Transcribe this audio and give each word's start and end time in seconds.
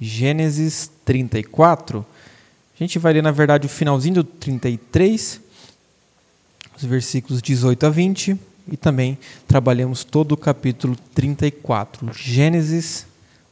Gênesis 0.00 0.90
34. 1.04 2.04
A 2.74 2.84
gente 2.84 2.98
vai 2.98 3.14
ler, 3.14 3.22
na 3.22 3.30
verdade, 3.30 3.66
o 3.66 3.70
finalzinho 3.70 4.16
do 4.16 4.24
33, 4.24 5.40
os 6.76 6.84
versículos 6.84 7.40
18 7.40 7.86
a 7.86 7.90
20, 7.90 8.38
e 8.70 8.76
também 8.76 9.16
trabalhamos 9.46 10.04
todo 10.04 10.32
o 10.32 10.36
capítulo 10.36 10.96
34. 11.14 12.12
Gênesis, 12.12 13.06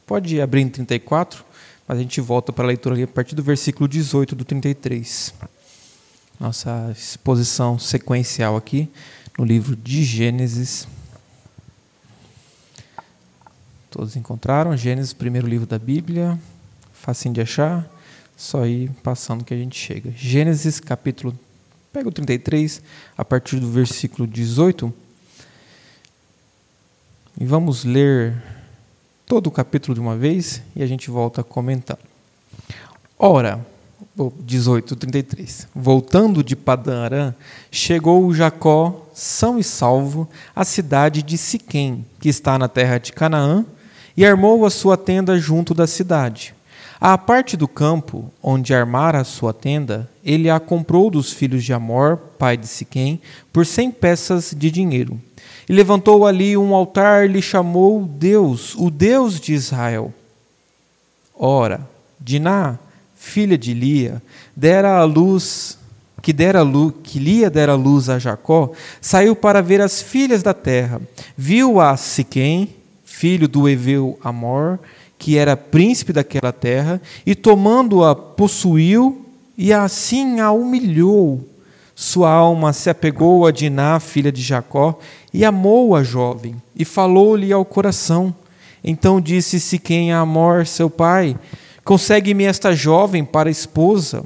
pode 0.05 0.39
abrir 0.39 0.61
em 0.61 0.69
34, 0.69 1.43
mas 1.87 1.97
a 1.97 2.01
gente 2.01 2.21
volta 2.21 2.53
para 2.53 2.65
a 2.65 2.67
leitura 2.67 2.93
ali 2.93 3.03
a 3.03 3.07
partir 3.07 3.33
do 3.33 3.41
versículo 3.41 3.87
18 3.87 4.35
do 4.35 4.45
33. 4.45 5.33
Nossa 6.39 6.93
exposição 6.95 7.79
sequencial 7.79 8.55
aqui 8.55 8.89
no 9.37 9.45
livro 9.45 9.75
de 9.75 10.03
Gênesis. 10.03 10.87
Todos 13.95 14.17
encontraram? 14.17 14.75
Gênesis, 14.75 15.13
primeiro 15.13 15.47
livro 15.47 15.65
da 15.65 15.79
Bíblia. 15.79 16.37
Facinho 16.91 17.33
de 17.33 17.39
achar. 17.39 17.89
Só 18.35 18.65
ir 18.65 18.91
passando 19.01 19.41
que 19.45 19.53
a 19.53 19.57
gente 19.57 19.79
chega. 19.79 20.11
Gênesis, 20.11 20.81
capítulo. 20.81 21.33
Pega 21.93 22.09
o 22.09 22.11
33, 22.11 22.81
a 23.17 23.23
partir 23.23 23.57
do 23.57 23.71
versículo 23.71 24.27
18. 24.27 24.93
E 27.39 27.45
vamos 27.45 27.85
ler 27.85 28.35
todo 29.25 29.47
o 29.47 29.51
capítulo 29.51 29.95
de 29.95 30.01
uma 30.01 30.17
vez 30.17 30.61
e 30.75 30.83
a 30.83 30.87
gente 30.87 31.09
volta 31.09 31.39
a 31.39 31.43
comentar. 31.45 31.97
Ora, 33.17 33.65
18, 34.41 34.93
33. 34.93 35.69
Voltando 35.73 36.43
de 36.43 36.57
Padã 36.57 37.05
Arã, 37.05 37.35
chegou 37.71 38.33
Jacó, 38.33 39.07
são 39.13 39.57
e 39.57 39.63
salvo, 39.63 40.29
à 40.53 40.65
cidade 40.65 41.23
de 41.23 41.37
Siquém, 41.37 42.05
que 42.19 42.27
está 42.27 42.59
na 42.59 42.67
terra 42.67 42.97
de 42.97 43.13
Canaã, 43.13 43.65
e 44.15 44.25
armou 44.25 44.65
a 44.65 44.69
sua 44.69 44.97
tenda 44.97 45.37
junto 45.37 45.73
da 45.73 45.87
cidade. 45.87 46.53
À 46.99 47.17
parte 47.17 47.57
do 47.57 47.67
campo, 47.67 48.31
onde 48.41 48.73
armara 48.73 49.19
a 49.19 49.25
sua 49.25 49.53
tenda, 49.53 50.09
ele 50.23 50.49
a 50.49 50.59
comprou 50.59 51.11
dos 51.11 51.31
filhos 51.31 51.63
de 51.63 51.73
Amor, 51.73 52.17
pai 52.39 52.55
de 52.55 52.67
Siquém, 52.67 53.21
por 53.51 53.65
cem 53.65 53.91
peças 53.91 54.53
de 54.57 54.71
dinheiro. 54.71 55.19
E 55.67 55.73
levantou 55.73 56.25
ali 56.25 56.55
um 56.55 56.73
altar 56.73 57.25
e 57.25 57.33
lhe 57.33 57.41
chamou 57.41 58.01
Deus, 58.03 58.75
o 58.75 58.89
Deus 58.89 59.39
de 59.39 59.53
Israel. 59.53 60.13
Ora, 61.37 61.87
Diná, 62.19 62.79
filha 63.15 63.57
de 63.57 63.73
Lia, 63.73 64.21
dera 64.55 64.97
a 64.97 65.03
luz, 65.03 65.77
que 66.21 66.31
dera 66.31 66.61
luz, 66.61 66.93
que 67.03 67.19
Lia 67.19 67.49
dera 67.49 67.75
luz 67.75 68.09
a 68.09 68.17
Jacó, 68.17 68.71
saiu 69.01 69.35
para 69.35 69.61
ver 69.61 69.81
as 69.81 70.01
filhas 70.01 70.41
da 70.41 70.53
terra. 70.53 71.01
Viu 71.37 71.79
a 71.81 71.97
Siquém, 71.97 72.69
filho 73.17 73.47
do 73.47 73.69
Eveu 73.69 74.19
Amor, 74.21 74.77
que 75.17 75.37
era 75.37 75.55
príncipe 75.55 76.11
daquela 76.11 76.51
terra, 76.51 77.01
e 77.25 77.33
tomando-a, 77.33 78.13
possuiu 78.13 79.25
e 79.57 79.71
assim 79.71 80.41
a 80.41 80.51
humilhou. 80.51 81.47
Sua 81.95 82.29
alma 82.29 82.73
se 82.73 82.89
apegou 82.89 83.45
a 83.45 83.51
Diná, 83.51 84.01
filha 84.01 84.33
de 84.33 84.41
Jacó, 84.41 84.99
e 85.33 85.45
amou 85.45 85.95
a 85.95 86.03
jovem, 86.03 86.61
e 86.75 86.83
falou-lhe 86.83 87.53
ao 87.53 87.63
coração. 87.63 88.35
Então 88.83 89.21
disse 89.21 89.61
Siquém 89.61 90.11
a 90.11 90.19
Amor, 90.19 90.67
seu 90.67 90.89
pai: 90.89 91.37
Consegue-me 91.85 92.43
esta 92.43 92.75
jovem 92.75 93.23
para 93.23 93.49
esposa. 93.49 94.25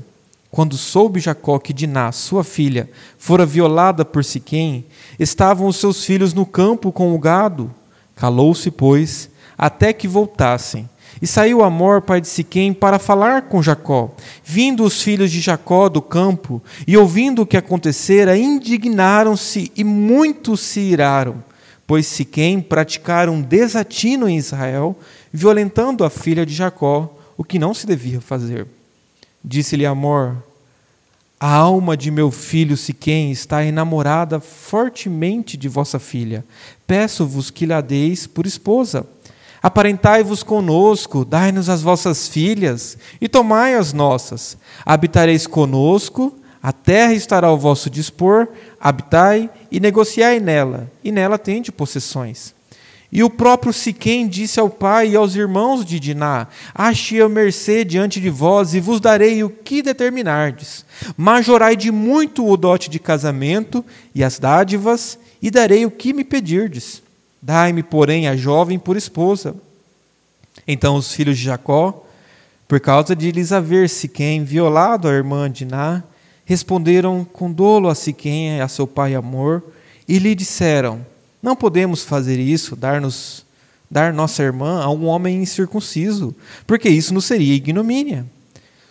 Quando 0.50 0.76
soube 0.76 1.20
Jacó 1.20 1.60
que 1.60 1.74
Diná, 1.74 2.12
sua 2.12 2.44
filha, 2.44 2.90
fora 3.20 3.46
violada 3.46 4.04
por 4.04 4.26
Siquém, 4.26 4.84
estavam 5.20 5.68
os 5.68 5.76
seus 5.76 6.04
filhos 6.04 6.34
no 6.34 6.44
campo 6.44 6.92
com 6.92 7.14
o 7.14 7.20
gado. 7.20 7.72
Calou-se, 8.20 8.70
pois, 8.70 9.30
até 9.58 9.94
que 9.94 10.06
voltassem. 10.06 10.90
E 11.22 11.26
saiu 11.26 11.64
Amor, 11.64 12.02
pai 12.02 12.20
de 12.20 12.28
Siquém, 12.28 12.74
para 12.74 13.00
falar 13.00 13.44
com 13.44 13.64
Jacó. 13.64 14.12
Vindo 14.44 14.84
os 14.84 15.02
filhos 15.02 15.32
de 15.32 15.40
Jacó 15.40 15.88
do 15.88 16.02
campo, 16.02 16.62
e 16.86 16.98
ouvindo 16.98 17.44
o 17.44 17.46
que 17.46 17.56
acontecera, 17.56 18.38
indignaram-se 18.38 19.72
e 19.74 19.86
muito 19.86 20.58
se 20.58 20.82
iraram, 20.82 21.42
pois 21.88 22.08
Siquém 22.08 22.60
praticaram 22.60 23.36
um 23.36 23.42
desatino 23.42 24.28
em 24.28 24.36
Israel, 24.36 25.00
violentando 25.32 26.04
a 26.04 26.10
filha 26.10 26.46
de 26.46 26.54
Jacó, 26.54 27.18
o 27.38 27.44
que 27.46 27.58
não 27.58 27.74
se 27.74 27.88
devia 27.88 28.20
fazer. 28.20 28.68
Disse-lhe 29.42 29.86
Amor: 29.86 30.44
a 31.40 31.54
alma 31.54 31.96
de 31.96 32.12
meu 32.12 32.30
filho 32.32 32.76
Siquém 32.76 33.32
está 33.32 33.64
enamorada 33.64 34.42
fortemente 34.42 35.56
de 35.56 35.70
vossa 35.70 35.98
filha. 35.98 36.44
Peço-vos 36.86 37.50
que 37.50 37.66
lhe 37.66 37.82
deis 37.82 38.28
por 38.28 38.46
esposa. 38.46 39.08
Aparentai-vos 39.64 40.44
conosco, 40.44 41.24
dai-nos 41.24 41.70
as 41.70 41.82
vossas 41.82 42.28
filhas 42.28 42.98
e 43.22 43.30
tomai 43.30 43.76
as 43.76 43.94
nossas. 43.94 44.58
Habitareis 44.86 45.48
conosco, 45.48 46.38
a 46.62 46.74
terra 46.74 47.14
estará 47.14 47.48
ao 47.48 47.58
vosso 47.58 47.90
dispor, 47.90 48.48
habitai 48.80 49.50
e 49.72 49.80
negociai 49.80 50.40
nela, 50.40 50.92
e 51.04 51.12
nela 51.12 51.38
tende 51.38 51.72
possessões. 51.72 52.54
E 53.12 53.24
o 53.24 53.30
próprio 53.30 53.74
Siquém 53.74 54.28
disse 54.28 54.60
ao 54.60 54.70
pai 54.70 55.10
e 55.10 55.16
aos 55.16 55.36
irmãos 55.36 55.84
de 55.84 56.00
Diná: 56.00 56.48
Achei 56.76 57.22
a 57.22 57.28
mercê 57.28 57.84
diante 57.84 58.22
de 58.22 58.30
vós 58.30 58.76
e 58.76 58.80
vos 58.80 59.00
darei 59.00 59.44
o 59.44 59.50
que 59.50 59.82
determinardes. 59.82 60.86
Majorai 61.18 61.76
de 61.76 61.92
muito 61.92 62.48
o 62.48 62.56
dote 62.56 62.90
de 62.90 63.00
casamento 63.00 63.84
e 64.14 64.24
as 64.24 64.38
dádivas, 64.38 65.18
e 65.42 65.50
darei 65.50 65.86
o 65.86 65.92
que 65.92 66.14
me 66.14 66.24
pedirdes. 66.24 67.02
Dai-me, 67.42 67.82
porém, 67.82 68.28
a 68.28 68.36
jovem 68.36 68.78
por 68.78 68.96
esposa. 68.96 69.56
Então 70.68 70.96
os 70.96 71.12
filhos 71.12 71.38
de 71.38 71.46
Jacó, 71.46 72.06
por 72.68 72.80
causa 72.80 73.16
de 73.16 73.32
lhes 73.32 73.52
haver 73.52 73.90
Siquém 73.90 74.44
violado 74.44 75.08
a 75.08 75.12
irmã 75.12 75.50
Diná, 75.50 76.04
responderam 76.46 77.26
com 77.26 77.52
dolo 77.52 77.90
a 77.90 77.96
Siquém 77.96 78.62
a 78.62 78.68
seu 78.68 78.86
pai 78.86 79.16
Amor, 79.16 79.64
e 80.08 80.20
lhe 80.20 80.36
disseram: 80.36 81.04
não 81.42 81.56
podemos 81.56 82.04
fazer 82.04 82.40
isso, 82.40 82.76
dar-nos 82.76 83.46
dar 83.90 84.14
nossa 84.14 84.44
irmã 84.44 84.84
a 84.84 84.90
um 84.90 85.06
homem 85.06 85.42
incircunciso, 85.42 86.36
porque 86.68 86.90
isso 86.90 87.14
nos 87.14 87.26
seria 87.26 87.56
ignomínia. 87.56 88.26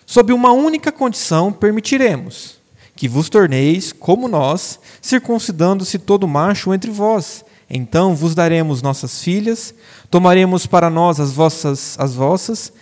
Sob 0.05 0.33
uma 0.33 0.51
única 0.51 0.91
condição 0.91 1.53
permitiremos 1.53 2.57
que 2.97 3.07
vos 3.07 3.29
torneis 3.29 3.93
como 3.93 4.27
nós, 4.27 4.81
circuncidando-se 5.01 5.99
todo 5.99 6.27
macho 6.27 6.75
entre 6.75 6.91
vós. 6.91 7.45
Então 7.71 8.15
vos 8.15 8.35
daremos 8.35 8.83
nossas 8.83 9.23
filhas, 9.23 9.73
tomaremos 10.11 10.67
para 10.67 10.91
nós 10.91 11.21
as 11.21 11.31
vossas 11.31 11.95
as 11.99 12.15
vossas, 12.15 12.73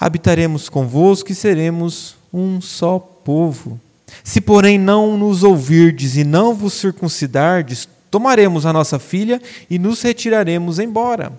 habitaremos 0.00 0.68
convosco 0.68 1.30
e 1.30 1.34
seremos 1.34 2.16
um 2.32 2.60
só 2.60 2.98
povo. 2.98 3.78
Se 4.24 4.40
porém 4.40 4.78
não 4.78 5.16
nos 5.16 5.44
ouvirdes 5.44 6.16
e 6.16 6.24
não 6.24 6.54
vos 6.54 6.72
circuncidardes, 6.72 7.86
Tomaremos 8.10 8.64
a 8.66 8.72
nossa 8.72 8.98
filha 8.98 9.40
e 9.68 9.78
nos 9.78 10.02
retiraremos 10.02 10.78
embora. 10.78 11.32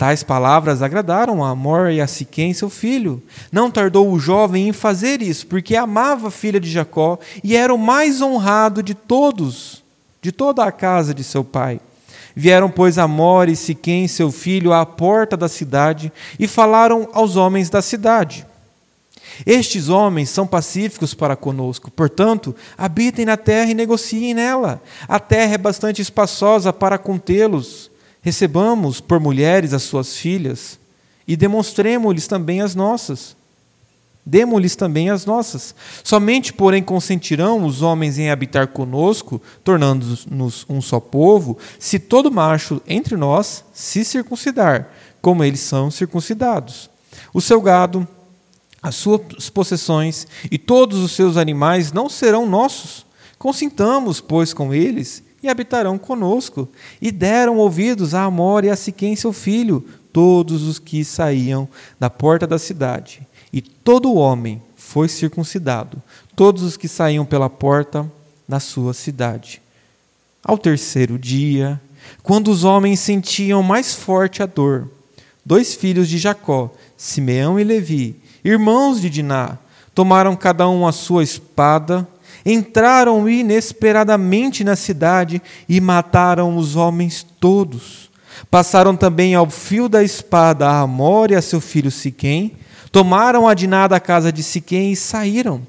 Tais 0.00 0.22
palavras 0.22 0.80
agradaram 0.80 1.44
a 1.44 1.50
Amor 1.50 1.90
e 1.90 2.00
a 2.00 2.06
Siquém, 2.06 2.54
seu 2.54 2.70
filho. 2.70 3.22
Não 3.52 3.70
tardou 3.70 4.10
o 4.10 4.18
jovem 4.18 4.68
em 4.68 4.72
fazer 4.72 5.20
isso, 5.20 5.46
porque 5.46 5.76
amava 5.76 6.28
a 6.28 6.30
filha 6.30 6.58
de 6.58 6.70
Jacó 6.70 7.18
e 7.44 7.54
era 7.54 7.74
o 7.74 7.78
mais 7.78 8.22
honrado 8.22 8.82
de 8.82 8.94
todos, 8.94 9.84
de 10.22 10.32
toda 10.32 10.64
a 10.64 10.72
casa 10.72 11.12
de 11.12 11.22
seu 11.22 11.44
pai. 11.44 11.80
Vieram, 12.34 12.70
pois, 12.70 12.96
Amor 12.96 13.50
e 13.50 13.56
Siquém, 13.56 14.08
seu 14.08 14.32
filho, 14.32 14.72
à 14.72 14.86
porta 14.86 15.36
da 15.36 15.48
cidade 15.48 16.10
e 16.38 16.46
falaram 16.46 17.06
aos 17.12 17.36
homens 17.36 17.68
da 17.68 17.82
cidade. 17.82 18.46
Estes 19.46 19.88
homens 19.88 20.30
são 20.30 20.46
pacíficos 20.46 21.14
para 21.14 21.36
conosco, 21.36 21.90
portanto, 21.90 22.54
habitem 22.76 23.24
na 23.24 23.36
terra 23.36 23.70
e 23.70 23.74
negociem 23.74 24.34
nela. 24.34 24.82
A 25.08 25.18
terra 25.18 25.54
é 25.54 25.58
bastante 25.58 26.02
espaçosa 26.02 26.72
para 26.72 26.98
contê-los. 26.98 27.90
Recebamos 28.22 29.00
por 29.00 29.18
mulheres 29.18 29.72
as 29.72 29.82
suas 29.82 30.16
filhas 30.16 30.78
e 31.26 31.36
demonstremos-lhes 31.36 32.26
também 32.26 32.60
as 32.60 32.74
nossas. 32.74 33.36
Demos-lhes 34.24 34.76
também 34.76 35.08
as 35.08 35.24
nossas. 35.24 35.74
Somente, 36.04 36.52
porém, 36.52 36.82
consentirão 36.82 37.64
os 37.64 37.80
homens 37.80 38.18
em 38.18 38.30
habitar 38.30 38.68
conosco, 38.68 39.40
tornando-nos 39.64 40.66
um 40.68 40.82
só 40.82 41.00
povo, 41.00 41.56
se 41.78 41.98
todo 41.98 42.30
macho 42.30 42.82
entre 42.86 43.16
nós 43.16 43.64
se 43.72 44.04
circuncidar, 44.04 44.90
como 45.22 45.42
eles 45.42 45.60
são 45.60 45.90
circuncidados. 45.90 46.90
O 47.32 47.40
seu 47.40 47.60
gado, 47.60 48.06
as 48.82 48.94
suas 48.94 49.50
possessões 49.50 50.26
e 50.50 50.58
todos 50.58 50.98
os 50.98 51.12
seus 51.12 51.36
animais 51.36 51.92
não 51.92 52.08
serão 52.08 52.46
nossos. 52.46 53.04
Consintamos, 53.38 54.20
pois, 54.20 54.52
com 54.52 54.72
eles 54.72 55.22
e 55.42 55.48
habitarão 55.48 55.98
conosco. 55.98 56.68
E 57.00 57.10
deram 57.10 57.56
ouvidos 57.56 58.14
a 58.14 58.24
Amor 58.24 58.64
e 58.64 58.70
a 58.70 58.76
Siquém, 58.76 59.16
seu 59.16 59.32
filho, 59.32 59.86
todos 60.12 60.62
os 60.62 60.78
que 60.78 61.04
saíam 61.04 61.68
da 61.98 62.10
porta 62.10 62.46
da 62.46 62.58
cidade. 62.58 63.26
E 63.52 63.60
todo 63.60 64.14
homem 64.14 64.62
foi 64.76 65.08
circuncidado, 65.08 66.02
todos 66.34 66.62
os 66.62 66.76
que 66.76 66.88
saíam 66.88 67.24
pela 67.24 67.50
porta 67.50 68.10
da 68.48 68.60
sua 68.60 68.92
cidade. 68.92 69.60
Ao 70.42 70.56
terceiro 70.56 71.18
dia, 71.18 71.80
quando 72.22 72.48
os 72.48 72.64
homens 72.64 73.00
sentiam 73.00 73.62
mais 73.62 73.94
forte 73.94 74.42
a 74.42 74.46
dor, 74.46 74.90
dois 75.44 75.74
filhos 75.74 76.08
de 76.08 76.18
Jacó, 76.18 76.72
Simeão 76.96 77.58
e 77.58 77.64
Levi, 77.64 78.19
irmãos 78.44 79.00
de 79.00 79.10
Diná, 79.10 79.58
tomaram 79.94 80.36
cada 80.36 80.68
um 80.68 80.86
a 80.86 80.92
sua 80.92 81.22
espada, 81.22 82.06
entraram 82.44 83.28
inesperadamente 83.28 84.64
na 84.64 84.76
cidade 84.76 85.42
e 85.68 85.80
mataram 85.80 86.56
os 86.56 86.76
homens 86.76 87.26
todos. 87.38 88.10
Passaram 88.50 88.96
também 88.96 89.34
ao 89.34 89.48
fio 89.50 89.88
da 89.88 90.02
espada 90.02 90.68
a 90.68 90.80
Amor 90.80 91.30
e 91.30 91.36
a 91.36 91.42
seu 91.42 91.60
filho 91.60 91.90
Siquém, 91.90 92.56
tomaram 92.90 93.46
a 93.46 93.54
Diná 93.54 93.86
da 93.86 94.00
casa 94.00 94.32
de 94.32 94.42
Siquém 94.42 94.92
e 94.92 94.96
saíram. 94.96 95.62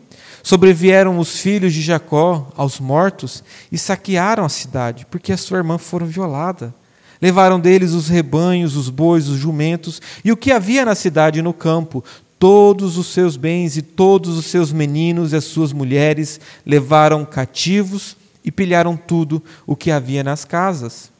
Sobrevieram 0.43 1.19
os 1.19 1.39
filhos 1.39 1.73
de 1.73 1.81
Jacó 1.81 2.51
aos 2.55 2.79
mortos 2.79 3.43
e 3.71 3.77
saquearam 3.77 4.43
a 4.43 4.49
cidade, 4.49 5.05
porque 5.09 5.31
a 5.31 5.37
sua 5.37 5.57
irmã 5.57 5.77
foram 5.77 6.07
violada. 6.07 6.73
Levaram 7.21 7.59
deles 7.59 7.91
os 7.91 8.07
rebanhos, 8.07 8.75
os 8.75 8.89
bois, 8.89 9.27
os 9.27 9.37
jumentos 9.37 10.01
e 10.25 10.31
o 10.31 10.37
que 10.37 10.51
havia 10.51 10.83
na 10.83 10.95
cidade 10.95 11.37
e 11.37 11.43
no 11.43 11.53
campo, 11.53 12.03
todos 12.41 12.97
os 12.97 13.05
seus 13.05 13.37
bens 13.37 13.77
e 13.77 13.83
todos 13.83 14.35
os 14.35 14.47
seus 14.47 14.71
meninos 14.71 15.31
e 15.31 15.35
as 15.35 15.43
suas 15.43 15.71
mulheres 15.71 16.39
levaram 16.65 17.23
cativos 17.23 18.17
e 18.43 18.51
pilharam 18.51 18.97
tudo 18.97 19.43
o 19.67 19.75
que 19.75 19.91
havia 19.91 20.23
nas 20.23 20.43
casas. 20.43 21.11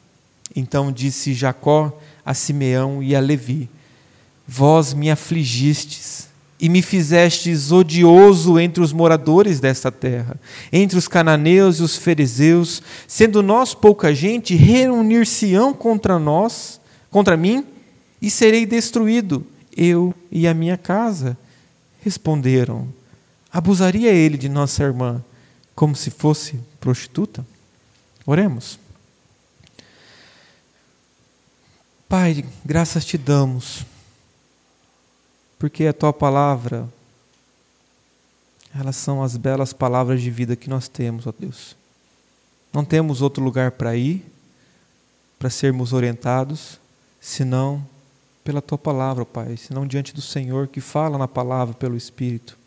Então 0.56 0.90
disse 0.90 1.32
Jacó 1.32 1.96
a 2.26 2.34
Simeão 2.34 3.00
e 3.00 3.14
a 3.14 3.20
Levi: 3.20 3.70
Vós 4.48 4.92
me 4.92 5.12
afligistes 5.12 6.28
e 6.58 6.68
me 6.68 6.82
fizestes 6.82 7.70
odioso 7.70 8.58
entre 8.58 8.82
os 8.82 8.92
moradores 8.92 9.60
desta 9.60 9.92
terra, 9.92 10.34
entre 10.72 10.98
os 10.98 11.06
cananeus 11.06 11.78
e 11.78 11.84
os 11.84 11.96
fariseus, 11.96 12.82
sendo 13.06 13.44
nós 13.44 13.74
pouca 13.74 14.12
gente, 14.12 14.56
reunir-se-ão 14.56 15.72
contra 15.72 16.18
nós, 16.18 16.80
contra 17.12 17.36
mim, 17.36 17.64
e 18.20 18.28
serei 18.28 18.66
destruído, 18.66 19.46
eu 19.76 20.14
e 20.30 20.46
a 20.46 20.54
minha 20.54 20.76
casa. 20.76 21.36
Responderam: 22.00 22.88
Abusaria 23.52 24.12
ele 24.12 24.36
de 24.36 24.48
nossa 24.48 24.82
irmã 24.82 25.22
como 25.74 25.94
se 25.96 26.10
fosse 26.10 26.58
prostituta? 26.80 27.46
Oremos. 28.26 28.78
Pai, 32.08 32.44
graças 32.64 33.04
te 33.04 33.16
damos 33.16 33.86
porque 35.62 35.86
a 35.86 35.92
tua 35.92 36.12
palavra, 36.12 36.88
elas 38.74 38.96
são 38.96 39.22
as 39.22 39.36
belas 39.36 39.72
palavras 39.72 40.20
de 40.20 40.28
vida 40.28 40.56
que 40.56 40.68
nós 40.68 40.88
temos, 40.88 41.24
ó 41.24 41.32
Deus. 41.38 41.76
Não 42.72 42.84
temos 42.84 43.22
outro 43.22 43.44
lugar 43.44 43.70
para 43.70 43.94
ir, 43.94 44.26
para 45.38 45.48
sermos 45.48 45.92
orientados, 45.92 46.80
senão 47.20 47.86
pela 48.44 48.62
tua 48.62 48.78
palavra, 48.78 49.24
Pai, 49.24 49.56
senão 49.56 49.86
diante 49.86 50.14
do 50.14 50.22
Senhor 50.22 50.68
que 50.68 50.80
fala 50.80 51.16
na 51.18 51.28
palavra 51.28 51.74
pelo 51.74 51.96
Espírito. 51.96 52.58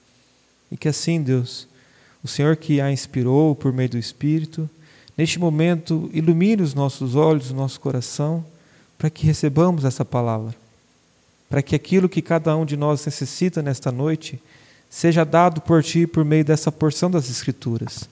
E 0.71 0.77
que 0.77 0.87
assim, 0.87 1.21
Deus, 1.21 1.67
o 2.23 2.27
Senhor 2.27 2.55
que 2.55 2.79
a 2.79 2.91
inspirou 2.91 3.55
por 3.55 3.73
meio 3.73 3.89
do 3.89 3.97
Espírito, 3.97 4.69
neste 5.17 5.39
momento 5.39 6.09
ilumine 6.13 6.61
os 6.61 6.73
nossos 6.73 7.15
olhos, 7.15 7.51
o 7.51 7.55
nosso 7.55 7.79
coração, 7.79 8.45
para 8.97 9.09
que 9.09 9.25
recebamos 9.25 9.85
essa 9.85 10.05
palavra 10.05 10.55
para 11.49 11.61
que 11.61 11.75
aquilo 11.75 12.09
que 12.09 12.21
cada 12.21 12.55
um 12.55 12.65
de 12.65 12.75
nós 12.75 13.05
necessita 13.05 13.61
nesta 13.61 13.91
noite 13.91 14.41
seja 14.89 15.23
dado 15.23 15.61
por 15.61 15.83
Ti 15.83 16.07
por 16.07 16.25
meio 16.25 16.43
dessa 16.43 16.71
porção 16.71 17.09
das 17.09 17.29
Escrituras. 17.29 18.09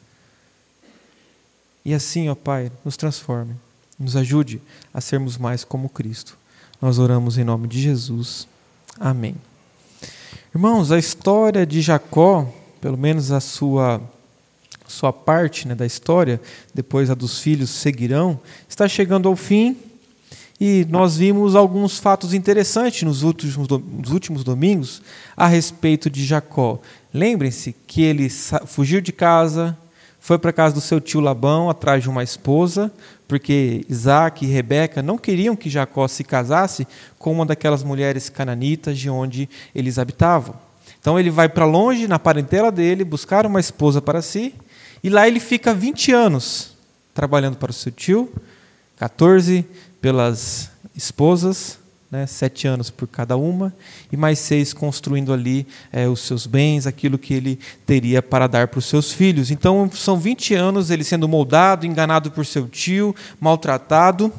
E 1.84 1.94
assim, 1.94 2.30
ó 2.30 2.36
Pai, 2.36 2.72
nos 2.86 2.96
transforme, 2.96 3.56
nos 4.00 4.16
ajude 4.16 4.62
a 4.94 5.02
sermos 5.02 5.38
mais 5.38 5.64
como 5.64 5.90
Cristo. 5.90 6.38
Nós 6.84 7.00
oramos 7.00 7.38
em 7.38 7.46
nome 7.46 7.66
de 7.66 7.80
Jesus. 7.80 8.46
Amém. 9.00 9.38
Irmãos, 10.54 10.92
a 10.92 11.00
história 11.00 11.66
de 11.66 11.82
Jacó, 11.82 12.46
pelo 12.82 12.98
menos 12.98 13.32
a 13.32 13.40
sua 13.40 14.02
sua 14.86 15.14
parte 15.14 15.66
né, 15.66 15.76
da 15.76 15.86
história, 15.86 16.42
depois 16.74 17.10
a 17.10 17.14
dos 17.14 17.40
filhos 17.40 17.70
seguirão, 17.70 18.38
está 18.68 18.86
chegando 18.86 19.30
ao 19.30 19.36
fim 19.38 19.78
e 20.60 20.86
nós 20.90 21.16
vimos 21.16 21.56
alguns 21.56 22.00
fatos 22.00 22.34
interessantes 22.34 23.04
nos 23.04 23.24
últimos, 23.24 23.56
nos 23.56 24.12
últimos 24.12 24.44
domingos 24.44 25.02
a 25.38 25.48
respeito 25.48 26.10
de 26.10 26.26
Jacó. 26.26 26.82
Lembrem-se 27.14 27.74
que 27.88 28.02
ele 28.02 28.30
fugiu 28.30 29.00
de 29.00 29.14
casa, 29.14 29.78
foi 30.24 30.38
para 30.38 30.54
casa 30.54 30.74
do 30.74 30.80
seu 30.80 31.02
tio 31.02 31.20
Labão 31.20 31.70
atrás 31.70 32.02
de 32.02 32.10
uma 32.10 32.24
esposa, 32.24 32.90
porque 33.28 33.86
Isaac 33.90 34.46
e 34.46 34.48
Rebeca 34.48 35.04
não 35.04 35.18
queriam 35.18 35.54
que 35.54 35.70
Jacó 35.70 36.08
se 36.08 36.24
casasse 36.24 36.88
com 37.20 37.34
uma 37.34 37.46
daquelas 37.46 37.84
mulheres 37.84 38.30
cananitas 38.30 38.98
de 38.98 39.10
onde 39.10 39.50
eles 39.76 40.00
habitavam. 40.00 40.56
Então 40.98 41.20
ele 41.20 41.30
vai 41.30 41.50
para 41.50 41.66
longe, 41.66 42.08
na 42.08 42.18
parentela 42.18 42.72
dele, 42.72 43.04
buscar 43.04 43.46
uma 43.46 43.60
esposa 43.60 44.02
para 44.02 44.22
si, 44.22 44.56
e 45.04 45.10
lá 45.10 45.28
ele 45.28 45.42
fica 45.42 45.74
20 45.74 46.14
anos 46.14 46.74
trabalhando 47.14 47.58
para 47.58 47.72
o 47.72 47.74
seu 47.74 47.92
tio, 47.92 48.32
14 48.96 49.66
pelas 50.00 50.72
esposas, 50.96 51.80
né, 52.14 52.28
sete 52.28 52.68
anos 52.68 52.92
por 52.92 53.08
cada 53.08 53.36
uma, 53.36 53.74
e 54.12 54.16
mais 54.16 54.38
seis 54.38 54.72
construindo 54.72 55.34
ali 55.34 55.66
é, 55.92 56.08
os 56.08 56.20
seus 56.20 56.46
bens, 56.46 56.86
aquilo 56.86 57.18
que 57.18 57.34
ele 57.34 57.60
teria 57.88 58.22
para 58.22 58.46
dar 58.46 58.68
para 58.68 58.78
os 58.78 58.86
seus 58.86 59.12
filhos. 59.12 59.50
Então, 59.50 59.90
são 59.92 60.20
20 60.20 60.54
anos 60.54 60.92
ele 60.92 61.04
sendo 61.04 61.28
moldado, 61.28 61.88
enganado 61.88 62.30
por 62.30 62.46
seu 62.46 62.68
tio, 62.68 63.16
maltratado, 63.40 64.32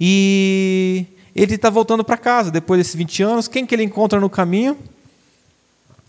e 0.00 1.04
ele 1.36 1.54
está 1.54 1.68
voltando 1.68 2.02
para 2.02 2.16
casa 2.16 2.50
depois 2.50 2.78
desses 2.78 2.94
20 2.94 3.22
anos. 3.22 3.46
Quem 3.46 3.66
que 3.66 3.74
ele 3.74 3.84
encontra 3.84 4.18
no 4.18 4.30
caminho? 4.30 4.72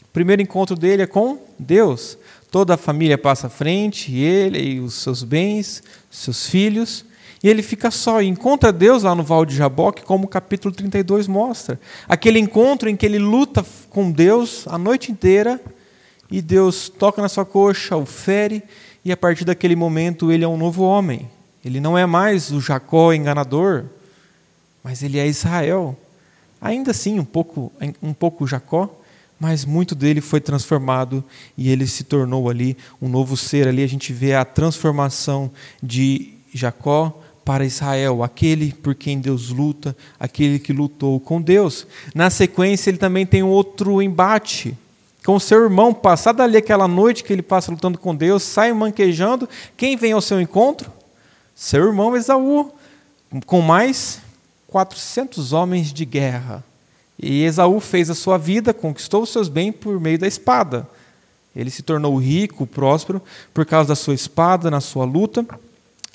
O 0.04 0.08
primeiro 0.14 0.42
encontro 0.42 0.78
dele 0.78 1.02
é 1.02 1.08
com 1.08 1.38
Deus. 1.60 2.18
Toda 2.50 2.76
a 2.76 2.78
família 2.78 3.18
passa 3.18 3.48
à 3.48 3.50
frente, 3.50 4.16
ele 4.16 4.58
e 4.58 4.80
os 4.80 4.94
seus 4.94 5.22
bens, 5.22 5.84
seus 6.10 6.48
filhos. 6.48 7.04
E 7.46 7.48
ele 7.48 7.62
fica 7.62 7.92
só 7.92 8.24
e 8.24 8.28
encontra 8.28 8.74
Deus 8.74 9.04
lá 9.04 9.14
no 9.14 9.22
Val 9.22 9.46
de 9.46 9.56
Jaboque, 9.56 10.02
como 10.02 10.26
o 10.26 10.28
capítulo 10.28 10.74
32 10.74 11.28
mostra. 11.28 11.80
Aquele 12.10 12.40
encontro 12.40 12.90
em 12.90 12.96
que 12.96 13.06
ele 13.06 13.20
luta 13.20 13.64
com 13.88 14.12
Deus 14.12 14.68
a 14.68 14.80
noite 14.80 15.12
inteira 15.12 15.62
e 16.32 16.42
Deus 16.42 16.90
toca 16.90 17.22
na 17.22 17.30
sua 17.30 17.46
coxa, 17.46 17.96
o 17.96 18.04
fere, 18.04 18.64
e 19.06 19.12
a 19.12 19.16
partir 19.16 19.46
daquele 19.46 19.76
momento 19.76 20.32
ele 20.32 20.44
é 20.44 20.48
um 20.48 20.58
novo 20.58 20.82
homem. 20.82 21.30
Ele 21.64 21.80
não 21.80 21.96
é 21.96 22.04
mais 22.08 22.50
o 22.52 22.60
Jacó 22.60 23.14
enganador, 23.14 23.86
mas 24.84 25.04
ele 25.04 25.20
é 25.20 25.28
Israel. 25.28 25.96
Ainda 26.60 26.90
assim, 26.90 27.20
um 27.20 27.26
pouco, 27.26 27.72
um 28.02 28.12
pouco 28.12 28.48
Jacó, 28.48 28.90
mas 29.40 29.66
muito 29.66 29.94
dele 29.94 30.20
foi 30.20 30.42
transformado 30.42 31.24
e 31.56 31.70
ele 31.70 31.86
se 31.86 32.06
tornou 32.06 32.50
ali 32.50 32.76
um 33.00 33.08
novo 33.08 33.38
ser. 33.38 33.68
Ali 33.68 33.84
a 33.84 33.88
gente 33.88 34.12
vê 34.12 34.34
a 34.34 34.44
transformação 34.44 35.52
de 35.84 36.34
Jacó 36.52 37.22
para 37.46 37.64
Israel, 37.64 38.24
aquele 38.24 38.74
por 38.74 38.96
quem 38.96 39.20
Deus 39.20 39.50
luta, 39.50 39.96
aquele 40.20 40.58
que 40.58 40.74
lutou 40.74 41.20
com 41.20 41.40
Deus. 41.40 41.86
Na 42.16 42.32
sequência, 42.32 42.90
ele 42.90 42.98
também 42.98 43.24
tem 43.24 43.44
outro 43.44 44.02
embate 44.02 44.76
com 45.24 45.40
seu 45.40 45.62
irmão. 45.64 45.94
Passada 45.94 46.44
ali 46.44 46.58
aquela 46.58 46.88
noite 46.88 47.24
que 47.24 47.32
ele 47.32 47.44
passa 47.44 47.72
lutando 47.72 48.00
com 48.00 48.16
Deus, 48.16 48.42
sai 48.42 48.74
manquejando. 48.74 49.48
Quem 49.78 49.96
vem 49.96 50.12
ao 50.12 50.22
seu 50.22 50.42
encontro? 50.42 50.92
Seu 51.56 51.86
irmão 51.86 52.18
Esaú, 52.18 52.72
com 53.46 53.62
mais 53.62 54.20
400 54.68 55.54
homens 55.54 55.94
de 55.94 56.04
guerra. 56.04 56.64
E 57.18 57.44
Esaú 57.44 57.80
fez 57.80 58.10
a 58.10 58.16
sua 58.16 58.38
vida, 58.38 58.74
conquistou 58.74 59.22
os 59.22 59.30
seus 59.30 59.48
bens 59.48 59.74
por 59.80 60.00
meio 60.02 60.18
da 60.18 60.28
espada. 60.28 60.88
Ele 61.56 61.70
se 61.70 61.84
tornou 61.84 62.18
rico, 62.18 62.68
próspero, 62.68 63.22
por 63.54 63.66
causa 63.66 63.90
da 63.90 63.96
sua 63.96 64.16
espada, 64.16 64.70
na 64.70 64.82
sua 64.82 65.06
luta. 65.06 65.46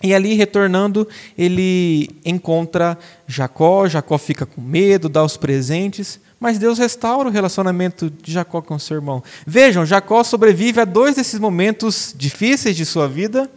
E 0.02 0.14
ali, 0.14 0.34
retornando, 0.34 1.06
ele 1.36 2.08
encontra 2.24 2.98
Jacó. 3.26 3.86
Jacó 3.86 4.16
fica 4.16 4.46
com 4.46 4.60
medo, 4.60 5.08
dá 5.08 5.22
os 5.22 5.36
presentes, 5.36 6.18
mas 6.38 6.58
Deus 6.58 6.78
restaura 6.78 7.28
o 7.28 7.32
relacionamento 7.32 8.10
de 8.22 8.32
Jacó 8.32 8.62
com 8.62 8.78
seu 8.78 8.96
irmão. 8.96 9.22
Vejam, 9.46 9.84
Jacó 9.84 10.24
sobrevive 10.24 10.80
a 10.80 10.86
dois 10.86 11.16
desses 11.16 11.38
momentos 11.38 12.14
difíceis 12.16 12.74
de 12.74 12.86
sua 12.86 13.06
vida, 13.06 13.50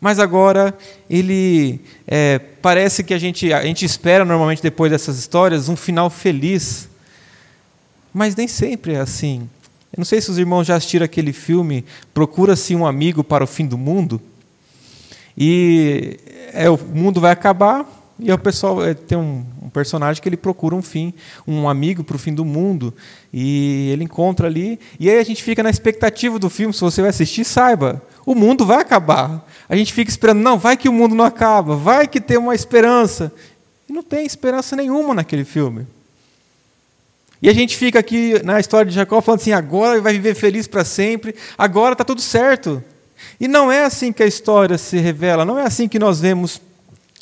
mas 0.00 0.18
agora 0.18 0.76
ele 1.08 1.80
é, 2.06 2.38
parece 2.38 3.04
que 3.04 3.14
a 3.14 3.18
gente, 3.18 3.52
a 3.52 3.62
gente 3.62 3.84
espera 3.84 4.24
normalmente 4.24 4.62
depois 4.62 4.90
dessas 4.90 5.16
histórias 5.16 5.68
um 5.68 5.76
final 5.76 6.10
feliz, 6.10 6.88
mas 8.12 8.34
nem 8.34 8.48
sempre 8.48 8.94
é 8.94 9.00
assim. 9.00 9.48
Eu 9.92 9.98
não 9.98 10.04
sei 10.04 10.20
se 10.20 10.30
os 10.30 10.38
irmãos 10.38 10.66
já 10.66 10.76
assistiram 10.76 11.04
aquele 11.04 11.32
filme 11.32 11.84
Procura-se 12.12 12.74
um 12.74 12.86
Amigo 12.86 13.24
para 13.24 13.42
o 13.42 13.46
Fim 13.46 13.66
do 13.66 13.78
Mundo. 13.78 14.20
E 15.40 16.18
é, 16.52 16.68
o 16.68 16.76
mundo 16.76 17.20
vai 17.20 17.30
acabar 17.30 17.86
e 18.18 18.32
o 18.32 18.38
pessoal 18.38 18.84
é, 18.84 18.92
tem 18.92 19.16
um, 19.16 19.46
um, 19.62 19.70
personagem 19.70 20.20
que 20.20 20.28
ele 20.28 20.36
procura 20.36 20.74
um 20.74 20.82
fim, 20.82 21.14
um 21.46 21.68
amigo 21.68 22.02
para 22.02 22.16
o 22.16 22.18
fim 22.18 22.34
do 22.34 22.44
mundo 22.44 22.92
e 23.32 23.90
ele 23.92 24.02
encontra 24.02 24.48
ali 24.48 24.80
e 24.98 25.08
aí 25.08 25.16
a 25.16 25.22
gente 25.22 25.40
fica 25.40 25.62
na 25.62 25.70
expectativa 25.70 26.40
do 26.40 26.50
filme. 26.50 26.74
Se 26.74 26.80
você 26.80 27.00
vai 27.00 27.10
assistir, 27.10 27.44
saiba, 27.44 28.02
o 28.26 28.34
mundo 28.34 28.66
vai 28.66 28.78
acabar. 28.78 29.48
A 29.68 29.76
gente 29.76 29.92
fica 29.92 30.10
esperando, 30.10 30.40
não, 30.40 30.58
vai 30.58 30.76
que 30.76 30.88
o 30.88 30.92
mundo 30.92 31.14
não 31.14 31.24
acaba, 31.24 31.76
vai 31.76 32.08
que 32.08 32.20
tem 32.20 32.36
uma 32.36 32.54
esperança 32.56 33.32
E 33.88 33.92
não 33.92 34.02
tem 34.02 34.26
esperança 34.26 34.74
nenhuma 34.74 35.14
naquele 35.14 35.44
filme. 35.44 35.86
E 37.40 37.48
a 37.48 37.52
gente 37.52 37.76
fica 37.76 38.00
aqui 38.00 38.42
na 38.42 38.58
história 38.58 38.90
de 38.90 38.96
Jacó 38.96 39.20
falando 39.20 39.40
assim: 39.40 39.52
agora 39.52 40.00
vai 40.00 40.14
viver 40.14 40.34
feliz 40.34 40.66
para 40.66 40.84
sempre, 40.84 41.36
agora 41.56 41.92
está 41.92 42.04
tudo 42.04 42.20
certo. 42.20 42.82
E 43.40 43.48
não 43.48 43.70
é 43.70 43.84
assim 43.84 44.12
que 44.12 44.22
a 44.22 44.26
história 44.26 44.78
se 44.78 44.98
revela, 44.98 45.44
não 45.44 45.58
é 45.58 45.64
assim 45.64 45.88
que 45.88 45.98
nós 45.98 46.20
vemos 46.20 46.60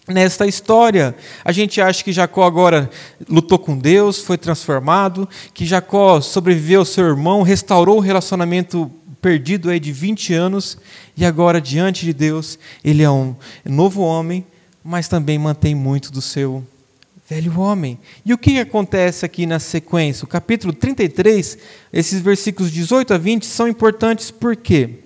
nesta 0.08 0.46
história. 0.46 1.14
A 1.44 1.52
gente 1.52 1.80
acha 1.80 2.02
que 2.02 2.12
Jacó 2.12 2.44
agora 2.44 2.88
lutou 3.28 3.58
com 3.58 3.76
Deus, 3.76 4.22
foi 4.22 4.38
transformado, 4.38 5.28
que 5.52 5.66
Jacó 5.66 6.20
sobreviveu 6.20 6.80
ao 6.80 6.86
seu 6.86 7.06
irmão, 7.06 7.42
restaurou 7.42 7.96
o 7.96 8.00
relacionamento 8.00 8.90
perdido 9.20 9.70
aí 9.70 9.80
de 9.80 9.92
20 9.92 10.34
anos, 10.34 10.78
e 11.16 11.24
agora, 11.24 11.60
diante 11.60 12.04
de 12.04 12.12
Deus, 12.12 12.58
ele 12.84 13.02
é 13.02 13.10
um 13.10 13.34
novo 13.64 14.02
homem, 14.02 14.46
mas 14.84 15.08
também 15.08 15.38
mantém 15.38 15.74
muito 15.74 16.12
do 16.12 16.22
seu 16.22 16.64
velho 17.28 17.58
homem. 17.58 17.98
E 18.24 18.32
o 18.32 18.38
que 18.38 18.60
acontece 18.60 19.24
aqui 19.24 19.46
na 19.46 19.58
sequência? 19.58 20.24
O 20.24 20.28
capítulo 20.28 20.72
33, 20.72 21.58
esses 21.92 22.20
versículos 22.20 22.70
18 22.70 23.14
a 23.14 23.18
20 23.18 23.44
são 23.44 23.66
importantes 23.66 24.30
por 24.30 24.54
quê? 24.54 25.05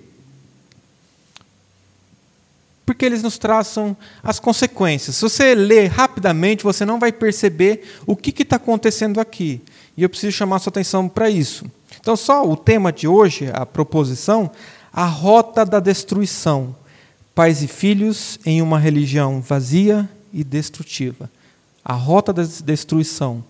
Porque 2.91 3.05
eles 3.05 3.23
nos 3.23 3.37
traçam 3.37 3.95
as 4.21 4.37
consequências. 4.37 5.15
Se 5.15 5.21
você 5.21 5.55
ler 5.55 5.87
rapidamente, 5.87 6.61
você 6.61 6.83
não 6.83 6.99
vai 6.99 7.09
perceber 7.09 7.83
o 8.05 8.17
que 8.17 8.41
está 8.43 8.57
acontecendo 8.57 9.21
aqui. 9.21 9.61
E 9.95 10.03
eu 10.03 10.09
preciso 10.09 10.35
chamar 10.35 10.59
sua 10.59 10.71
atenção 10.71 11.07
para 11.07 11.29
isso. 11.29 11.65
Então, 12.01 12.17
só 12.17 12.45
o 12.45 12.57
tema 12.57 12.91
de 12.91 13.07
hoje, 13.07 13.49
a 13.53 13.65
proposição, 13.65 14.51
a 14.91 15.05
rota 15.05 15.65
da 15.65 15.79
destruição. 15.79 16.75
Pais 17.33 17.63
e 17.63 17.67
filhos 17.67 18.37
em 18.45 18.61
uma 18.61 18.77
religião 18.77 19.39
vazia 19.39 20.09
e 20.33 20.43
destrutiva 20.43 21.29
a 21.83 21.93
rota 21.93 22.31
da 22.31 22.43
destruição. 22.43 23.43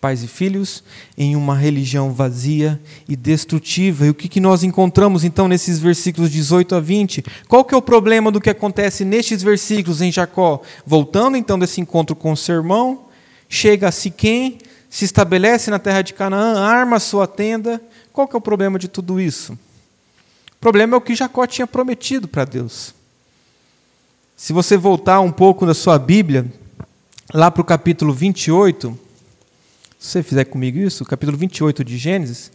Pais 0.00 0.22
e 0.22 0.28
filhos 0.28 0.84
em 1.16 1.34
uma 1.34 1.56
religião 1.56 2.12
vazia 2.12 2.80
e 3.08 3.16
destrutiva. 3.16 4.06
E 4.06 4.10
o 4.10 4.14
que, 4.14 4.28
que 4.28 4.40
nós 4.40 4.62
encontramos 4.62 5.24
então 5.24 5.48
nesses 5.48 5.78
versículos 5.78 6.30
18 6.30 6.74
a 6.74 6.80
20? 6.80 7.24
Qual 7.48 7.64
que 7.64 7.74
é 7.74 7.76
o 7.76 7.82
problema 7.82 8.30
do 8.30 8.40
que 8.40 8.50
acontece 8.50 9.04
nestes 9.04 9.42
versículos 9.42 10.02
em 10.02 10.12
Jacó? 10.12 10.60
Voltando 10.84 11.36
então 11.36 11.58
desse 11.58 11.80
encontro 11.80 12.14
com 12.14 12.32
o 12.32 12.36
seu 12.36 12.56
irmão, 12.56 13.06
chega 13.48 13.88
a 13.88 13.92
Siquém, 13.92 14.58
se 14.90 15.04
estabelece 15.04 15.70
na 15.70 15.78
terra 15.78 16.02
de 16.02 16.14
Canaã, 16.14 16.60
arma 16.60 17.00
sua 17.00 17.26
tenda. 17.26 17.80
Qual 18.12 18.28
que 18.28 18.36
é 18.36 18.38
o 18.38 18.42
problema 18.42 18.78
de 18.78 18.88
tudo 18.88 19.20
isso? 19.20 19.52
O 19.54 20.60
problema 20.60 20.94
é 20.94 20.98
o 20.98 21.00
que 21.00 21.14
Jacó 21.14 21.46
tinha 21.46 21.66
prometido 21.66 22.28
para 22.28 22.44
Deus. 22.44 22.94
Se 24.36 24.52
você 24.52 24.76
voltar 24.76 25.20
um 25.20 25.32
pouco 25.32 25.64
na 25.64 25.74
sua 25.74 25.98
Bíblia, 25.98 26.46
lá 27.32 27.50
para 27.50 27.62
o 27.62 27.64
capítulo 27.64 28.12
28, 28.12 28.98
se 29.98 30.10
você 30.10 30.22
fizer 30.22 30.44
comigo 30.44 30.78
isso, 30.78 31.04
capítulo 31.04 31.36
28 31.38 31.84
de 31.84 31.96
Gênesis. 31.96 32.50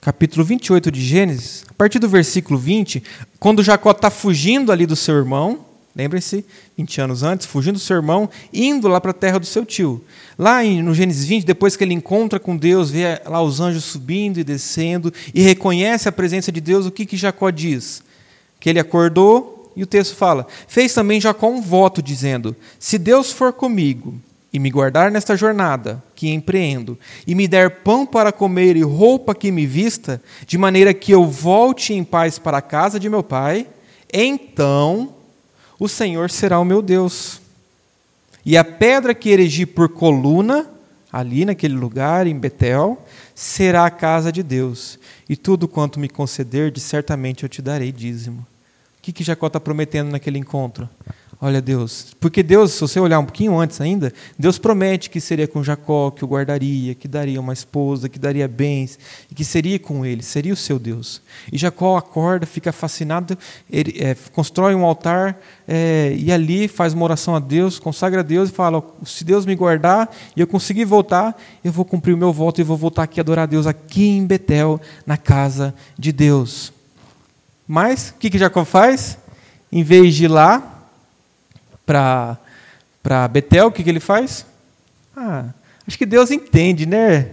Capítulo 0.00 0.44
28 0.44 0.90
de 0.90 1.00
Gênesis, 1.00 1.64
a 1.68 1.72
partir 1.72 1.98
do 1.98 2.08
versículo 2.08 2.58
20, 2.58 3.02
quando 3.40 3.62
Jacó 3.62 3.90
está 3.90 4.10
fugindo 4.10 4.70
ali 4.70 4.84
do 4.84 4.94
seu 4.94 5.14
irmão, 5.14 5.64
lembrem-se, 5.96 6.44
20 6.76 7.00
anos 7.00 7.22
antes, 7.22 7.46
fugindo 7.46 7.74
do 7.74 7.80
seu 7.80 7.96
irmão, 7.96 8.28
indo 8.52 8.86
lá 8.86 9.00
para 9.00 9.12
a 9.12 9.14
terra 9.14 9.38
do 9.38 9.46
seu 9.46 9.64
tio. 9.64 10.04
Lá 10.38 10.62
no 10.62 10.94
Gênesis 10.94 11.24
20, 11.24 11.44
depois 11.44 11.74
que 11.74 11.84
ele 11.84 11.94
encontra 11.94 12.38
com 12.38 12.54
Deus, 12.54 12.90
vê 12.90 13.18
lá 13.24 13.40
os 13.40 13.60
anjos 13.60 13.84
subindo 13.84 14.38
e 14.38 14.44
descendo, 14.44 15.12
e 15.34 15.40
reconhece 15.40 16.06
a 16.06 16.12
presença 16.12 16.52
de 16.52 16.60
Deus, 16.60 16.84
o 16.84 16.90
que, 16.90 17.06
que 17.06 17.16
Jacó 17.16 17.48
diz? 17.48 18.02
Que 18.60 18.68
ele 18.68 18.80
acordou, 18.80 19.53
e 19.76 19.82
o 19.82 19.86
texto 19.86 20.14
fala: 20.14 20.46
Fez 20.68 20.92
também 20.94 21.20
Jacó 21.20 21.48
um 21.48 21.60
voto, 21.60 22.02
dizendo: 22.02 22.54
Se 22.78 22.98
Deus 22.98 23.32
for 23.32 23.52
comigo 23.52 24.14
e 24.52 24.58
me 24.58 24.70
guardar 24.70 25.10
nesta 25.10 25.36
jornada 25.36 26.02
que 26.14 26.30
empreendo, 26.30 26.96
e 27.26 27.34
me 27.34 27.48
der 27.48 27.82
pão 27.82 28.06
para 28.06 28.30
comer 28.30 28.76
e 28.76 28.82
roupa 28.82 29.34
que 29.34 29.50
me 29.50 29.66
vista, 29.66 30.22
de 30.46 30.56
maneira 30.56 30.94
que 30.94 31.12
eu 31.12 31.26
volte 31.26 31.92
em 31.92 32.04
paz 32.04 32.38
para 32.38 32.58
a 32.58 32.62
casa 32.62 33.00
de 33.00 33.10
meu 33.10 33.22
pai, 33.22 33.66
então 34.12 35.14
o 35.78 35.88
Senhor 35.88 36.30
será 36.30 36.60
o 36.60 36.64
meu 36.64 36.80
Deus. 36.80 37.40
E 38.46 38.56
a 38.56 38.62
pedra 38.62 39.14
que 39.14 39.30
erigi 39.30 39.66
por 39.66 39.88
coluna, 39.88 40.70
ali 41.10 41.44
naquele 41.44 41.74
lugar, 41.74 42.26
em 42.26 42.38
Betel, 42.38 43.02
será 43.34 43.86
a 43.86 43.90
casa 43.90 44.30
de 44.30 44.42
Deus. 44.42 44.98
E 45.28 45.34
tudo 45.34 45.66
quanto 45.66 45.98
me 45.98 46.08
conceder, 46.08 46.70
de 46.70 46.78
certamente 46.78 47.42
eu 47.42 47.48
te 47.48 47.60
darei 47.60 47.90
dízimo 47.90 48.46
que, 49.04 49.12
que 49.12 49.22
Jacó 49.22 49.48
está 49.48 49.60
prometendo 49.60 50.10
naquele 50.10 50.38
encontro? 50.38 50.88
Olha, 51.40 51.60
Deus, 51.60 52.16
porque 52.18 52.42
Deus, 52.42 52.72
se 52.72 52.80
você 52.80 52.98
olhar 52.98 53.18
um 53.18 53.24
pouquinho 53.24 53.58
antes 53.58 53.78
ainda, 53.78 54.10
Deus 54.38 54.56
promete 54.56 55.10
que 55.10 55.20
seria 55.20 55.46
com 55.46 55.62
Jacó, 55.62 56.10
que 56.10 56.24
o 56.24 56.28
guardaria, 56.28 56.94
que 56.94 57.06
daria 57.06 57.38
uma 57.38 57.52
esposa, 57.52 58.08
que 58.08 58.18
daria 58.18 58.48
bens, 58.48 58.98
e 59.30 59.34
que 59.34 59.44
seria 59.44 59.78
com 59.78 60.06
ele, 60.06 60.22
seria 60.22 60.54
o 60.54 60.56
seu 60.56 60.78
Deus. 60.78 61.20
E 61.52 61.58
Jacó 61.58 61.98
acorda, 61.98 62.46
fica 62.46 62.72
fascinado, 62.72 63.36
ele, 63.70 63.94
é, 64.00 64.16
constrói 64.32 64.74
um 64.74 64.86
altar 64.86 65.38
é, 65.68 66.14
e 66.16 66.32
ali 66.32 66.66
faz 66.66 66.94
uma 66.94 67.04
oração 67.04 67.36
a 67.36 67.40
Deus, 67.40 67.78
consagra 67.78 68.20
a 68.20 68.24
Deus 68.24 68.48
e 68.48 68.52
fala: 68.52 68.82
se 69.04 69.22
Deus 69.22 69.44
me 69.44 69.54
guardar 69.54 70.10
e 70.34 70.40
eu 70.40 70.46
conseguir 70.46 70.86
voltar, 70.86 71.36
eu 71.62 71.72
vou 71.72 71.84
cumprir 71.84 72.14
o 72.14 72.18
meu 72.18 72.32
voto 72.32 72.60
e 72.60 72.64
vou 72.64 72.76
voltar 72.76 73.02
aqui 73.02 73.20
adorar 73.20 73.42
a 73.42 73.46
Deus, 73.46 73.66
aqui 73.66 74.08
em 74.08 74.24
Betel, 74.24 74.80
na 75.04 75.18
casa 75.18 75.74
de 75.98 76.10
Deus. 76.10 76.72
Mas 77.66 78.10
o 78.10 78.14
que, 78.18 78.30
que 78.30 78.38
Jacó 78.38 78.64
faz? 78.64 79.18
Em 79.72 79.82
vez 79.82 80.14
de 80.14 80.24
ir 80.24 80.28
lá 80.28 80.62
para 81.86 83.28
Betel, 83.28 83.66
o 83.68 83.72
que, 83.72 83.82
que 83.82 83.90
ele 83.90 84.00
faz? 84.00 84.46
Ah, 85.16 85.46
acho 85.86 85.98
que 85.98 86.06
Deus 86.06 86.30
entende, 86.30 86.86
né? 86.86 87.30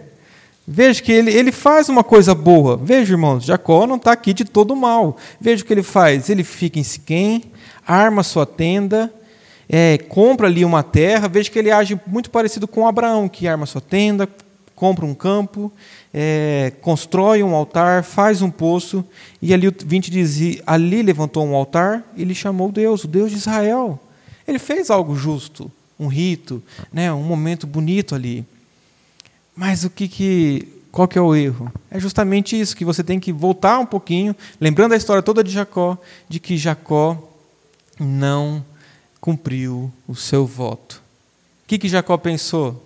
Veja 0.68 1.02
que 1.02 1.12
ele, 1.12 1.32
ele 1.32 1.52
faz 1.52 1.90
uma 1.90 2.04
coisa 2.04 2.34
boa. 2.34 2.78
Veja, 2.78 3.14
irmãos, 3.14 3.44
Jacó 3.44 3.86
não 3.86 3.96
está 3.98 4.12
aqui 4.12 4.34
de 4.34 4.46
todo 4.46 4.76
mal. 4.76 5.18
Veja 5.40 5.64
o 5.64 5.66
que 5.66 5.74
ele 5.74 5.84
faz. 5.84 6.30
Ele 6.30 6.44
fica 6.44 6.80
em 6.80 6.84
Siquém, 6.84 7.44
arma 7.86 8.24
sua 8.24 8.46
tenda, 8.46 9.12
é, 9.68 9.98
compra 9.98 10.48
ali 10.48 10.64
uma 10.64 10.84
terra. 10.84 11.28
Veja 11.28 11.50
que 11.50 11.60
ele 11.60 11.72
age 11.72 12.00
muito 12.08 12.30
parecido 12.30 12.68
com 12.68 12.88
Abraão, 12.88 13.28
que 13.28 13.48
arma 13.48 13.66
sua 13.66 13.82
tenda, 13.82 14.30
compra 14.76 15.06
um 15.06 15.14
campo, 15.14 15.72
é, 16.14 16.74
constrói 16.82 17.42
um 17.42 17.56
altar, 17.56 18.04
faz 18.04 18.42
um 18.42 18.50
poço, 18.50 19.06
e 19.42 19.54
ali 19.54 19.68
o 19.68 19.76
20 19.78 20.12
diz: 20.12 20.62
ali 20.66 21.02
levantou 21.02 21.46
um 21.46 21.56
altar 21.56 22.04
e 22.16 22.24
lhe 22.24 22.36
chamou 22.36 22.72
Deus, 22.72 23.04
o 23.04 23.08
Deus 23.08 23.32
de 23.32 23.38
Israel. 23.38 24.00
Ele 24.48 24.60
fez 24.60 24.90
algo 24.90 25.16
justo, 25.16 25.72
um 26.00 26.08
rito, 26.08 26.62
né, 26.92 27.12
um 27.14 27.24
momento 27.24 27.66
bonito 27.66 28.16
ali. 28.16 28.46
Mas 29.56 29.84
o 29.84 29.90
que, 29.90 30.08
que 30.08 30.68
qual 30.92 31.08
que 31.08 31.18
é 31.18 31.22
o 31.22 31.34
erro? 31.34 31.72
É 31.90 32.00
justamente 32.00 32.60
isso, 32.60 32.76
que 32.76 32.84
você 32.84 33.04
tem 33.04 33.20
que 33.20 33.32
voltar 33.32 33.80
um 33.80 33.86
pouquinho, 33.86 34.36
lembrando 34.60 34.94
a 34.94 34.98
história 34.98 35.24
toda 35.24 35.44
de 35.44 35.52
Jacó, 35.52 35.98
de 36.28 36.40
que 36.40 36.58
Jacó 36.58 37.18
não 37.98 38.64
cumpriu 39.22 39.92
o 40.08 40.16
seu 40.16 40.46
voto. 40.46 41.02
O 41.64 41.68
que, 41.68 41.78
que 41.78 41.88
Jacó 41.88 42.18
pensou? 42.18 42.84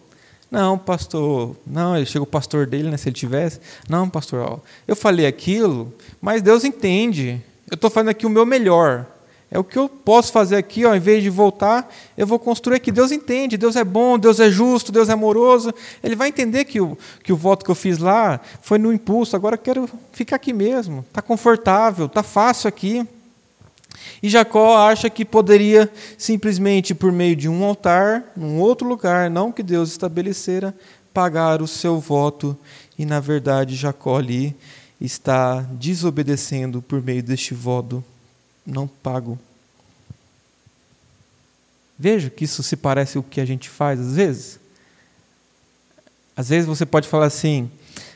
Não, 0.49 0.77
pastor, 0.77 1.55
não, 1.65 1.97
ele 1.97 2.05
chega 2.05 2.23
o 2.23 2.27
pastor 2.27 2.65
dele, 2.65 2.89
né, 2.89 2.97
se 2.97 3.09
ele 3.09 3.15
tivesse. 3.15 3.59
Não, 3.89 4.09
pastor, 4.09 4.39
ó, 4.39 4.59
eu 4.87 4.95
falei 4.95 5.25
aquilo, 5.25 5.93
mas 6.21 6.41
Deus 6.41 6.63
entende. 6.63 7.41
Eu 7.69 7.75
estou 7.75 7.89
fazendo 7.89 8.09
aqui 8.09 8.25
o 8.25 8.29
meu 8.29 8.45
melhor. 8.45 9.05
É 9.49 9.59
o 9.59 9.63
que 9.63 9.77
eu 9.77 9.87
posso 9.87 10.31
fazer 10.31 10.55
aqui, 10.55 10.85
ó, 10.85 10.89
ao 10.89 10.95
invés 10.95 11.21
de 11.23 11.29
voltar, 11.29 11.89
eu 12.17 12.25
vou 12.25 12.39
construir 12.39 12.77
aqui. 12.77 12.91
Deus 12.91 13.11
entende, 13.11 13.57
Deus 13.57 13.75
é 13.75 13.83
bom, 13.83 14.17
Deus 14.17 14.39
é 14.39 14.49
justo, 14.49 14.91
Deus 14.91 15.07
é 15.07 15.13
amoroso. 15.13 15.73
Ele 16.03 16.15
vai 16.15 16.29
entender 16.29 16.65
que 16.65 16.81
o, 16.81 16.97
que 17.23 17.31
o 17.31 17.37
voto 17.37 17.63
que 17.63 17.71
eu 17.71 17.75
fiz 17.75 17.97
lá 17.97 18.39
foi 18.61 18.77
no 18.77 18.91
impulso, 18.91 19.35
agora 19.35 19.55
eu 19.55 19.59
quero 19.59 19.89
ficar 20.11 20.35
aqui 20.35 20.51
mesmo. 20.51 21.05
Está 21.07 21.21
confortável, 21.21 22.07
está 22.07 22.23
fácil 22.23 22.67
aqui. 22.67 23.07
E 24.21 24.29
Jacó 24.29 24.77
acha 24.77 25.09
que 25.09 25.25
poderia 25.25 25.91
simplesmente, 26.17 26.95
por 26.95 27.11
meio 27.11 27.35
de 27.35 27.49
um 27.49 27.63
altar, 27.63 28.31
num 28.35 28.59
outro 28.59 28.87
lugar, 28.87 29.29
não 29.29 29.51
que 29.51 29.63
Deus 29.63 29.91
estabelecera, 29.91 30.75
pagar 31.13 31.61
o 31.61 31.67
seu 31.67 31.99
voto. 31.99 32.57
E, 32.97 33.05
na 33.05 33.19
verdade, 33.19 33.75
Jacó 33.75 34.17
ali 34.17 34.55
está 34.99 35.61
desobedecendo 35.71 36.81
por 36.81 37.01
meio 37.01 37.21
deste 37.21 37.53
voto 37.53 38.03
não 38.65 38.87
pago. 38.87 39.37
Veja 41.97 42.29
que 42.29 42.43
isso 42.43 42.63
se 42.63 42.75
parece 42.75 43.17
o 43.17 43.23
que 43.23 43.39
a 43.39 43.45
gente 43.45 43.69
faz 43.69 43.99
às 43.99 44.15
vezes. 44.15 44.59
Às 46.35 46.49
vezes 46.49 46.65
você 46.65 46.85
pode 46.85 47.07
falar 47.07 47.27
assim: 47.27 47.69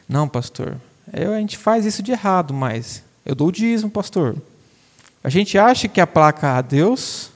não, 0.08 0.28
pastor, 0.28 0.78
a 1.14 1.40
gente 1.40 1.58
faz 1.58 1.86
isso 1.86 2.02
de 2.02 2.12
errado, 2.12 2.54
mas 2.54 3.04
eu 3.26 3.36
dou 3.36 3.50
o 3.50 3.52
dízimo, 3.52 3.90
pastor. 3.90 4.36
A 5.24 5.30
gente 5.30 5.58
acha 5.58 5.88
que 5.88 6.00
aplaca 6.00 6.58
a 6.58 6.62
Deus, 6.62 7.30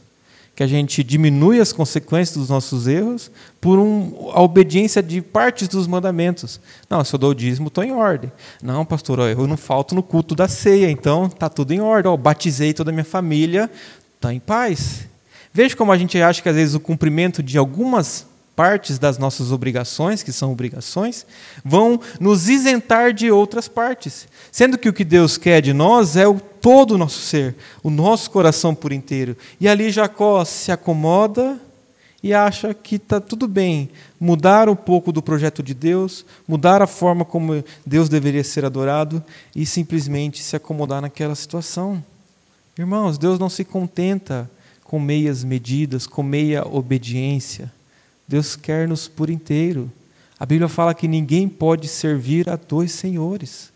que 0.55 0.63
a 0.63 0.67
gente 0.67 1.03
diminui 1.03 1.59
as 1.59 1.73
consequências 1.73 2.37
dos 2.37 2.49
nossos 2.49 2.87
erros 2.87 3.31
por 3.59 3.79
um, 3.79 4.29
a 4.33 4.41
obediência 4.41 5.01
de 5.01 5.21
partes 5.21 5.67
dos 5.67 5.87
mandamentos. 5.87 6.59
Não, 6.89 7.03
se 7.03 7.13
eu 7.13 7.19
dou 7.19 7.31
o 7.31 7.35
dízimo, 7.35 7.67
estou 7.67 7.83
em 7.83 7.91
ordem. 7.91 8.31
Não, 8.61 8.85
pastor, 8.85 9.19
eu 9.19 9.47
não 9.47 9.57
falto 9.57 9.95
no 9.95 10.03
culto 10.03 10.35
da 10.35 10.47
ceia, 10.47 10.89
então 10.91 11.25
está 11.25 11.49
tudo 11.49 11.73
em 11.73 11.81
ordem. 11.81 12.11
Eu 12.11 12.17
batizei 12.17 12.73
toda 12.73 12.91
a 12.91 12.93
minha 12.93 13.03
família, 13.03 13.69
está 14.15 14.33
em 14.33 14.39
paz. 14.39 15.07
Veja 15.51 15.75
como 15.75 15.91
a 15.91 15.97
gente 15.97 16.21
acha 16.21 16.41
que 16.41 16.49
às 16.49 16.55
vezes 16.55 16.75
o 16.75 16.79
cumprimento 16.79 17.41
de 17.43 17.57
algumas 17.57 18.25
partes 18.55 18.99
das 18.99 19.17
nossas 19.17 19.51
obrigações, 19.51 20.21
que 20.21 20.31
são 20.31 20.51
obrigações, 20.51 21.25
vão 21.63 21.99
nos 22.19 22.49
isentar 22.49 23.13
de 23.13 23.31
outras 23.31 23.67
partes. 23.67 24.27
Sendo 24.51 24.77
que 24.77 24.89
o 24.89 24.93
que 24.93 25.03
Deus 25.03 25.37
quer 25.37 25.61
de 25.61 25.73
nós 25.73 26.15
é 26.15 26.27
o 26.27 26.39
todo 26.39 26.91
o 26.91 26.97
nosso 26.97 27.19
ser, 27.19 27.55
o 27.81 27.89
nosso 27.89 28.29
coração 28.31 28.73
por 28.73 28.93
inteiro. 28.93 29.35
E 29.59 29.67
ali 29.67 29.91
Jacó 29.91 30.45
se 30.45 30.71
acomoda 30.71 31.59
e 32.21 32.33
acha 32.33 32.73
que 32.73 32.95
está 32.95 33.19
tudo 33.19 33.47
bem 33.47 33.89
mudar 34.23 34.69
um 34.69 34.75
pouco 34.75 35.11
do 35.11 35.21
projeto 35.21 35.61
de 35.61 35.73
Deus, 35.73 36.25
mudar 36.47 36.81
a 36.81 36.87
forma 36.87 37.25
como 37.25 37.61
Deus 37.85 38.07
deveria 38.07 38.43
ser 38.43 38.63
adorado 38.63 39.21
e 39.53 39.65
simplesmente 39.65 40.41
se 40.41 40.55
acomodar 40.55 41.01
naquela 41.01 41.35
situação. 41.35 42.01
Irmãos, 42.79 43.17
Deus 43.17 43.37
não 43.37 43.49
se 43.49 43.65
contenta 43.65 44.49
com 44.85 44.97
meias 44.97 45.43
medidas, 45.43 46.07
com 46.07 46.23
meia 46.23 46.65
obediência. 46.65 47.69
Deus 48.27 48.55
quer-nos 48.55 49.07
por 49.07 49.29
inteiro. 49.29 49.91
A 50.39 50.45
Bíblia 50.45 50.67
fala 50.67 50.93
que 50.93 51.07
ninguém 51.07 51.47
pode 51.47 51.87
servir 51.87 52.49
a 52.49 52.55
dois 52.55 52.91
senhores. 52.91 53.71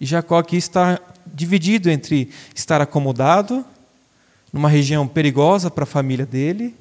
E 0.00 0.06
Jacó 0.06 0.38
aqui 0.38 0.56
está 0.56 1.00
dividido 1.26 1.90
entre 1.90 2.30
estar 2.54 2.80
acomodado, 2.80 3.64
numa 4.52 4.68
região 4.68 5.08
perigosa 5.08 5.70
para 5.70 5.84
a 5.84 5.86
família 5.86 6.26
dele, 6.26 6.74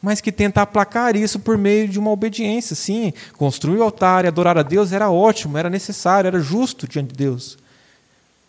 mas 0.00 0.20
que 0.20 0.30
tenta 0.30 0.62
aplacar 0.62 1.16
isso 1.16 1.40
por 1.40 1.58
meio 1.58 1.88
de 1.88 1.98
uma 1.98 2.10
obediência. 2.10 2.76
Sim, 2.76 3.12
construir 3.36 3.78
o 3.78 3.82
altar 3.82 4.24
e 4.24 4.28
adorar 4.28 4.56
a 4.56 4.62
Deus 4.62 4.92
era 4.92 5.10
ótimo, 5.10 5.58
era 5.58 5.68
necessário, 5.68 6.28
era 6.28 6.40
justo 6.40 6.86
diante 6.86 7.08
de 7.08 7.16
Deus. 7.16 7.58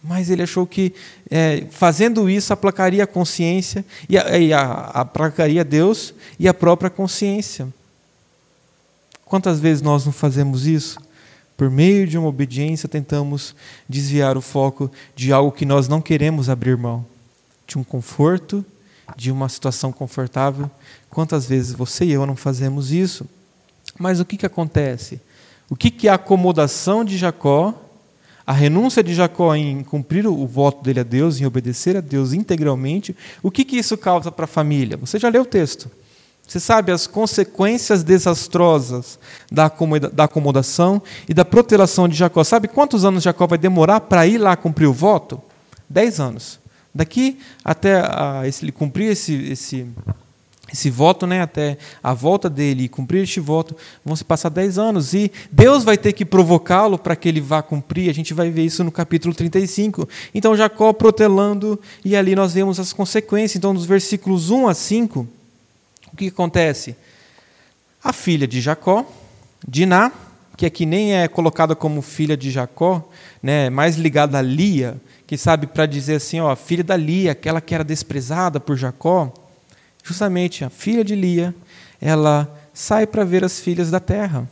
Mas 0.03 0.29
ele 0.29 0.41
achou 0.41 0.65
que 0.65 0.93
é, 1.29 1.65
fazendo 1.69 2.29
isso 2.29 2.51
aplacaria 2.51 3.03
a 3.03 3.07
consciência 3.07 3.85
e, 4.09 4.17
a, 4.17 4.37
e 4.37 4.51
a, 4.51 4.61
aplacaria 4.93 5.63
Deus 5.63 6.13
e 6.39 6.47
a 6.47 6.53
própria 6.53 6.89
consciência. 6.89 7.67
Quantas 9.25 9.59
vezes 9.59 9.81
nós 9.81 10.05
não 10.05 10.11
fazemos 10.11 10.65
isso? 10.65 10.99
Por 11.55 11.69
meio 11.69 12.07
de 12.07 12.17
uma 12.17 12.27
obediência, 12.27 12.89
tentamos 12.89 13.55
desviar 13.87 14.35
o 14.35 14.41
foco 14.41 14.91
de 15.15 15.31
algo 15.31 15.51
que 15.51 15.65
nós 15.65 15.87
não 15.87 16.01
queremos 16.01 16.49
abrir 16.49 16.75
mão 16.75 17.05
de 17.67 17.77
um 17.77 17.83
conforto, 17.83 18.65
de 19.15 19.31
uma 19.31 19.47
situação 19.47 19.91
confortável. 19.91 20.69
Quantas 21.09 21.45
vezes 21.45 21.73
você 21.73 22.05
e 22.05 22.11
eu 22.11 22.25
não 22.25 22.35
fazemos 22.35 22.91
isso? 22.91 23.25
Mas 23.97 24.19
o 24.19 24.25
que, 24.25 24.37
que 24.37 24.45
acontece? 24.45 25.21
O 25.69 25.75
que, 25.75 25.91
que 25.91 26.07
é 26.07 26.11
a 26.11 26.15
acomodação 26.15 27.05
de 27.05 27.17
Jacó 27.17 27.73
a 28.51 28.53
renúncia 28.53 29.01
de 29.01 29.13
Jacó 29.13 29.55
em 29.55 29.81
cumprir 29.81 30.27
o 30.27 30.45
voto 30.45 30.83
dele 30.83 30.99
a 30.99 31.03
Deus, 31.03 31.39
em 31.39 31.45
obedecer 31.45 31.95
a 31.95 32.01
Deus 32.01 32.33
integralmente, 32.33 33.15
o 33.41 33.49
que, 33.49 33.63
que 33.63 33.77
isso 33.77 33.97
causa 33.97 34.29
para 34.29 34.43
a 34.43 34.47
família? 34.47 34.97
Você 34.97 35.17
já 35.17 35.29
leu 35.29 35.43
o 35.43 35.45
texto. 35.45 35.89
Você 36.45 36.59
sabe 36.59 36.91
as 36.91 37.07
consequências 37.07 38.03
desastrosas 38.03 39.17
da 39.49 39.71
acomodação 40.25 41.01
e 41.29 41.33
da 41.33 41.45
protelação 41.45 42.09
de 42.09 42.17
Jacó. 42.17 42.43
Sabe 42.43 42.67
quantos 42.67 43.05
anos 43.05 43.23
Jacó 43.23 43.47
vai 43.47 43.57
demorar 43.57 44.01
para 44.01 44.27
ir 44.27 44.37
lá 44.37 44.57
cumprir 44.57 44.87
o 44.87 44.91
voto? 44.91 45.41
Dez 45.89 46.19
anos. 46.19 46.59
Daqui 46.93 47.39
até 47.63 48.03
ele 48.61 48.73
cumprir 48.73 49.11
esse, 49.11 49.33
esse, 49.49 49.87
esse 50.71 50.89
voto, 50.89 51.27
né, 51.27 51.41
até 51.41 51.77
a 52.01 52.13
volta 52.13 52.49
dele 52.49 52.83
e 52.83 52.89
cumprir 52.89 53.23
este 53.23 53.39
voto, 53.39 53.75
vão 54.05 54.15
se 54.15 54.23
passar 54.23 54.49
10 54.49 54.77
anos. 54.77 55.13
E 55.13 55.31
Deus 55.51 55.83
vai 55.83 55.97
ter 55.97 56.13
que 56.13 56.23
provocá-lo 56.23 56.97
para 56.97 57.15
que 57.15 57.27
ele 57.27 57.41
vá 57.41 57.61
cumprir. 57.61 58.09
A 58.09 58.13
gente 58.13 58.33
vai 58.33 58.49
ver 58.49 58.63
isso 58.63 58.83
no 58.83 58.91
capítulo 58.91 59.33
35. 59.33 60.07
Então, 60.33 60.55
Jacó 60.55 60.93
protelando, 60.93 61.79
e 62.05 62.15
ali 62.15 62.35
nós 62.35 62.53
vemos 62.53 62.79
as 62.79 62.93
consequências. 62.93 63.57
Então, 63.57 63.73
nos 63.73 63.85
versículos 63.85 64.49
1 64.49 64.67
a 64.67 64.73
5, 64.73 65.27
o 66.13 66.15
que 66.15 66.27
acontece? 66.27 66.95
A 68.03 68.13
filha 68.13 68.47
de 68.47 68.61
Jacó, 68.61 69.05
Diná, 69.67 70.11
que 70.55 70.65
aqui 70.65 70.85
nem 70.85 71.15
é 71.15 71.27
colocada 71.27 71.75
como 71.75 72.01
filha 72.01 72.37
de 72.37 72.49
Jacó, 72.49 73.09
né, 73.41 73.69
mais 73.69 73.95
ligada 73.95 74.37
a 74.37 74.41
Lia, 74.41 74.95
que 75.25 75.37
sabe 75.37 75.65
para 75.65 75.85
dizer 75.85 76.15
assim, 76.15 76.39
ó, 76.39 76.55
filha 76.55 76.83
da 76.83 76.95
Lia, 76.95 77.31
aquela 77.31 77.59
que 77.59 77.73
era 77.73 77.83
desprezada 77.83 78.59
por 78.59 78.77
Jacó 78.77 79.33
justamente 80.03 80.63
a 80.63 80.69
filha 80.69 81.03
de 81.03 81.15
Lia, 81.15 81.53
ela 81.99 82.51
sai 82.73 83.05
para 83.05 83.23
ver 83.23 83.43
as 83.43 83.59
filhas 83.59 83.91
da 83.91 83.99
terra. 83.99 84.47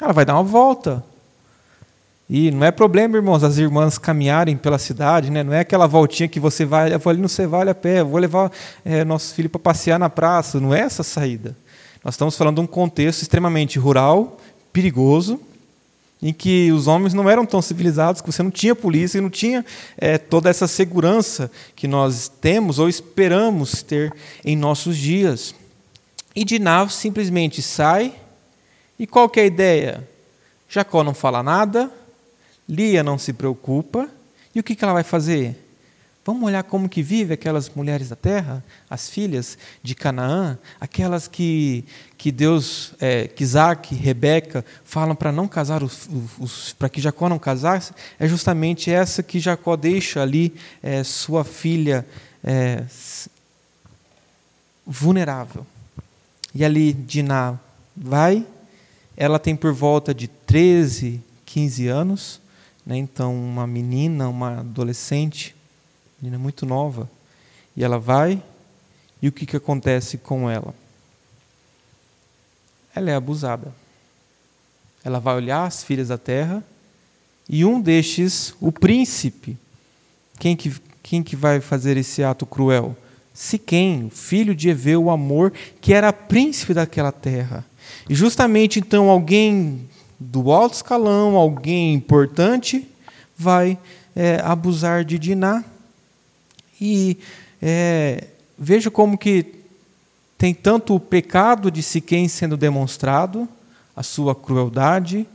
Ela 0.00 0.12
vai 0.12 0.24
dar 0.24 0.34
uma 0.34 0.42
volta. 0.42 1.04
E 2.28 2.50
não 2.50 2.64
é 2.64 2.70
problema, 2.70 3.16
irmãos, 3.16 3.44
as 3.44 3.58
irmãs 3.58 3.98
caminharem 3.98 4.56
pela 4.56 4.78
cidade, 4.78 5.30
né? 5.30 5.42
não 5.42 5.52
é 5.52 5.60
aquela 5.60 5.86
voltinha 5.86 6.28
que 6.28 6.40
você 6.40 6.64
vai, 6.64 6.94
eu 6.94 6.98
vou 6.98 7.10
ali 7.10 7.20
no 7.20 7.28
Cevalho 7.28 7.70
a 7.70 7.74
pé, 7.74 8.02
vou 8.02 8.18
levar 8.18 8.50
é, 8.82 9.04
nosso 9.04 9.34
filho 9.34 9.50
para 9.50 9.60
passear 9.60 9.98
na 9.98 10.08
praça. 10.08 10.58
Não 10.58 10.74
é 10.74 10.80
essa 10.80 11.02
saída. 11.02 11.54
Nós 12.02 12.14
estamos 12.14 12.36
falando 12.36 12.56
de 12.56 12.60
um 12.62 12.66
contexto 12.66 13.22
extremamente 13.22 13.78
rural, 13.78 14.38
perigoso, 14.72 15.38
em 16.24 16.32
que 16.32 16.72
os 16.72 16.86
homens 16.86 17.12
não 17.12 17.28
eram 17.28 17.44
tão 17.44 17.60
civilizados, 17.60 18.22
que 18.22 18.32
você 18.32 18.42
não 18.42 18.50
tinha 18.50 18.74
polícia 18.74 19.18
e 19.18 19.20
não 19.20 19.28
tinha 19.28 19.62
é, 19.98 20.16
toda 20.16 20.48
essa 20.48 20.66
segurança 20.66 21.50
que 21.76 21.86
nós 21.86 22.32
temos 22.40 22.78
ou 22.78 22.88
esperamos 22.88 23.82
ter 23.82 24.10
em 24.42 24.56
nossos 24.56 24.96
dias. 24.96 25.54
E 26.34 26.42
Diná 26.42 26.88
simplesmente 26.88 27.60
sai, 27.60 28.14
e 28.98 29.06
qual 29.06 29.28
que 29.28 29.38
é 29.38 29.42
a 29.42 29.46
ideia? 29.46 30.08
Jacó 30.66 31.04
não 31.04 31.12
fala 31.12 31.42
nada, 31.42 31.92
Lia 32.66 33.02
não 33.02 33.18
se 33.18 33.34
preocupa, 33.34 34.08
e 34.54 34.60
o 34.60 34.62
que, 34.62 34.74
que 34.74 34.82
ela 34.82 34.94
vai 34.94 35.04
fazer? 35.04 35.54
Vamos 36.24 36.44
olhar 36.44 36.62
como 36.62 36.88
que 36.88 37.02
vive 37.02 37.34
aquelas 37.34 37.68
mulheres 37.68 38.08
da 38.08 38.16
terra, 38.16 38.64
as 38.88 39.10
filhas 39.10 39.58
de 39.82 39.94
Canaã, 39.94 40.58
aquelas 40.80 41.28
que, 41.28 41.84
que 42.16 42.32
Deus, 42.32 42.94
é, 42.98 43.28
que 43.28 43.44
Isaac, 43.44 43.94
Rebeca 43.94 44.64
falam 44.84 45.14
para 45.14 45.30
não 45.30 45.46
casar 45.46 45.82
os, 45.82 46.08
os 46.38 46.72
para 46.72 46.88
que 46.88 46.98
Jacó 46.98 47.28
não 47.28 47.38
casasse, 47.38 47.92
é 48.18 48.26
justamente 48.26 48.90
essa 48.90 49.22
que 49.22 49.38
Jacó 49.38 49.76
deixa 49.76 50.22
ali 50.22 50.54
é, 50.82 51.04
sua 51.04 51.44
filha 51.44 52.06
é, 52.42 52.84
vulnerável. 54.86 55.66
E 56.54 56.64
ali 56.64 56.94
Diná 56.94 57.58
vai, 57.94 58.46
ela 59.14 59.38
tem 59.38 59.54
por 59.54 59.74
volta 59.74 60.14
de 60.14 60.26
13, 60.26 61.20
15 61.44 61.86
anos, 61.88 62.40
né? 62.86 62.96
então 62.96 63.34
uma 63.34 63.66
menina, 63.66 64.26
uma 64.26 64.60
adolescente, 64.60 65.53
menina 66.20 66.38
muito 66.38 66.64
nova. 66.64 67.10
E 67.76 67.82
ela 67.82 67.98
vai, 67.98 68.42
e 69.20 69.28
o 69.28 69.32
que, 69.32 69.46
que 69.46 69.56
acontece 69.56 70.18
com 70.18 70.48
ela? 70.50 70.74
Ela 72.94 73.10
é 73.10 73.14
abusada. 73.14 73.72
Ela 75.04 75.18
vai 75.18 75.36
olhar 75.36 75.66
as 75.66 75.82
filhas 75.82 76.08
da 76.08 76.18
terra, 76.18 76.64
e 77.48 77.64
um 77.64 77.80
destes, 77.80 78.54
o 78.60 78.72
príncipe, 78.72 79.58
quem 80.38 80.56
que, 80.56 80.74
quem 81.02 81.22
que 81.22 81.36
vai 81.36 81.60
fazer 81.60 81.96
esse 81.96 82.22
ato 82.22 82.46
cruel? 82.46 82.96
Siquém, 83.32 84.08
filho 84.10 84.54
de 84.54 84.68
Eveu, 84.68 85.04
o 85.04 85.10
amor, 85.10 85.52
que 85.80 85.92
era 85.92 86.12
príncipe 86.12 86.72
daquela 86.72 87.12
terra. 87.12 87.64
E 88.08 88.14
justamente 88.14 88.78
então 88.78 89.10
alguém 89.10 89.88
do 90.18 90.52
alto 90.52 90.74
escalão, 90.74 91.36
alguém 91.36 91.92
importante, 91.94 92.86
vai 93.36 93.78
é, 94.14 94.40
abusar 94.42 95.04
de 95.04 95.18
Diná. 95.18 95.64
E 96.80 97.18
é, 97.60 98.24
veja 98.58 98.90
como 98.90 99.18
que 99.18 99.46
tem 100.36 100.52
tanto 100.52 100.94
o 100.94 101.00
pecado 101.00 101.70
de 101.70 101.82
Siquém 101.82 102.28
sendo 102.28 102.56
demonstrado, 102.56 103.48
a 103.96 104.02
sua 104.02 104.34
crueldade, 104.34 105.26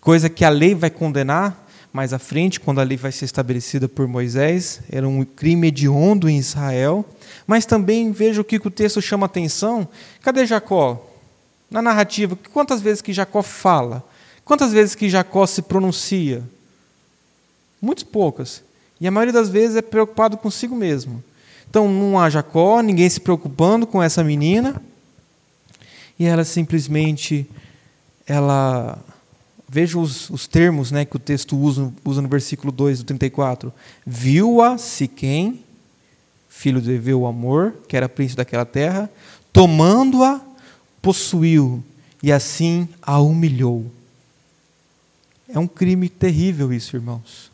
coisa 0.00 0.28
que 0.28 0.44
a 0.44 0.48
lei 0.48 0.74
vai 0.74 0.90
condenar 0.90 1.68
mais 1.92 2.12
à 2.12 2.18
frente, 2.18 2.60
quando 2.60 2.80
a 2.80 2.84
lei 2.84 2.96
vai 2.96 3.10
ser 3.10 3.24
estabelecida 3.24 3.88
por 3.88 4.06
Moisés, 4.06 4.80
era 4.90 5.08
um 5.08 5.24
crime 5.24 5.68
hediondo 5.68 6.28
em 6.28 6.38
Israel. 6.38 7.04
Mas 7.46 7.64
também 7.64 8.12
veja 8.12 8.40
o 8.40 8.44
que 8.44 8.56
o 8.56 8.70
texto 8.70 9.00
chama 9.00 9.26
atenção. 9.26 9.88
Cadê 10.22 10.46
Jacó? 10.46 11.04
Na 11.70 11.82
narrativa, 11.82 12.38
quantas 12.52 12.80
vezes 12.80 13.02
que 13.02 13.12
Jacó 13.12 13.42
fala? 13.42 14.04
Quantas 14.44 14.72
vezes 14.72 14.94
que 14.94 15.08
Jacó 15.08 15.46
se 15.46 15.62
pronuncia? 15.62 16.42
Muito 17.80 18.06
poucas. 18.06 18.62
E 19.00 19.06
a 19.06 19.10
maioria 19.10 19.32
das 19.32 19.48
vezes 19.48 19.76
é 19.76 19.82
preocupado 19.82 20.36
consigo 20.36 20.74
mesmo. 20.74 21.22
Então 21.68 21.88
não 21.88 22.18
há 22.18 22.28
Jacó, 22.30 22.80
ninguém 22.80 23.08
se 23.08 23.20
preocupando 23.20 23.86
com 23.86 24.02
essa 24.02 24.24
menina. 24.24 24.80
E 26.18 26.24
ela 26.24 26.44
simplesmente, 26.44 27.48
ela 28.26 28.98
veja 29.68 29.98
os, 29.98 30.30
os 30.30 30.46
termos 30.46 30.90
né, 30.90 31.04
que 31.04 31.16
o 31.16 31.20
texto 31.20 31.56
usa, 31.56 31.92
usa 32.04 32.22
no 32.22 32.28
versículo 32.28 32.72
2 32.72 33.00
do 33.00 33.04
34. 33.04 33.72
Viu-a 34.06 34.78
Siquém, 34.78 35.60
filho 36.48 36.80
de 36.80 36.92
Eveu, 36.92 37.20
o 37.20 37.26
amor, 37.26 37.74
que 37.86 37.96
era 37.96 38.08
príncipe 38.08 38.38
daquela 38.38 38.64
terra, 38.64 39.08
tomando-a, 39.52 40.40
possuiu, 41.00 41.84
e 42.22 42.32
assim 42.32 42.88
a 43.00 43.20
humilhou. 43.20 43.86
É 45.48 45.58
um 45.58 45.68
crime 45.68 46.08
terrível 46.08 46.72
isso, 46.72 46.96
irmãos. 46.96 47.50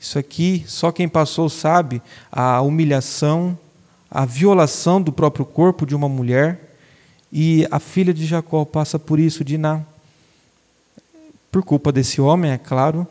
Isso 0.00 0.18
aqui, 0.18 0.64
só 0.66 0.90
quem 0.90 1.06
passou 1.06 1.50
sabe 1.50 2.00
a 2.32 2.62
humilhação, 2.62 3.56
a 4.10 4.24
violação 4.24 5.00
do 5.00 5.12
próprio 5.12 5.44
corpo 5.44 5.84
de 5.84 5.94
uma 5.94 6.08
mulher, 6.08 6.74
e 7.30 7.68
a 7.70 7.78
filha 7.78 8.14
de 8.14 8.24
Jacó 8.24 8.64
passa 8.64 8.98
por 8.98 9.20
isso, 9.20 9.44
Diná. 9.44 9.82
Por 11.52 11.62
culpa 11.62 11.92
desse 11.92 12.20
homem, 12.20 12.50
é 12.50 12.58
claro. 12.58 13.06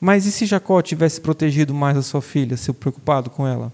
Mas 0.00 0.26
e 0.26 0.32
se 0.32 0.44
Jacó 0.44 0.82
tivesse 0.82 1.20
protegido 1.20 1.72
mais 1.72 1.96
a 1.96 2.02
sua 2.02 2.20
filha, 2.20 2.56
se 2.56 2.72
preocupado 2.72 3.30
com 3.30 3.46
ela? 3.46 3.72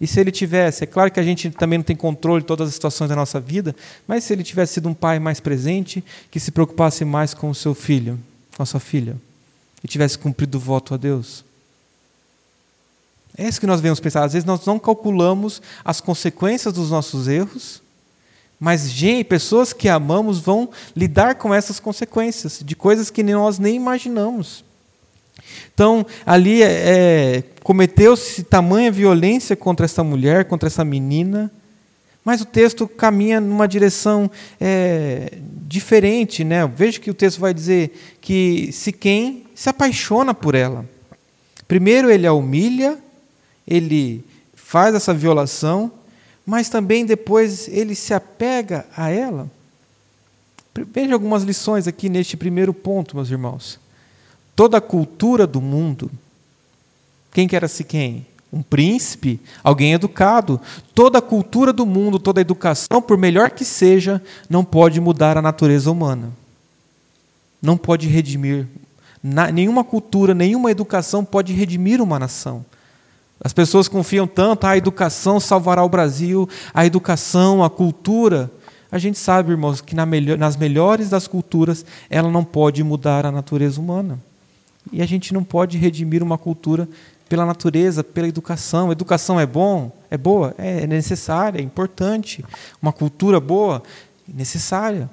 E 0.00 0.06
se 0.06 0.18
ele 0.18 0.32
tivesse, 0.32 0.82
é 0.82 0.86
claro 0.86 1.10
que 1.10 1.20
a 1.20 1.22
gente 1.22 1.48
também 1.50 1.78
não 1.78 1.84
tem 1.84 1.94
controle 1.94 2.40
de 2.40 2.46
todas 2.46 2.68
as 2.68 2.74
situações 2.74 3.08
da 3.08 3.14
nossa 3.14 3.38
vida, 3.38 3.74
mas 4.06 4.24
se 4.24 4.32
ele 4.32 4.42
tivesse 4.42 4.74
sido 4.74 4.88
um 4.88 4.94
pai 4.94 5.20
mais 5.20 5.38
presente, 5.38 6.04
que 6.30 6.40
se 6.40 6.50
preocupasse 6.50 7.04
mais 7.04 7.32
com 7.32 7.48
o 7.48 7.54
seu 7.54 7.74
filho, 7.74 8.18
com 8.56 8.62
a 8.64 8.66
sua 8.66 8.80
filha, 8.80 9.16
e 9.82 9.88
tivesse 9.88 10.18
cumprido 10.18 10.58
o 10.58 10.60
voto 10.60 10.92
a 10.92 10.96
Deus. 10.96 11.43
É 13.36 13.48
isso 13.48 13.60
que 13.60 13.66
nós 13.66 13.80
vemos 13.80 14.00
pensar. 14.00 14.24
Às 14.24 14.32
vezes 14.32 14.46
nós 14.46 14.64
não 14.64 14.78
calculamos 14.78 15.60
as 15.84 16.00
consequências 16.00 16.72
dos 16.72 16.90
nossos 16.90 17.26
erros, 17.26 17.82
mas 18.58 18.90
gente, 18.90 19.24
pessoas 19.24 19.72
que 19.72 19.88
amamos 19.88 20.38
vão 20.38 20.70
lidar 20.96 21.34
com 21.34 21.52
essas 21.52 21.80
consequências 21.80 22.60
de 22.64 22.76
coisas 22.76 23.10
que 23.10 23.22
nós 23.22 23.58
nem 23.58 23.74
imaginamos. 23.74 24.64
Então, 25.74 26.06
ali 26.24 26.62
é, 26.62 26.66
é 26.66 27.44
cometeu-se 27.62 28.44
tamanha 28.44 28.92
violência 28.92 29.56
contra 29.56 29.84
essa 29.84 30.04
mulher, 30.04 30.44
contra 30.44 30.68
essa 30.68 30.84
menina, 30.84 31.50
mas 32.24 32.40
o 32.40 32.46
texto 32.46 32.88
caminha 32.88 33.40
numa 33.40 33.66
direção 33.66 34.30
é, 34.60 35.32
diferente. 35.66 36.44
Né? 36.44 36.66
Veja 36.66 37.00
que 37.00 37.10
o 37.10 37.14
texto 37.14 37.40
vai 37.40 37.52
dizer 37.52 38.16
que 38.20 38.70
se 38.72 38.92
quem 38.92 39.44
se 39.54 39.68
apaixona 39.68 40.32
por 40.32 40.54
ela. 40.54 40.88
Primeiro 41.68 42.10
ele 42.10 42.26
a 42.26 42.32
humilha, 42.32 42.98
ele 43.66 44.24
faz 44.54 44.94
essa 44.94 45.14
violação, 45.14 45.90
mas 46.44 46.68
também 46.68 47.06
depois 47.06 47.68
ele 47.68 47.94
se 47.94 48.12
apega 48.12 48.86
a 48.96 49.08
ela. 49.08 49.50
Veja 50.92 51.14
algumas 51.14 51.42
lições 51.42 51.86
aqui 51.86 52.08
neste 52.08 52.36
primeiro 52.36 52.74
ponto, 52.74 53.14
meus 53.14 53.30
irmãos. 53.30 53.78
Toda 54.56 54.78
a 54.78 54.80
cultura 54.80 55.46
do 55.46 55.60
mundo, 55.60 56.10
quem 57.32 57.48
que 57.48 57.56
era 57.56 57.68
quem? 57.68 58.26
Um 58.52 58.62
príncipe, 58.62 59.40
alguém 59.64 59.92
educado. 59.92 60.60
Toda 60.94 61.18
a 61.18 61.22
cultura 61.22 61.72
do 61.72 61.84
mundo, 61.84 62.20
toda 62.20 62.40
a 62.40 62.42
educação, 62.42 63.02
por 63.02 63.18
melhor 63.18 63.50
que 63.50 63.64
seja, 63.64 64.22
não 64.48 64.64
pode 64.64 65.00
mudar 65.00 65.36
a 65.36 65.42
natureza 65.42 65.90
humana. 65.90 66.30
Não 67.60 67.76
pode 67.76 68.06
redimir. 68.06 68.68
nenhuma 69.52 69.82
cultura, 69.82 70.34
nenhuma 70.34 70.70
educação 70.70 71.24
pode 71.24 71.52
redimir 71.52 72.00
uma 72.00 72.18
nação. 72.18 72.64
As 73.40 73.52
pessoas 73.52 73.88
confiam 73.88 74.26
tanto, 74.26 74.64
ah, 74.64 74.70
a 74.70 74.76
educação 74.76 75.38
salvará 75.38 75.84
o 75.84 75.88
Brasil, 75.88 76.48
a 76.72 76.86
educação, 76.86 77.62
a 77.62 77.70
cultura. 77.70 78.50
A 78.90 78.98
gente 78.98 79.18
sabe, 79.18 79.50
irmãos, 79.50 79.80
que 79.80 79.94
nas 79.94 80.56
melhores 80.56 81.10
das 81.10 81.26
culturas, 81.26 81.84
ela 82.08 82.30
não 82.30 82.44
pode 82.44 82.82
mudar 82.84 83.26
a 83.26 83.32
natureza 83.32 83.80
humana. 83.80 84.18
E 84.92 85.02
a 85.02 85.06
gente 85.06 85.34
não 85.34 85.42
pode 85.42 85.78
redimir 85.78 86.22
uma 86.22 86.38
cultura 86.38 86.88
pela 87.28 87.44
natureza, 87.44 88.04
pela 88.04 88.28
educação. 88.28 88.90
A 88.90 88.92
educação 88.92 89.40
é 89.40 89.46
bom, 89.46 89.90
é 90.10 90.16
boa, 90.16 90.54
é 90.58 90.86
necessária, 90.86 91.58
é 91.58 91.62
importante. 91.62 92.44
Uma 92.80 92.92
cultura 92.92 93.40
boa, 93.40 93.82
necessária. 94.28 95.10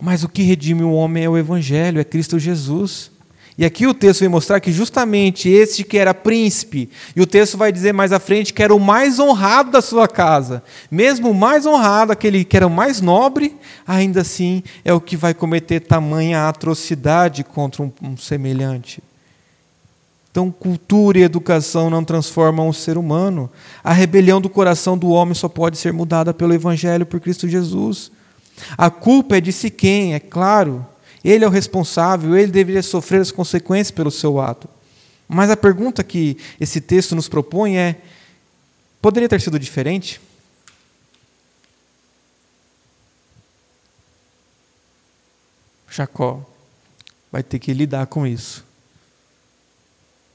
Mas 0.00 0.24
o 0.24 0.28
que 0.28 0.42
redime 0.42 0.82
o 0.82 0.92
homem 0.92 1.24
é 1.24 1.28
o 1.28 1.38
Evangelho, 1.38 2.00
é 2.00 2.04
Cristo 2.04 2.38
Jesus. 2.38 3.10
E 3.56 3.64
aqui 3.64 3.86
o 3.86 3.94
texto 3.94 4.20
vem 4.20 4.28
mostrar 4.28 4.58
que 4.58 4.72
justamente 4.72 5.48
este 5.48 5.84
que 5.84 5.96
era 5.96 6.12
príncipe, 6.12 6.90
e 7.14 7.20
o 7.20 7.26
texto 7.26 7.56
vai 7.56 7.70
dizer 7.70 7.92
mais 7.92 8.12
à 8.12 8.18
frente 8.18 8.52
que 8.52 8.62
era 8.62 8.74
o 8.74 8.80
mais 8.80 9.20
honrado 9.20 9.70
da 9.70 9.80
sua 9.80 10.08
casa, 10.08 10.62
mesmo 10.90 11.30
o 11.30 11.34
mais 11.34 11.64
honrado, 11.64 12.10
aquele 12.10 12.44
que 12.44 12.56
era 12.56 12.66
o 12.66 12.70
mais 12.70 13.00
nobre, 13.00 13.54
ainda 13.86 14.22
assim 14.22 14.62
é 14.84 14.92
o 14.92 15.00
que 15.00 15.16
vai 15.16 15.32
cometer 15.32 15.80
tamanha 15.80 16.48
atrocidade 16.48 17.44
contra 17.44 17.82
um, 17.82 17.92
um 18.02 18.16
semelhante. 18.16 19.00
Então, 20.32 20.50
cultura 20.50 21.20
e 21.20 21.22
educação 21.22 21.88
não 21.88 22.02
transformam 22.02 22.68
o 22.68 22.74
ser 22.74 22.98
humano. 22.98 23.48
A 23.84 23.92
rebelião 23.92 24.40
do 24.40 24.50
coração 24.50 24.98
do 24.98 25.10
homem 25.10 25.32
só 25.32 25.48
pode 25.48 25.78
ser 25.78 25.92
mudada 25.92 26.34
pelo 26.34 26.52
Evangelho 26.52 27.06
por 27.06 27.20
Cristo 27.20 27.48
Jesus. 27.48 28.10
A 28.76 28.90
culpa 28.90 29.36
é 29.36 29.40
de 29.40 29.52
si 29.52 29.70
quem, 29.70 30.12
é 30.12 30.18
claro, 30.18 30.84
ele 31.24 31.44
é 31.44 31.48
o 31.48 31.50
responsável, 31.50 32.36
ele 32.36 32.52
deveria 32.52 32.82
sofrer 32.82 33.20
as 33.22 33.30
consequências 33.30 33.90
pelo 33.90 34.10
seu 34.10 34.40
ato. 34.40 34.68
Mas 35.26 35.50
a 35.50 35.56
pergunta 35.56 36.04
que 36.04 36.36
esse 36.60 36.80
texto 36.80 37.14
nos 37.14 37.28
propõe 37.28 37.78
é: 37.78 37.96
poderia 39.00 39.28
ter 39.28 39.40
sido 39.40 39.58
diferente? 39.58 40.20
Jacó 45.90 46.44
vai 47.32 47.42
ter 47.42 47.58
que 47.58 47.72
lidar 47.72 48.06
com 48.06 48.26
isso. 48.26 48.64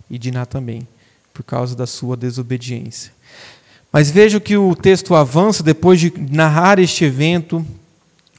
E 0.10 0.18
Diná 0.18 0.46
também, 0.46 0.88
por 1.34 1.44
causa 1.44 1.76
da 1.76 1.86
sua 1.86 2.18
desobediência. 2.18 3.12
Mas 3.92 4.10
veja 4.10 4.40
que 4.40 4.58
o 4.58 4.76
texto 4.76 5.16
avança 5.16 5.62
depois 5.62 6.00
de 6.00 6.12
narrar 6.32 6.80
este 6.80 7.04
evento. 7.04 7.66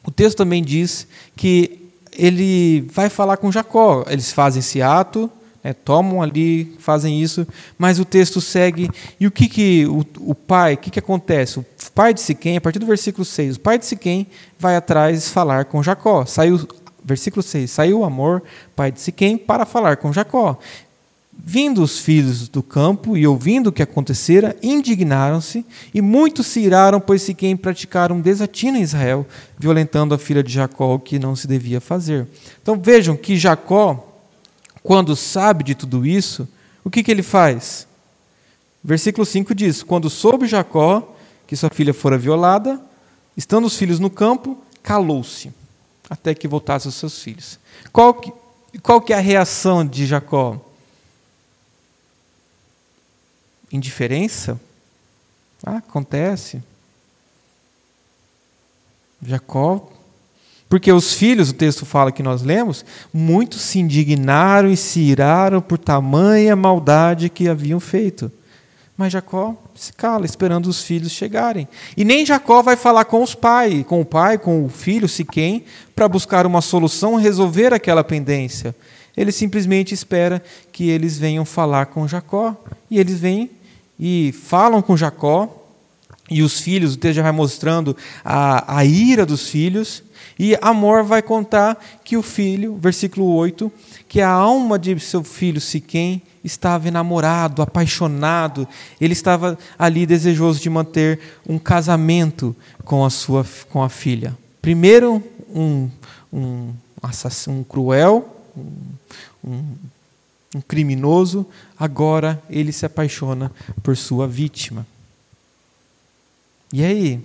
O 0.02 0.10
texto 0.10 0.38
também 0.38 0.62
diz 0.62 1.06
que 1.36 1.79
ele 2.16 2.82
vai 2.92 3.08
falar 3.08 3.36
com 3.36 3.52
Jacó. 3.52 4.04
Eles 4.08 4.32
fazem 4.32 4.60
esse 4.60 4.82
ato, 4.82 5.30
né, 5.62 5.72
tomam 5.72 6.22
ali, 6.22 6.76
fazem 6.78 7.20
isso, 7.22 7.46
mas 7.78 7.98
o 7.98 8.04
texto 8.04 8.40
segue. 8.40 8.90
E 9.18 9.26
o 9.26 9.30
que, 9.30 9.48
que 9.48 9.86
o, 9.86 10.04
o 10.20 10.34
pai, 10.34 10.74
o 10.74 10.78
que, 10.78 10.90
que 10.90 10.98
acontece? 10.98 11.58
O 11.58 11.66
pai 11.94 12.14
de 12.14 12.20
Siquém, 12.20 12.56
a 12.56 12.60
partir 12.60 12.78
do 12.78 12.86
versículo 12.86 13.24
6, 13.24 13.56
o 13.56 13.60
pai 13.60 13.78
de 13.78 13.86
Siquém 13.86 14.26
vai 14.58 14.76
atrás 14.76 15.28
falar 15.28 15.66
com 15.66 15.82
Jacó. 15.82 16.24
Saiu, 16.24 16.66
versículo 17.04 17.42
6, 17.42 17.70
saiu 17.70 18.00
o 18.00 18.04
amor, 18.04 18.42
pai 18.74 18.90
de 18.90 19.00
Siquém, 19.00 19.36
para 19.36 19.64
falar 19.66 19.96
com 19.96 20.12
Jacó. 20.12 20.58
Vindo 21.42 21.82
os 21.82 21.98
filhos 21.98 22.48
do 22.48 22.62
campo 22.62 23.16
e 23.16 23.26
ouvindo 23.26 23.68
o 23.68 23.72
que 23.72 23.82
acontecera, 23.82 24.54
indignaram-se, 24.62 25.64
e 25.94 26.02
muitos 26.02 26.46
se 26.46 26.60
iraram, 26.60 27.00
pois 27.00 27.22
Siquém 27.22 27.56
praticaram 27.56 28.16
um 28.16 28.20
desatino 28.20 28.76
em 28.76 28.82
Israel, 28.82 29.26
violentando 29.58 30.14
a 30.14 30.18
filha 30.18 30.42
de 30.42 30.52
Jacó, 30.52 30.94
o 30.94 30.98
que 30.98 31.18
não 31.18 31.34
se 31.34 31.46
devia 31.46 31.80
fazer. 31.80 32.28
Então 32.62 32.78
vejam 32.78 33.16
que 33.16 33.38
Jacó, 33.38 34.06
quando 34.82 35.16
sabe 35.16 35.64
de 35.64 35.74
tudo 35.74 36.06
isso, 36.06 36.46
o 36.84 36.90
que, 36.90 37.02
que 37.02 37.10
ele 37.10 37.22
faz? 37.22 37.86
Versículo 38.84 39.24
5 39.24 39.54
diz: 39.54 39.82
Quando 39.82 40.10
soube 40.10 40.46
Jacó 40.46 41.16
que 41.46 41.56
sua 41.56 41.70
filha 41.70 41.94
fora 41.94 42.18
violada, 42.18 42.80
estando 43.36 43.66
os 43.66 43.76
filhos 43.76 43.98
no 43.98 44.10
campo, 44.10 44.58
calou-se, 44.82 45.52
até 46.08 46.34
que 46.34 46.46
voltassem 46.46 46.88
os 46.88 46.94
seus 46.94 47.22
filhos. 47.22 47.58
Qual 47.92 48.14
que, 48.14 48.32
qual 48.82 49.00
que 49.00 49.12
é 49.12 49.16
a 49.16 49.20
reação 49.20 49.84
de 49.84 50.06
Jacó? 50.06 50.69
Indiferença? 53.72 54.60
Ah, 55.64 55.76
acontece. 55.76 56.62
Jacó. 59.22 59.88
Porque 60.68 60.92
os 60.92 61.14
filhos, 61.14 61.50
o 61.50 61.54
texto 61.54 61.84
fala 61.84 62.12
que 62.12 62.22
nós 62.22 62.42
lemos, 62.42 62.84
muitos 63.12 63.60
se 63.62 63.80
indignaram 63.80 64.70
e 64.70 64.76
se 64.76 65.00
iraram 65.00 65.60
por 65.60 65.78
tamanha 65.78 66.54
maldade 66.54 67.28
que 67.28 67.48
haviam 67.48 67.80
feito. 67.80 68.30
Mas 68.96 69.12
Jacó 69.12 69.56
se 69.74 69.92
cala, 69.92 70.24
esperando 70.24 70.66
os 70.66 70.82
filhos 70.82 71.10
chegarem. 71.10 71.66
E 71.96 72.04
nem 72.04 72.24
Jacó 72.24 72.62
vai 72.62 72.76
falar 72.76 73.06
com 73.06 73.22
os 73.22 73.34
pais, 73.34 73.84
com 73.84 74.00
o 74.00 74.04
pai, 74.04 74.38
com 74.38 74.64
o 74.64 74.68
filho, 74.68 75.08
se 75.08 75.24
quem, 75.24 75.64
para 75.94 76.06
buscar 76.06 76.46
uma 76.46 76.60
solução, 76.60 77.16
resolver 77.16 77.74
aquela 77.74 78.04
pendência. 78.04 78.76
Ele 79.16 79.32
simplesmente 79.32 79.92
espera 79.92 80.42
que 80.70 80.88
eles 80.88 81.18
venham 81.18 81.44
falar 81.44 81.86
com 81.86 82.06
Jacó. 82.06 82.54
E 82.90 82.98
eles 82.98 83.18
vêm 83.18 83.50
e 84.00 84.32
falam 84.32 84.80
com 84.80 84.96
Jacó, 84.96 85.58
e 86.30 86.42
os 86.42 86.60
filhos, 86.60 86.94
o 86.94 86.96
texto 86.96 87.16
já 87.16 87.22
vai 87.22 87.32
mostrando 87.32 87.94
a, 88.24 88.78
a 88.78 88.84
ira 88.84 89.26
dos 89.26 89.48
filhos, 89.48 90.02
e 90.38 90.56
Amor 90.62 91.02
vai 91.04 91.20
contar 91.20 91.78
que 92.02 92.16
o 92.16 92.22
filho, 92.22 92.78
versículo 92.80 93.34
8, 93.34 93.70
que 94.08 94.22
a 94.22 94.30
alma 94.30 94.78
de 94.78 94.98
seu 94.98 95.22
filho 95.22 95.60
Siquém 95.60 96.22
estava 96.42 96.88
enamorado, 96.88 97.60
apaixonado, 97.60 98.66
ele 98.98 99.12
estava 99.12 99.58
ali 99.78 100.06
desejoso 100.06 100.58
de 100.58 100.70
manter 100.70 101.20
um 101.46 101.58
casamento 101.58 102.56
com 102.84 103.04
a 103.04 103.10
sua 103.10 103.44
com 103.68 103.82
a 103.82 103.90
filha. 103.90 104.34
Primeiro 104.62 105.22
um 105.54 105.90
um 106.32 106.72
um 107.48 107.62
cruel, 107.64 108.36
um, 108.56 108.72
um 109.44 109.64
um 110.54 110.60
criminoso, 110.60 111.46
agora 111.78 112.42
ele 112.50 112.72
se 112.72 112.84
apaixona 112.84 113.52
por 113.82 113.96
sua 113.96 114.26
vítima. 114.26 114.86
E 116.72 116.84
aí? 116.84 117.16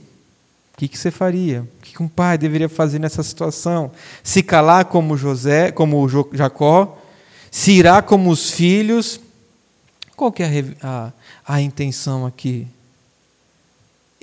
O 0.73 0.77
que, 0.77 0.87
que 0.87 0.97
você 0.97 1.09
faria? 1.09 1.61
O 1.61 1.81
que, 1.81 1.93
que 1.93 2.03
um 2.03 2.07
pai 2.07 2.37
deveria 2.37 2.67
fazer 2.67 2.99
nessa 2.99 3.23
situação? 3.23 3.91
Se 4.23 4.43
calar 4.43 4.85
como 4.85 5.15
José, 5.15 5.71
como 5.71 6.07
Jacó? 6.33 7.01
Se 7.49 7.71
irá 7.71 8.01
como 8.01 8.29
os 8.29 8.51
filhos? 8.51 9.21
Qual 10.15 10.31
que 10.31 10.43
é 10.43 10.47
a, 10.81 11.11
a, 11.47 11.55
a 11.55 11.61
intenção 11.61 12.25
aqui? 12.25 12.67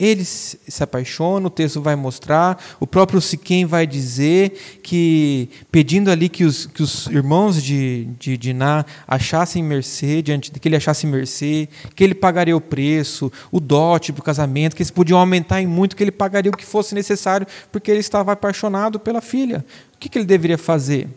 Ele 0.02 0.24
se 0.24 0.82
apaixona, 0.82 1.46
o 1.46 1.50
texto 1.50 1.80
vai 1.80 1.94
mostrar, 1.94 2.60
o 2.80 2.88
próprio 2.88 3.20
Siquém 3.20 3.64
vai 3.64 3.86
dizer 3.86 4.80
que, 4.82 5.48
pedindo 5.70 6.10
ali 6.10 6.28
que 6.28 6.42
os, 6.42 6.66
que 6.66 6.82
os 6.82 7.06
irmãos 7.06 7.62
de, 7.62 8.08
de 8.18 8.36
Diná 8.36 8.84
achassem 9.06 9.62
mercê, 9.62 10.20
diante 10.20 10.50
que 10.50 10.68
ele 10.68 10.74
achasse 10.74 11.06
mercê, 11.06 11.68
que 11.94 12.02
ele 12.02 12.16
pagaria 12.16 12.56
o 12.56 12.60
preço, 12.60 13.30
o 13.52 13.60
dote 13.60 14.12
para 14.12 14.22
o 14.22 14.24
casamento, 14.24 14.74
que 14.74 14.82
eles 14.82 14.90
podiam 14.90 15.20
aumentar 15.20 15.62
em 15.62 15.68
muito, 15.68 15.94
que 15.94 16.02
ele 16.02 16.10
pagaria 16.10 16.50
o 16.50 16.56
que 16.56 16.66
fosse 16.66 16.96
necessário, 16.96 17.46
porque 17.70 17.88
ele 17.88 18.00
estava 18.00 18.32
apaixonado 18.32 18.98
pela 18.98 19.20
filha. 19.20 19.64
O 19.94 19.98
que, 20.00 20.08
que 20.08 20.18
ele 20.18 20.26
deveria 20.26 20.58
fazer? 20.58 21.08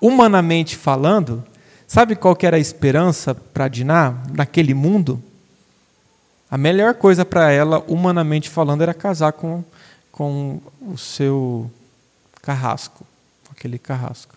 Humanamente 0.00 0.76
falando, 0.76 1.42
sabe 1.84 2.14
qual 2.14 2.36
que 2.36 2.46
era 2.46 2.58
a 2.58 2.60
esperança 2.60 3.34
para 3.34 3.66
Diná 3.66 4.22
naquele 4.32 4.72
mundo? 4.72 5.20
A 6.54 6.56
melhor 6.56 6.94
coisa 6.94 7.24
para 7.24 7.50
ela, 7.50 7.82
humanamente 7.88 8.48
falando, 8.48 8.80
era 8.80 8.94
casar 8.94 9.32
com, 9.32 9.64
com 10.12 10.60
o 10.80 10.96
seu 10.96 11.68
carrasco, 12.40 13.04
aquele 13.50 13.76
carrasco. 13.76 14.36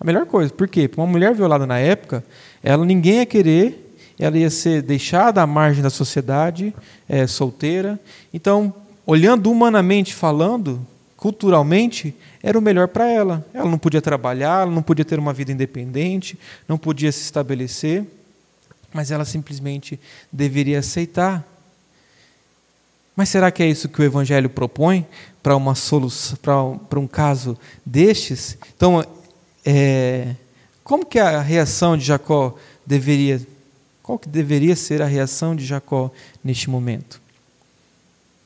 A 0.00 0.04
melhor 0.04 0.26
coisa. 0.26 0.52
Por 0.52 0.66
quê? 0.66 0.88
Porque 0.88 1.00
uma 1.00 1.06
mulher 1.06 1.32
violada 1.32 1.64
na 1.64 1.78
época, 1.78 2.24
ela 2.60 2.84
ninguém 2.84 3.18
ia 3.18 3.24
querer, 3.24 3.94
ela 4.18 4.36
ia 4.36 4.50
ser 4.50 4.82
deixada 4.82 5.40
à 5.40 5.46
margem 5.46 5.80
da 5.80 5.90
sociedade, 5.90 6.74
é, 7.08 7.24
solteira. 7.28 8.00
Então, 8.34 8.74
olhando 9.06 9.48
humanamente 9.48 10.16
falando, 10.16 10.84
culturalmente, 11.16 12.16
era 12.42 12.58
o 12.58 12.60
melhor 12.60 12.88
para 12.88 13.08
ela. 13.08 13.46
Ela 13.54 13.70
não 13.70 13.78
podia 13.78 14.02
trabalhar, 14.02 14.62
ela 14.62 14.72
não 14.72 14.82
podia 14.82 15.04
ter 15.04 15.20
uma 15.20 15.32
vida 15.32 15.52
independente, 15.52 16.36
não 16.66 16.76
podia 16.76 17.12
se 17.12 17.20
estabelecer 17.20 18.04
mas 18.92 19.10
ela 19.10 19.24
simplesmente 19.24 19.98
deveria 20.32 20.78
aceitar. 20.78 21.46
Mas 23.14 23.28
será 23.28 23.50
que 23.50 23.62
é 23.62 23.66
isso 23.66 23.88
que 23.88 24.00
o 24.00 24.04
Evangelho 24.04 24.48
propõe 24.48 25.06
para 25.42 25.56
uma 25.56 25.74
para 26.42 26.98
um 26.98 27.06
caso 27.06 27.58
destes? 27.84 28.56
Então, 28.76 29.04
é, 29.64 30.34
como 30.84 31.04
que 31.04 31.18
a 31.18 31.40
reação 31.40 31.96
de 31.96 32.04
Jacó 32.04 32.56
deveria, 32.86 33.40
qual 34.02 34.18
que 34.18 34.28
deveria 34.28 34.74
ser 34.74 35.02
a 35.02 35.06
reação 35.06 35.54
de 35.54 35.66
Jacó 35.66 36.10
neste 36.42 36.70
momento? 36.70 37.20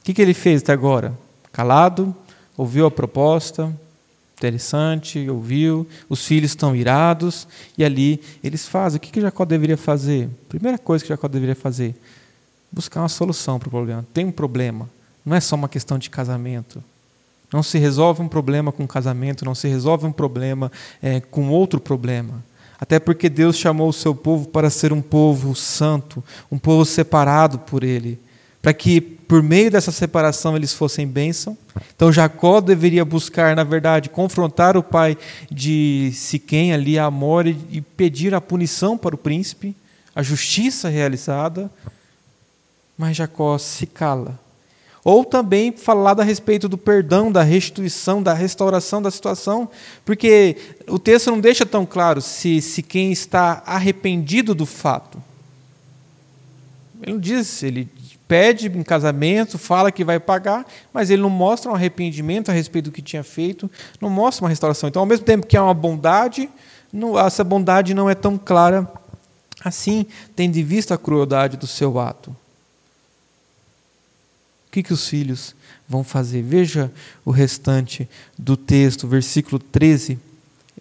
O 0.01 0.05
que, 0.05 0.13
que 0.13 0.21
ele 0.21 0.35
fez 0.35 0.63
até 0.63 0.73
agora? 0.73 1.17
Calado, 1.53 2.13
ouviu 2.57 2.87
a 2.87 2.91
proposta, 2.91 3.73
interessante, 4.47 5.29
ouviu, 5.29 5.87
os 6.09 6.27
filhos 6.27 6.51
estão 6.51 6.75
irados, 6.75 7.47
e 7.79 7.85
ali 7.85 8.21
eles 8.43 8.67
fazem. 8.67 8.97
O 8.97 9.01
que, 9.01 9.11
que 9.11 9.21
Jacó 9.21 9.45
deveria 9.45 9.77
fazer? 9.77 10.29
Primeira 10.49 10.79
coisa 10.79 11.05
que 11.05 11.09
Jacó 11.09 11.29
deveria 11.29 11.55
fazer: 11.55 11.95
buscar 12.71 13.01
uma 13.01 13.09
solução 13.09 13.59
para 13.59 13.69
o 13.69 13.71
problema. 13.71 14.05
Tem 14.13 14.25
um 14.25 14.33
problema, 14.33 14.89
não 15.25 15.37
é 15.37 15.41
só 15.41 15.55
uma 15.55 15.69
questão 15.69 15.99
de 15.99 16.11
casamento. 16.11 16.83
Não 17.53 17.63
se 17.63 17.79
resolve 17.79 18.23
um 18.23 18.29
problema 18.29 18.73
com 18.73 18.87
casamento, 18.87 19.45
não 19.45 19.55
se 19.55 19.69
resolve 19.69 20.07
um 20.07 20.13
problema 20.13 20.73
é, 21.03 21.21
com 21.21 21.51
outro 21.51 21.79
problema. 21.79 22.43
Até 22.81 22.99
porque 22.99 23.29
Deus 23.29 23.57
chamou 23.57 23.91
o 23.91 23.93
seu 23.93 24.15
povo 24.15 24.49
para 24.49 24.71
ser 24.71 24.93
um 24.93 25.03
povo 25.03 25.55
santo, 25.55 26.25
um 26.51 26.59
povo 26.59 26.85
separado 26.85 27.59
por 27.59 27.85
Ele 27.85 28.19
para 28.63 28.73
que 28.73 29.01
por 29.33 29.43
meio 29.43 29.71
dessa 29.71 29.91
separação 29.91 30.55
eles 30.55 30.75
fossem 30.75 31.07
bênção. 31.07 31.57
Então 31.97 32.13
Jacó 32.13 32.61
deveria 32.61 33.03
buscar, 33.03 33.57
na 33.57 33.65
verdade, 33.65 34.11
confrontar 34.11 34.77
o 34.77 34.83
pai 34.83 35.17
de 35.51 36.13
Siquém 36.13 36.75
ali, 36.75 36.99
Amor, 36.99 37.47
e 37.47 37.81
pedir 37.97 38.35
a 38.35 38.43
punição 38.43 38.99
para 38.99 39.15
o 39.15 39.19
príncipe, 39.19 39.75
a 40.15 40.23
justiça 40.23 40.91
realizada. 40.91 41.71
Mas 42.99 43.17
Jacó 43.17 43.57
se 43.57 43.87
cala. 43.87 44.39
Ou 45.03 45.25
também 45.25 45.73
falar 45.73 46.21
a 46.21 46.25
respeito 46.25 46.69
do 46.69 46.77
perdão, 46.77 47.33
da 47.33 47.43
restituição, 47.43 48.23
da 48.23 48.35
restauração 48.35 49.01
da 49.01 49.11
situação, 49.11 49.67
porque 50.05 50.59
o 50.87 50.99
texto 50.99 51.31
não 51.31 51.41
deixa 51.41 51.65
tão 51.65 51.87
claro 51.87 52.21
se, 52.21 52.61
se 52.61 52.83
quem 52.83 53.11
está 53.11 53.63
arrependido 53.65 54.55
do 54.55 54.67
fato. 54.67 55.23
Ele 57.01 57.13
não 57.13 57.19
diz, 57.19 57.63
ele 57.63 57.89
pede 58.33 58.67
em 58.67 58.83
casamento, 58.83 59.59
fala 59.59 59.93
que 59.93 60.03
vai 60.03 60.19
pagar, 60.19 60.67
mas 60.91 61.11
ele 61.11 61.21
não 61.21 61.29
mostra 61.29 61.71
um 61.71 61.75
arrependimento 61.75 62.49
a 62.49 62.55
respeito 62.55 62.87
do 62.87 62.91
que 62.91 63.03
tinha 63.03 63.23
feito, 63.23 63.71
não 64.01 64.09
mostra 64.09 64.43
uma 64.43 64.49
restauração. 64.49 64.89
Então, 64.89 65.01
ao 65.01 65.07
mesmo 65.07 65.27
tempo 65.27 65.47
que 65.47 65.55
há 65.55 65.63
uma 65.63 65.75
bondade, 65.75 66.49
não, 66.91 67.21
essa 67.21 67.45
bondade 67.45 67.93
não 67.93 68.09
é 68.09 68.15
tão 68.15 68.39
clara 68.39 68.91
assim, 69.63 70.07
tendo 70.35 70.57
em 70.57 70.65
vista 70.65 70.95
a 70.95 70.99
crueldade 70.99 71.59
do 71.59 71.67
seu 71.67 72.01
ato. 72.01 72.31
O 72.31 72.37
que, 74.73 74.83
que 74.83 74.95
os 74.95 75.07
filhos 75.07 75.55
vão 75.87 76.03
fazer? 76.03 76.41
Veja 76.41 76.91
o 77.27 77.31
restante 77.31 78.09
do 78.39 78.57
texto, 78.57 79.07
versículo 79.07 79.59
13, 79.59 80.15
o 80.15 80.19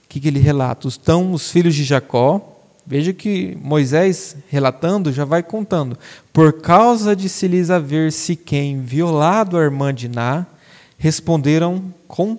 que, 0.08 0.22
que 0.22 0.28
ele 0.30 0.40
relata? 0.40 0.88
Estão 0.88 1.34
os 1.34 1.52
filhos 1.52 1.76
de 1.76 1.84
Jacó, 1.84 2.51
Veja 2.92 3.14
que 3.14 3.58
Moisés, 3.64 4.36
relatando, 4.50 5.14
já 5.14 5.24
vai 5.24 5.42
contando. 5.42 5.98
Por 6.34 6.60
causa 6.60 7.16
de 7.16 7.30
se 7.30 7.48
lhes 7.48 7.70
haver 7.70 8.12
Siquém 8.12 8.82
violado 8.82 9.56
a 9.56 9.62
irmã 9.62 9.94
de 9.94 10.10
Ná, 10.10 10.46
responderam 10.98 11.86
com 12.06 12.38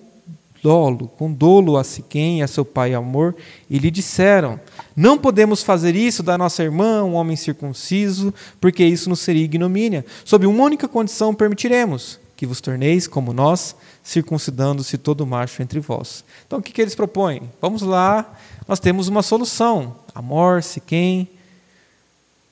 dolo, 0.63 1.11
com 1.17 1.33
dolo 1.33 1.79
a 1.79 1.83
Siquém 1.83 2.41
e 2.41 2.43
a 2.43 2.47
seu 2.47 2.67
pai 2.67 2.93
Amor, 2.93 3.35
e 3.71 3.79
lhe 3.79 3.91
disseram: 3.91 4.61
Não 4.95 5.17
podemos 5.17 5.63
fazer 5.63 5.97
isso 5.97 6.23
da 6.23 6.37
nossa 6.37 6.63
irmã, 6.63 7.03
um 7.03 7.15
homem 7.15 7.35
circunciso, 7.35 8.35
porque 8.61 8.85
isso 8.85 9.09
nos 9.09 9.21
seria 9.21 9.47
ignomínia. 9.47 10.05
Sob 10.23 10.45
uma 10.45 10.65
única 10.65 10.87
condição 10.87 11.35
permitiremos 11.35 12.21
que 12.37 12.45
vos 12.45 12.61
torneis 12.61 13.07
como 13.07 13.33
nós, 13.33 13.75
circuncidando-se 14.03 14.99
todo 14.99 15.27
macho 15.27 15.63
entre 15.63 15.81
vós. 15.81 16.23
Então 16.47 16.59
o 16.59 16.63
que, 16.63 16.73
que 16.73 16.83
eles 16.83 16.95
propõem? 16.95 17.49
Vamos 17.59 17.81
lá, 17.81 18.35
nós 18.69 18.79
temos 18.79 19.09
uma 19.09 19.23
solução. 19.23 20.02
Amor, 20.15 20.63
Siquém. 20.63 21.29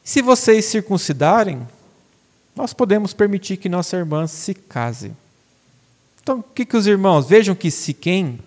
Se 0.02 0.22
vocês 0.22 0.64
circuncidarem, 0.64 1.60
nós 2.56 2.72
podemos 2.72 3.12
permitir 3.12 3.58
que 3.58 3.68
nossa 3.68 3.96
irmã 3.96 4.26
se 4.26 4.54
case. 4.54 5.12
Então, 6.22 6.38
o 6.38 6.42
que, 6.42 6.64
que 6.64 6.76
os 6.76 6.86
irmãos? 6.86 7.26
Vejam 7.26 7.54
que 7.54 7.70
Siquém, 7.70 8.38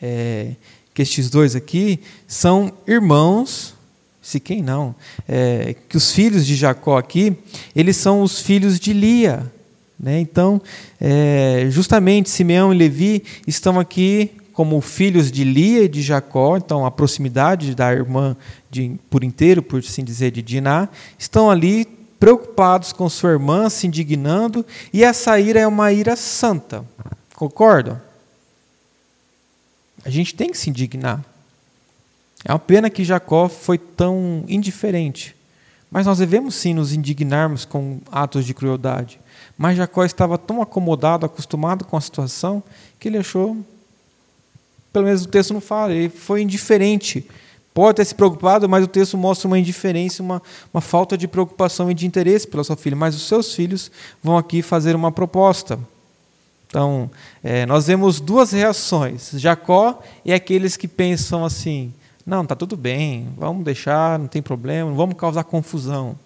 é, 0.00 0.52
que 0.94 1.02
estes 1.02 1.28
dois 1.28 1.56
aqui, 1.56 2.00
são 2.28 2.72
irmãos, 2.86 3.74
Siquém 4.22 4.62
não, 4.62 4.94
é, 5.28 5.74
que 5.88 5.96
os 5.96 6.12
filhos 6.12 6.46
de 6.46 6.54
Jacó 6.54 6.98
aqui, 6.98 7.36
eles 7.74 7.96
são 7.96 8.22
os 8.22 8.40
filhos 8.40 8.78
de 8.78 8.92
Lia. 8.92 9.52
Né? 9.98 10.20
Então, 10.20 10.60
é, 11.00 11.66
justamente 11.70 12.30
Simeão 12.30 12.72
e 12.72 12.76
Levi 12.76 13.24
estão 13.46 13.80
aqui 13.80 14.30
como 14.56 14.80
filhos 14.80 15.30
de 15.30 15.44
Lia 15.44 15.82
e 15.82 15.88
de 15.88 16.00
Jacó, 16.00 16.56
então 16.56 16.86
a 16.86 16.90
proximidade 16.90 17.74
da 17.74 17.92
irmã 17.92 18.34
de, 18.70 18.98
por 19.10 19.22
inteiro, 19.22 19.62
por 19.62 19.80
assim 19.80 20.02
dizer, 20.02 20.30
de 20.30 20.40
Diná, 20.40 20.88
estão 21.18 21.50
ali 21.50 21.84
preocupados 22.18 22.90
com 22.90 23.06
sua 23.10 23.32
irmã, 23.32 23.68
se 23.68 23.86
indignando, 23.86 24.64
e 24.94 25.04
essa 25.04 25.38
ira 25.38 25.60
é 25.60 25.66
uma 25.66 25.92
ira 25.92 26.16
santa. 26.16 26.82
Concordam? 27.34 28.00
A 30.02 30.08
gente 30.08 30.34
tem 30.34 30.50
que 30.50 30.56
se 30.56 30.70
indignar. 30.70 31.22
É 32.42 32.50
uma 32.50 32.58
pena 32.58 32.88
que 32.88 33.04
Jacó 33.04 33.50
foi 33.50 33.76
tão 33.76 34.42
indiferente. 34.48 35.36
Mas 35.90 36.06
nós 36.06 36.16
devemos 36.16 36.54
sim 36.54 36.72
nos 36.72 36.94
indignarmos 36.94 37.66
com 37.66 38.00
atos 38.10 38.46
de 38.46 38.54
crueldade. 38.54 39.20
Mas 39.58 39.76
Jacó 39.76 40.02
estava 40.02 40.38
tão 40.38 40.62
acomodado, 40.62 41.26
acostumado 41.26 41.84
com 41.84 41.98
a 41.98 42.00
situação, 42.00 42.62
que 42.98 43.06
ele 43.06 43.18
achou 43.18 43.62
pelo 44.96 45.04
menos 45.04 45.24
o 45.24 45.28
texto 45.28 45.52
não 45.52 45.60
fala, 45.60 45.92
ele 45.92 46.08
foi 46.08 46.40
indiferente. 46.40 47.28
Pode 47.74 47.96
ter 47.96 48.04
se 48.06 48.14
preocupado, 48.14 48.66
mas 48.66 48.82
o 48.82 48.86
texto 48.86 49.18
mostra 49.18 49.46
uma 49.46 49.58
indiferença, 49.58 50.22
uma, 50.22 50.40
uma 50.72 50.80
falta 50.80 51.18
de 51.18 51.28
preocupação 51.28 51.90
e 51.90 51.94
de 51.94 52.06
interesse 52.06 52.48
pela 52.48 52.64
sua 52.64 52.76
filha. 52.78 52.96
Mas 52.96 53.14
os 53.14 53.28
seus 53.28 53.54
filhos 53.54 53.90
vão 54.22 54.38
aqui 54.38 54.62
fazer 54.62 54.96
uma 54.96 55.12
proposta. 55.12 55.78
Então, 56.66 57.10
é, 57.44 57.66
nós 57.66 57.88
vemos 57.88 58.20
duas 58.20 58.52
reações. 58.52 59.32
Jacó 59.34 60.00
é 60.24 60.32
aqueles 60.32 60.78
que 60.78 60.88
pensam 60.88 61.44
assim: 61.44 61.92
não, 62.24 62.42
está 62.42 62.56
tudo 62.56 62.74
bem, 62.74 63.28
vamos 63.36 63.66
deixar, 63.66 64.18
não 64.18 64.28
tem 64.28 64.40
problema, 64.40 64.88
não 64.88 64.96
vamos 64.96 65.14
causar 65.14 65.44
confusão. 65.44 66.18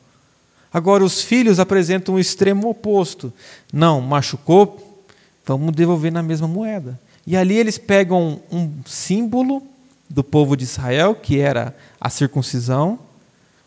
Agora, 0.73 1.03
os 1.03 1.25
filhos 1.25 1.59
apresentam 1.59 2.15
o 2.15 2.19
um 2.19 2.21
extremo 2.21 2.71
oposto. 2.71 3.33
Não, 3.73 4.01
machucou, 4.01 5.03
vamos 5.45 5.75
devolver 5.75 6.13
na 6.13 6.23
mesma 6.23 6.47
moeda. 6.47 6.97
E 7.31 7.37
ali 7.37 7.57
eles 7.57 7.79
pegam 7.79 8.41
um 8.51 8.73
símbolo 8.85 9.63
do 10.09 10.25
povo 10.25 10.57
de 10.57 10.65
Israel, 10.65 11.15
que 11.15 11.39
era 11.39 11.73
a 12.01 12.11
circuncisão, 12.11 12.99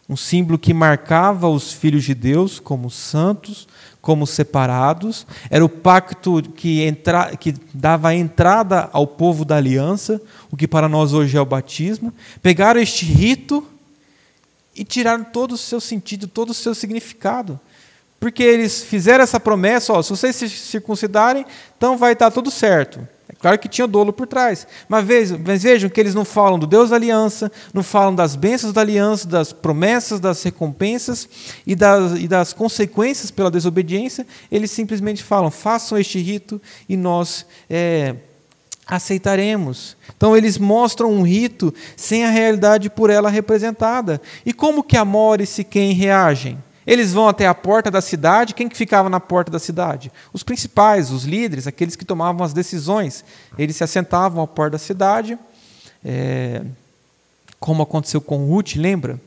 um 0.10 0.18
símbolo 0.18 0.60
que 0.60 0.74
marcava 0.74 1.48
os 1.48 1.72
filhos 1.72 2.04
de 2.04 2.14
Deus 2.14 2.60
como 2.60 2.92
santos, 2.92 3.66
como 4.02 4.28
separados, 4.28 5.26
era 5.50 5.64
o 5.64 5.70
pacto 5.70 6.42
que, 6.42 6.82
entra, 6.82 7.38
que 7.38 7.56
dava 7.74 8.14
entrada 8.14 8.90
ao 8.92 9.08
povo 9.08 9.46
da 9.46 9.56
aliança, 9.56 10.22
o 10.52 10.58
que 10.58 10.68
para 10.68 10.90
nós 10.90 11.14
hoje 11.14 11.38
é 11.38 11.40
o 11.40 11.46
batismo. 11.46 12.14
Pegaram 12.42 12.82
este 12.82 13.06
rito 13.06 13.66
e 14.76 14.84
tiraram 14.84 15.24
todo 15.24 15.54
o 15.54 15.58
seu 15.58 15.80
sentido, 15.80 16.28
todo 16.28 16.50
o 16.50 16.54
seu 16.54 16.76
significado. 16.76 17.58
porque 18.20 18.44
eles 18.44 18.84
fizeram 18.84 19.24
essa 19.24 19.40
promessa: 19.40 19.94
ó, 19.94 20.02
se 20.02 20.10
vocês 20.10 20.36
se 20.36 20.50
circuncidarem, 20.50 21.46
então 21.78 21.98
vai 21.98 22.12
estar 22.12 22.30
tudo 22.30 22.52
certo. 22.52 23.08
Claro 23.44 23.60
que 23.60 23.68
tinha 23.68 23.86
dolo 23.86 24.14
por 24.14 24.26
trás. 24.26 24.66
Mas 24.88 25.04
vejam, 25.04 25.38
mas 25.46 25.64
vejam 25.64 25.90
que 25.90 26.00
eles 26.00 26.16
não 26.16 26.24
falam 26.24 26.58
do 26.58 26.66
Deus 26.66 26.92
da 26.92 26.96
aliança, 26.96 27.52
não 27.74 27.84
falam 27.84 28.16
das 28.16 28.38
bênçãos 28.38 28.72
da 28.72 28.80
aliança, 28.80 29.28
das 29.28 29.52
promessas, 29.52 30.22
das 30.22 30.42
recompensas 30.42 31.28
e 31.68 31.76
das, 31.76 32.18
e 32.22 32.26
das 32.26 32.54
consequências 32.54 33.32
pela 33.32 33.52
desobediência. 33.52 34.26
Eles 34.50 34.72
simplesmente 34.72 35.22
falam: 35.22 35.52
façam 35.52 35.98
este 35.98 36.20
rito 36.20 36.62
e 36.88 36.96
nós 36.96 37.46
é, 37.70 38.16
aceitaremos. 38.88 39.98
Então 40.16 40.38
eles 40.38 40.58
mostram 40.58 41.12
um 41.12 41.22
rito 41.22 41.74
sem 41.98 42.24
a 42.24 42.30
realidade 42.30 42.90
por 42.90 43.10
ela 43.10 43.30
representada. 43.30 44.22
E 44.46 44.54
como 44.54 44.82
que 44.82 44.96
Amor 44.96 45.42
e 45.42 45.46
Siquém 45.46 45.92
reagem? 45.92 46.58
Eles 46.86 47.14
vão 47.14 47.28
até 47.28 47.48
a 47.48 47.54
porta 47.54 47.90
da 47.90 48.02
cidade. 48.02 48.54
Quem 48.54 48.68
que 48.68 48.78
ficava 48.78 49.10
na 49.10 49.20
porta 49.20 49.52
da 49.52 49.60
cidade? 49.60 50.12
Os 50.32 50.44
principais, 50.44 51.12
os 51.12 51.24
líderes, 51.24 51.68
aqueles 51.68 51.96
que 51.96 52.06
tomavam 52.06 52.46
as 52.46 52.54
decisões. 52.54 53.24
Eles 53.58 53.76
se 53.76 53.84
assentavam 53.84 54.44
à 54.44 54.48
porta 54.48 54.72
da 54.72 54.78
cidade, 54.78 55.38
é, 56.04 56.62
como 57.60 57.84
aconteceu 57.84 58.20
com 58.20 58.46
Ruth, 58.46 58.76
lembra? 58.76 59.20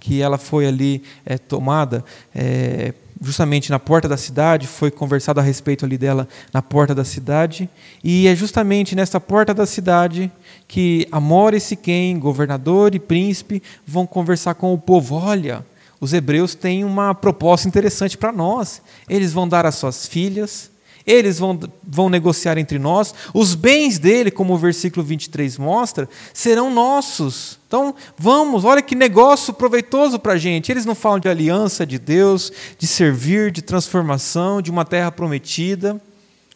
Que 0.00 0.22
ela 0.22 0.38
foi 0.38 0.66
ali 0.66 1.02
é, 1.26 1.36
tomada 1.36 2.02
é, 2.34 2.94
justamente 3.20 3.70
na 3.70 3.78
porta 3.78 4.08
da 4.08 4.16
cidade, 4.16 4.66
foi 4.66 4.90
conversado 4.90 5.40
a 5.40 5.42
respeito 5.42 5.84
ali 5.84 5.98
dela 5.98 6.26
na 6.54 6.62
porta 6.62 6.94
da 6.94 7.04
cidade, 7.04 7.68
e 8.02 8.26
é 8.26 8.34
justamente 8.34 8.96
nessa 8.96 9.20
porta 9.20 9.52
da 9.52 9.66
cidade 9.66 10.32
que 10.66 11.06
Amor 11.12 11.52
e 11.52 11.60
Siquém, 11.60 12.18
governador 12.18 12.94
e 12.94 12.98
príncipe, 12.98 13.62
vão 13.86 14.06
conversar 14.06 14.54
com 14.54 14.72
o 14.72 14.78
povo. 14.78 15.16
Olha, 15.16 15.64
os 16.00 16.12
hebreus 16.14 16.54
têm 16.54 16.82
uma 16.82 17.14
proposta 17.14 17.68
interessante 17.68 18.16
para 18.16 18.32
nós. 18.32 18.80
Eles 19.08 19.32
vão 19.32 19.46
dar 19.46 19.66
as 19.66 19.74
suas 19.74 20.06
filhas, 20.06 20.70
eles 21.06 21.38
vão, 21.38 21.58
vão 21.82 22.08
negociar 22.08 22.56
entre 22.56 22.78
nós, 22.78 23.14
os 23.34 23.54
bens 23.54 23.98
dele, 23.98 24.30
como 24.30 24.54
o 24.54 24.58
versículo 24.58 25.04
23 25.04 25.58
mostra, 25.58 26.08
serão 26.32 26.72
nossos. 26.72 27.58
Então, 27.66 27.94
vamos, 28.16 28.64
olha 28.64 28.80
que 28.80 28.94
negócio 28.94 29.52
proveitoso 29.52 30.18
para 30.18 30.34
a 30.34 30.38
gente. 30.38 30.72
Eles 30.72 30.86
não 30.86 30.94
falam 30.94 31.18
de 31.18 31.28
aliança 31.28 31.84
de 31.84 31.98
Deus, 31.98 32.52
de 32.78 32.86
servir, 32.86 33.50
de 33.50 33.60
transformação, 33.60 34.62
de 34.62 34.70
uma 34.70 34.84
terra 34.84 35.12
prometida, 35.12 36.00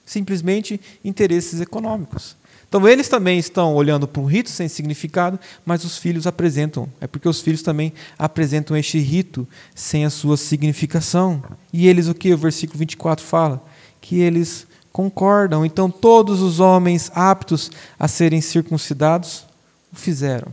simplesmente 0.05 0.81
interesses 1.05 1.61
econômicos. 1.61 2.37
Então 2.75 2.89
eles 2.89 3.09
também 3.09 3.39
estão 3.39 3.73
olhando 3.73 4.09
para 4.09 4.21
um 4.21 4.25
rito 4.25 4.51
sem 4.51 4.67
significado, 4.67 5.39
mas 5.65 5.85
os 5.85 5.97
filhos 5.97 6.27
apresentam. 6.27 6.89
É 7.01 7.07
porque 7.07 7.29
os 7.29 7.41
filhos 7.41 7.63
também 7.63 7.93
apresentam 8.19 8.77
este 8.77 8.99
rito 8.99 9.47
sem 9.77 10.05
a 10.05 10.11
sua 10.11 10.37
significação. 10.37 11.41
E 11.73 11.87
eles 11.87 12.09
o 12.09 12.15
que 12.15 12.35
o 12.35 12.37
versículo 12.37 12.81
24 12.81 13.25
fala? 13.25 13.65
Que 14.01 14.19
eles 14.19 14.67
concordam. 14.91 15.65
Então 15.65 15.89
todos 15.89 16.43
os 16.43 16.59
homens 16.59 17.13
aptos 17.15 17.71
a 17.97 18.09
serem 18.09 18.41
circuncidados 18.41 19.47
o 19.93 19.97
fizeram. 19.97 20.53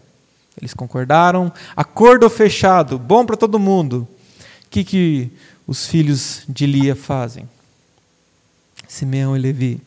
Eles 0.62 0.76
concordaram, 0.76 1.52
acordo 1.76 2.30
fechado, 2.30 3.00
bom 3.00 3.26
para 3.26 3.36
todo 3.36 3.58
mundo. 3.58 4.08
O 4.68 4.70
que, 4.70 4.84
que 4.84 5.32
os 5.66 5.88
filhos 5.88 6.44
de 6.48 6.68
Lia 6.68 6.96
fazem? 6.96 7.50
Simeão 8.88 9.36
e 9.36 9.40
Levi 9.40 9.82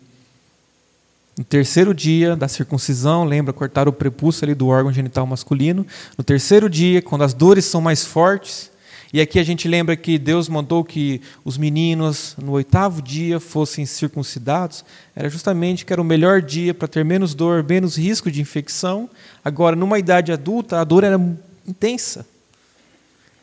no 1.36 1.44
terceiro 1.44 1.92
dia 1.92 2.36
da 2.36 2.46
circuncisão, 2.46 3.24
lembra, 3.24 3.52
cortar 3.52 3.88
o 3.88 3.92
prepúcio 3.92 4.44
ali 4.44 4.54
do 4.54 4.68
órgão 4.68 4.92
genital 4.92 5.26
masculino. 5.26 5.84
No 6.16 6.22
terceiro 6.22 6.70
dia, 6.70 7.02
quando 7.02 7.24
as 7.24 7.34
dores 7.34 7.64
são 7.64 7.80
mais 7.80 8.04
fortes, 8.04 8.70
e 9.12 9.20
aqui 9.20 9.38
a 9.38 9.44
gente 9.44 9.68
lembra 9.68 9.96
que 9.96 10.18
Deus 10.18 10.48
mandou 10.48 10.84
que 10.84 11.20
os 11.44 11.56
meninos, 11.56 12.34
no 12.36 12.52
oitavo 12.52 13.00
dia, 13.00 13.38
fossem 13.38 13.86
circuncidados. 13.86 14.84
Era 15.14 15.28
justamente 15.28 15.84
que 15.84 15.92
era 15.92 16.02
o 16.02 16.04
melhor 16.04 16.42
dia 16.42 16.74
para 16.74 16.88
ter 16.88 17.04
menos 17.04 17.32
dor, 17.32 17.62
menos 17.62 17.96
risco 17.96 18.30
de 18.30 18.40
infecção. 18.40 19.08
Agora, 19.44 19.76
numa 19.76 20.00
idade 20.00 20.32
adulta, 20.32 20.80
a 20.80 20.84
dor 20.84 21.04
era 21.04 21.20
intensa. 21.66 22.26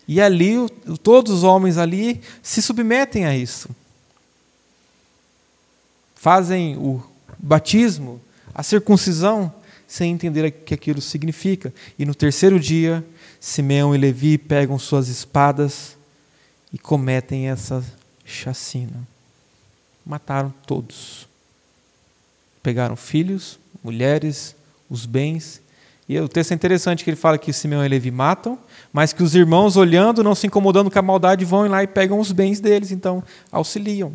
E 0.06 0.19
ali, 0.19 0.56
todos 1.01 1.32
os 1.32 1.43
homens 1.43 1.77
ali 1.77 2.19
se 2.43 2.62
submetem 2.62 3.25
a 3.25 3.36
isso. 3.36 3.69
Fazem 6.15 6.75
o 6.75 7.01
batismo, 7.41 8.21
a 8.54 8.62
circuncisão, 8.63 9.54
sem 9.88 10.12
entender 10.12 10.45
o 10.45 10.51
que 10.51 10.73
aquilo 10.73 11.01
significa. 11.01 11.73
E 11.97 12.06
no 12.06 12.15
terceiro 12.15 12.60
dia, 12.60 13.04
Simeão 13.39 13.93
e 13.95 13.97
Levi 13.97 14.38
pegam 14.38 14.77
suas 14.77 15.08
espadas 15.08 15.97
e 16.71 16.77
cometem 16.77 17.49
essa 17.49 17.84
chacina. 18.23 19.06
Mataram 20.06 20.54
todos. 20.65 21.27
Pegaram 22.63 22.95
filhos, 22.95 23.60
mulheres, 23.84 24.56
os 24.89 25.06
bens. 25.06 25.62
E 26.08 26.19
o 26.19 26.30
texto 26.30 26.51
é 26.51 26.56
interessante 26.56 27.04
que 27.04 27.10
ele 27.10 27.17
fala 27.17 27.38
que 27.38 27.51
Simeão 27.51 27.84
e 27.84 27.89
Levi 27.89 28.12
matam, 28.12 28.58
mas 28.93 29.12
que 29.12 29.23
os 29.23 29.36
irmãos, 29.36 29.75
olhando, 29.75 30.23
não 30.23 30.36
se 30.36 30.47
incomodando 30.47 30.91
com 30.91 30.99
a 30.99 31.01
maldade, 31.01 31.43
vão 31.43 31.67
lá 31.67 31.84
e 31.84 31.88
pegam 31.88 32.19
os 32.19 32.32
bens 32.32 32.60
deles, 32.60 32.91
então 32.91 33.23
auxiliam 33.51 34.13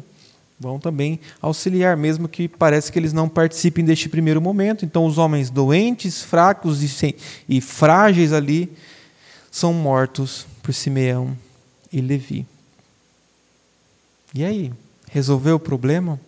vão 0.58 0.78
também 0.78 1.20
auxiliar, 1.40 1.96
mesmo 1.96 2.28
que 2.28 2.48
parece 2.48 2.90
que 2.90 2.98
eles 2.98 3.12
não 3.12 3.28
participem 3.28 3.84
deste 3.84 4.08
primeiro 4.08 4.40
momento. 4.40 4.84
Então, 4.84 5.04
os 5.04 5.18
homens 5.18 5.50
doentes, 5.50 6.22
fracos 6.22 6.82
e, 6.82 7.16
e 7.48 7.60
frágeis 7.60 8.32
ali 8.32 8.72
são 9.50 9.72
mortos 9.72 10.46
por 10.62 10.72
Simeão 10.72 11.36
e 11.92 12.00
Levi. 12.00 12.46
E 14.34 14.44
aí? 14.44 14.72
Resolveu 15.08 15.56
o 15.56 15.60
problema? 15.60 16.20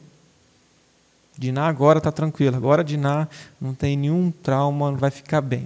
Diná 1.36 1.68
agora 1.68 1.98
está 1.98 2.10
tranquila, 2.10 2.56
agora 2.56 2.82
Diná 2.82 3.28
não 3.60 3.74
tem 3.74 3.96
nenhum 3.96 4.30
trauma, 4.30 4.92
vai 4.92 5.10
ficar 5.10 5.40
bem. 5.40 5.64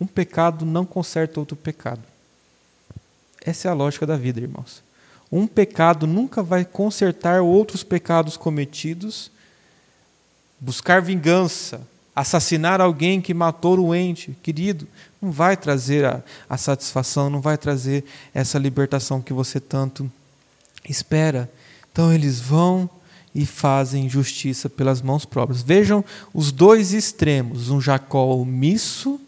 Um 0.00 0.06
pecado 0.06 0.64
não 0.64 0.84
conserta 0.84 1.40
outro 1.40 1.56
pecado. 1.56 2.02
Essa 3.40 3.68
é 3.68 3.70
a 3.70 3.74
lógica 3.74 4.06
da 4.06 4.16
vida, 4.16 4.40
irmãos. 4.40 4.85
Um 5.36 5.46
pecado 5.46 6.06
nunca 6.06 6.42
vai 6.42 6.64
consertar 6.64 7.42
outros 7.42 7.82
pecados 7.82 8.38
cometidos. 8.38 9.30
Buscar 10.58 11.02
vingança, 11.02 11.86
assassinar 12.14 12.80
alguém 12.80 13.20
que 13.20 13.34
matou 13.34 13.78
o 13.78 13.94
ente 13.94 14.34
querido, 14.42 14.88
não 15.20 15.30
vai 15.30 15.54
trazer 15.54 16.06
a, 16.06 16.22
a 16.48 16.56
satisfação, 16.56 17.28
não 17.28 17.42
vai 17.42 17.58
trazer 17.58 18.02
essa 18.32 18.58
libertação 18.58 19.20
que 19.20 19.34
você 19.34 19.60
tanto 19.60 20.10
espera. 20.88 21.50
Então 21.92 22.10
eles 22.10 22.40
vão 22.40 22.88
e 23.34 23.44
fazem 23.44 24.08
justiça 24.08 24.70
pelas 24.70 25.02
mãos 25.02 25.26
próprias. 25.26 25.60
Vejam 25.60 26.02
os 26.32 26.50
dois 26.50 26.94
extremos: 26.94 27.68
um 27.68 27.78
Jacó 27.78 28.34
omisso, 28.34 29.20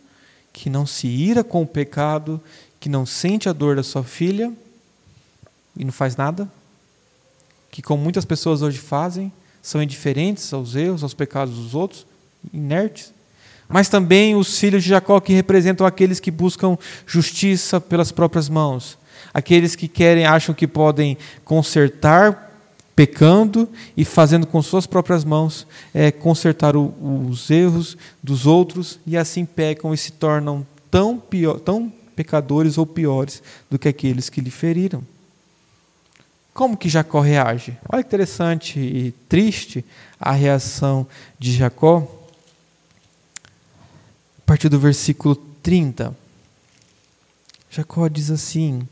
que 0.55 0.71
não 0.71 0.87
se 0.87 1.07
ira 1.07 1.45
com 1.45 1.61
o 1.61 1.67
pecado, 1.67 2.41
que 2.81 2.89
não 2.89 3.05
sente 3.05 3.47
a 3.47 3.53
dor 3.53 3.77
da 3.77 3.83
sua 3.83 4.03
filha, 4.03 4.51
e 5.79 5.85
não 5.85 5.93
faz 5.93 6.17
nada, 6.17 6.51
que 7.71 7.81
como 7.81 8.03
muitas 8.03 8.25
pessoas 8.25 8.61
hoje 8.61 8.79
fazem, 8.79 9.33
são 9.63 9.83
indiferentes 9.83 10.53
aos 10.53 10.75
erros, 10.75 11.03
aos 11.03 11.15
pecados 11.15 11.55
dos 11.55 11.75
outros, 11.75 12.07
inertes. 12.53 13.13
Mas 13.69 13.89
também 13.89 14.35
os 14.35 14.59
filhos 14.59 14.83
de 14.83 14.89
Jacó 14.89 15.21
que 15.21 15.33
representam 15.33 15.87
aqueles 15.87 16.19
que 16.19 16.31
buscam 16.31 16.77
justiça 17.07 17.81
pelas 17.81 18.11
próprias 18.11 18.49
mãos, 18.49 18.99
aqueles 19.33 19.77
que 19.77 19.87
querem, 19.87 20.25
acham 20.25 20.55
que 20.55 20.67
podem 20.67 21.17
consertar 21.45 22.47
pecando 22.97 23.69
e 23.97 24.05
fazendo 24.05 24.45
com 24.45 24.61
suas 24.61 24.85
próprias 24.85 25.23
mãos 25.23 25.69
é, 25.95 26.11
consertar 26.11 26.75
o, 26.75 26.93
os 27.31 27.49
erros 27.49 27.97
dos 28.21 28.45
outros 28.45 28.99
e 29.07 29.17
assim 29.17 29.45
pecam 29.45 29.95
e 29.95 29.97
se 29.97 30.11
tornam 30.11 30.67
tão, 30.91 31.17
pior, 31.17 31.61
tão 31.61 31.93
pecadores 32.17 32.77
ou 32.77 32.85
piores 32.85 33.41
do 33.71 33.79
que 33.79 33.87
aqueles 33.87 34.29
que 34.29 34.41
lhe 34.41 34.51
feriram. 34.51 35.05
Como 36.59 36.77
que 36.77 36.89
Jacó 36.89 37.21
reage? 37.21 37.79
Olha 37.89 38.03
que 38.03 38.09
interessante 38.09 38.81
e 38.81 39.13
triste 39.29 39.85
a 40.19 40.33
reação 40.33 41.07
de 41.39 41.53
Jacó. 41.57 41.99
A 44.39 44.45
partir 44.45 44.69
do 44.69 44.77
versículo 44.77 45.37
30. 45.37 46.13
Jacó 47.71 48.09
diz 48.09 48.29
assim: 48.29 48.89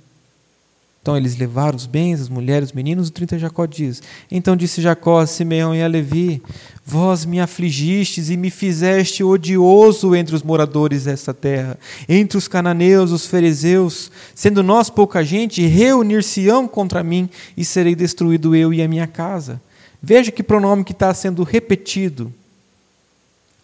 então 1.06 1.16
eles 1.16 1.36
levaram 1.36 1.76
os 1.76 1.86
bens, 1.86 2.20
as 2.20 2.28
mulheres, 2.28 2.70
os 2.70 2.74
meninos. 2.74 3.06
O 3.06 3.12
30 3.12 3.38
Jacó 3.38 3.64
diz: 3.64 4.02
Então 4.28 4.56
disse 4.56 4.82
Jacó 4.82 5.20
a 5.20 5.26
Simeão 5.28 5.72
e 5.72 5.80
a 5.80 5.86
Levi: 5.86 6.42
Vós 6.84 7.24
me 7.24 7.38
afligistes 7.38 8.28
e 8.28 8.36
me 8.36 8.50
fizeste 8.50 9.22
odioso 9.22 10.16
entre 10.16 10.34
os 10.34 10.42
moradores 10.42 11.04
desta 11.04 11.32
terra, 11.32 11.78
entre 12.08 12.36
os 12.36 12.48
cananeus, 12.48 13.12
os 13.12 13.24
fariseus, 13.24 14.10
sendo 14.34 14.64
nós 14.64 14.90
pouca 14.90 15.24
gente, 15.24 15.64
reunir-se-ão 15.64 16.66
contra 16.66 17.04
mim 17.04 17.30
e 17.56 17.64
serei 17.64 17.94
destruído 17.94 18.56
eu 18.56 18.74
e 18.74 18.82
a 18.82 18.88
minha 18.88 19.06
casa. 19.06 19.62
Veja 20.02 20.32
que 20.32 20.42
pronome 20.42 20.82
que 20.82 20.90
está 20.90 21.14
sendo 21.14 21.44
repetido. 21.44 22.34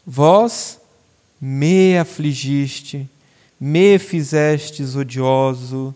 Vós 0.06 0.78
me 1.40 1.98
afligiste, 1.98 3.10
me 3.60 3.98
fizestes 3.98 4.94
odioso 4.94 5.92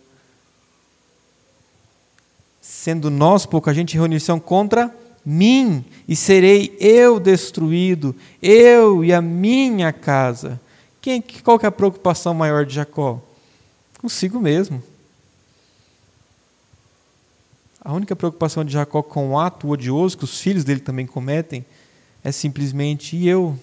sendo 2.66 3.10
nós 3.10 3.46
pouca 3.46 3.72
gente, 3.72 3.96
reunição 3.96 4.40
contra 4.40 4.92
mim, 5.24 5.84
e 6.08 6.16
serei 6.16 6.76
eu 6.80 7.20
destruído, 7.20 8.14
eu 8.42 9.04
e 9.04 9.12
a 9.12 9.22
minha 9.22 9.92
casa. 9.92 10.60
Quem, 11.00 11.22
qual 11.44 11.60
que 11.60 11.64
é 11.64 11.68
a 11.68 11.72
preocupação 11.72 12.34
maior 12.34 12.66
de 12.66 12.74
Jacó? 12.74 13.20
Consigo 14.00 14.40
mesmo. 14.40 14.82
A 17.80 17.92
única 17.92 18.16
preocupação 18.16 18.64
de 18.64 18.72
Jacó 18.72 19.00
com 19.00 19.30
o 19.30 19.38
ato 19.38 19.68
odioso 19.68 20.18
que 20.18 20.24
os 20.24 20.40
filhos 20.40 20.64
dele 20.64 20.80
também 20.80 21.06
cometem 21.06 21.64
é 22.24 22.32
simplesmente: 22.32 23.16
e 23.16 23.28
eu? 23.28 23.56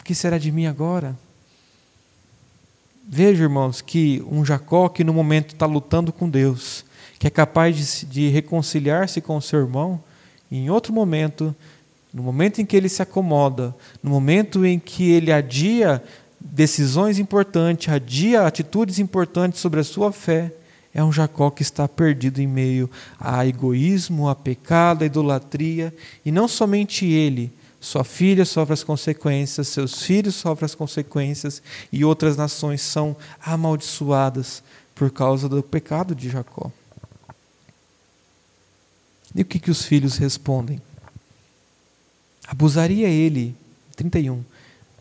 O 0.00 0.04
que 0.04 0.14
será 0.14 0.38
de 0.38 0.50
mim 0.50 0.64
agora? 0.64 1.14
Veja, 3.06 3.42
irmãos, 3.42 3.82
que 3.82 4.24
um 4.26 4.42
Jacó 4.42 4.88
que 4.88 5.04
no 5.04 5.12
momento 5.12 5.52
está 5.52 5.66
lutando 5.66 6.12
com 6.12 6.30
Deus, 6.30 6.84
que 7.22 7.28
é 7.28 7.30
capaz 7.30 8.00
de, 8.00 8.06
de 8.06 8.28
reconciliar-se 8.30 9.20
com 9.20 9.36
o 9.36 9.40
seu 9.40 9.60
irmão, 9.60 10.02
em 10.50 10.68
outro 10.68 10.92
momento, 10.92 11.54
no 12.12 12.20
momento 12.20 12.60
em 12.60 12.66
que 12.66 12.76
ele 12.76 12.88
se 12.88 13.00
acomoda, 13.00 13.72
no 14.02 14.10
momento 14.10 14.66
em 14.66 14.76
que 14.76 15.08
ele 15.08 15.30
adia 15.30 16.02
decisões 16.40 17.20
importantes, 17.20 17.94
adia 17.94 18.44
atitudes 18.44 18.98
importantes 18.98 19.60
sobre 19.60 19.78
a 19.78 19.84
sua 19.84 20.10
fé, 20.10 20.52
é 20.92 21.04
um 21.04 21.12
Jacó 21.12 21.48
que 21.48 21.62
está 21.62 21.86
perdido 21.86 22.40
em 22.40 22.46
meio 22.48 22.90
a 23.20 23.46
egoísmo, 23.46 24.28
a 24.28 24.34
pecado, 24.34 25.04
a 25.04 25.06
idolatria, 25.06 25.94
e 26.26 26.32
não 26.32 26.48
somente 26.48 27.06
ele, 27.06 27.52
sua 27.80 28.02
filha 28.02 28.44
sofre 28.44 28.72
as 28.72 28.82
consequências, 28.82 29.68
seus 29.68 30.02
filhos 30.02 30.34
sofrem 30.34 30.66
as 30.66 30.74
consequências 30.74 31.62
e 31.92 32.04
outras 32.04 32.36
nações 32.36 32.82
são 32.82 33.14
amaldiçoadas 33.40 34.60
por 34.92 35.08
causa 35.12 35.48
do 35.48 35.62
pecado 35.62 36.16
de 36.16 36.28
Jacó. 36.28 36.68
E 39.34 39.42
o 39.42 39.44
que, 39.44 39.58
que 39.58 39.70
os 39.70 39.84
filhos 39.84 40.16
respondem? 40.18 40.80
Abusaria 42.46 43.08
ele, 43.08 43.54
31, 43.96 44.44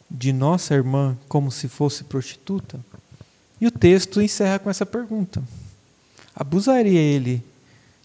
de 0.09 0.31
nossa 0.31 0.73
irmã 0.73 1.17
como 1.27 1.51
se 1.51 1.67
fosse 1.67 2.03
prostituta? 2.03 2.79
E 3.59 3.67
o 3.67 3.71
texto 3.71 4.21
encerra 4.21 4.59
com 4.59 4.69
essa 4.69 4.85
pergunta: 4.85 5.43
Abusaria 6.35 6.99
ele 6.99 7.43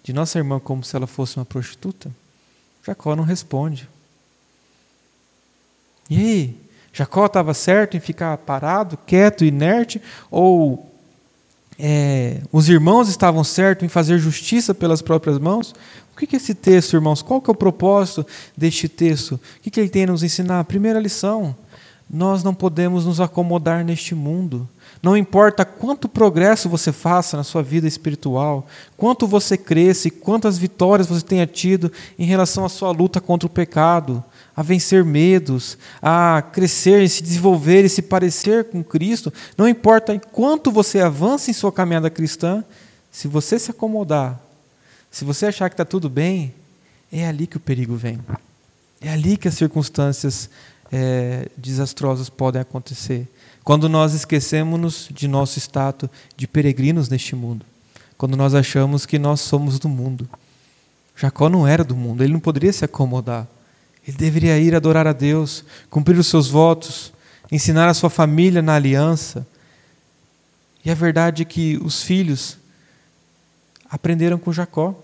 de 0.03 0.13
nossa 0.13 0.39
irmã 0.39 0.61
como 0.61 0.85
se 0.85 0.95
ela 0.95 1.07
fosse 1.07 1.37
uma 1.37 1.45
prostituta? 1.45 2.11
Jacó 2.85 3.17
não 3.17 3.25
responde. 3.25 3.89
E 6.09 6.17
aí? 6.17 6.61
Jacó 6.93 7.27
estava 7.27 7.53
certo 7.53 7.97
em 7.97 8.01
ficar 8.01 8.39
parado, 8.39 8.97
quieto, 8.97 9.45
inerte? 9.45 10.01
Ou 10.31 10.91
é, 11.79 12.41
os 12.51 12.69
irmãos 12.69 13.09
estavam 13.09 13.45
certos 13.45 13.85
em 13.85 13.89
fazer 13.89 14.19
justiça 14.19 14.73
pelas 14.73 15.03
próprias 15.03 15.39
mãos? 15.39 15.75
O 16.17 16.19
que 16.19 16.35
é 16.35 16.39
esse 16.39 16.55
texto, 16.55 16.95
irmãos? 16.95 17.21
Qual 17.21 17.43
que 17.43 17.51
é 17.51 17.53
o 17.53 17.55
propósito 17.55 18.27
deste 18.57 18.89
texto? 18.89 19.33
O 19.35 19.71
que 19.71 19.79
ele 19.79 19.91
tem 19.91 20.05
a 20.05 20.07
nos 20.07 20.23
ensinar? 20.23 20.65
Primeira 20.65 20.99
lição: 20.99 21.55
nós 22.09 22.43
não 22.43 22.55
podemos 22.55 23.05
nos 23.05 23.21
acomodar 23.21 23.85
neste 23.85 24.15
mundo. 24.15 24.67
Não 25.03 25.15
importa 25.15 25.63
quanto 25.63 26.09
progresso 26.09 26.71
você 26.71 26.91
faça 26.91 27.37
na 27.37 27.45
sua 27.45 27.63
vida 27.63 27.87
espiritual, 27.87 28.67
quanto 28.97 29.27
você 29.27 29.59
cresce, 29.59 30.11
quantas 30.11 30.57
vitórias 30.57 31.07
você 31.07 31.23
tenha 31.23 31.47
tido 31.47 31.93
em 32.19 32.25
relação 32.25 32.65
à 32.65 32.69
sua 32.71 32.91
luta 32.93 33.21
contra 33.21 33.47
o 33.47 33.51
pecado, 33.51 34.25
a 34.57 34.63
vencer 34.63 35.05
medos, 35.05 35.77
a 36.01 36.43
crescer, 36.51 37.07
se 37.11 37.23
desenvolver 37.23 37.85
e 37.85 37.91
se 37.91 38.01
parecer 38.01 38.65
com 38.65 38.83
Cristo, 38.83 39.31
não 39.57 39.69
importa 39.69 40.19
quanto 40.33 40.73
você 40.73 41.01
avança 41.01 41.51
em 41.51 41.55
sua 41.55 41.71
caminhada 41.71 42.09
cristã, 42.09 42.65
se 43.13 43.29
você 43.29 43.59
se 43.59 43.71
acomodar, 43.71 44.41
se 45.11 45.25
você 45.25 45.47
achar 45.47 45.69
que 45.69 45.75
está 45.75 45.85
tudo 45.85 46.09
bem, 46.09 46.55
é 47.13 47.27
ali 47.27 47.47
que 47.47 47.57
o 47.57 47.61
perigo 47.61 47.97
vem. 47.97 48.19
É 49.01 49.11
ali 49.11 49.37
que 49.37 49.49
as 49.49 49.55
circunstâncias 49.55 50.51
é, 50.91 51.49
desastrosas 51.57 52.29
podem 52.29 52.61
acontecer. 52.61 53.29
Quando 53.65 53.89
nós 53.89 54.15
esquecemos 54.15 55.09
de 55.11 55.27
nosso 55.27 55.59
status 55.59 56.09
de 56.37 56.47
peregrinos 56.47 57.09
neste 57.09 57.35
mundo. 57.35 57.65
Quando 58.17 58.37
nós 58.37 58.55
achamos 58.55 59.05
que 59.05 59.19
nós 59.19 59.41
somos 59.41 59.79
do 59.79 59.89
mundo. 59.89 60.29
Jacó 61.17 61.49
não 61.49 61.67
era 61.67 61.83
do 61.83 61.97
mundo, 61.97 62.23
ele 62.23 62.33
não 62.33 62.41
poderia 62.41 62.73
se 62.73 62.85
acomodar. 62.85 63.47
Ele 64.07 64.17
deveria 64.17 64.59
ir 64.59 64.75
adorar 64.75 65.07
a 65.07 65.13
Deus, 65.13 65.65
cumprir 65.91 66.19
os 66.19 66.29
seus 66.29 66.49
votos, 66.49 67.13
ensinar 67.51 67.89
a 67.89 67.95
sua 67.95 68.11
família 68.11 68.63
na 68.63 68.75
aliança. 68.75 69.47
E 70.85 70.91
a 70.91 70.95
verdade 70.95 71.43
é 71.43 71.45
que 71.45 71.77
os 71.83 72.03
filhos 72.03 72.57
aprenderam 73.91 74.39
com 74.39 74.53
Jacó. 74.53 74.95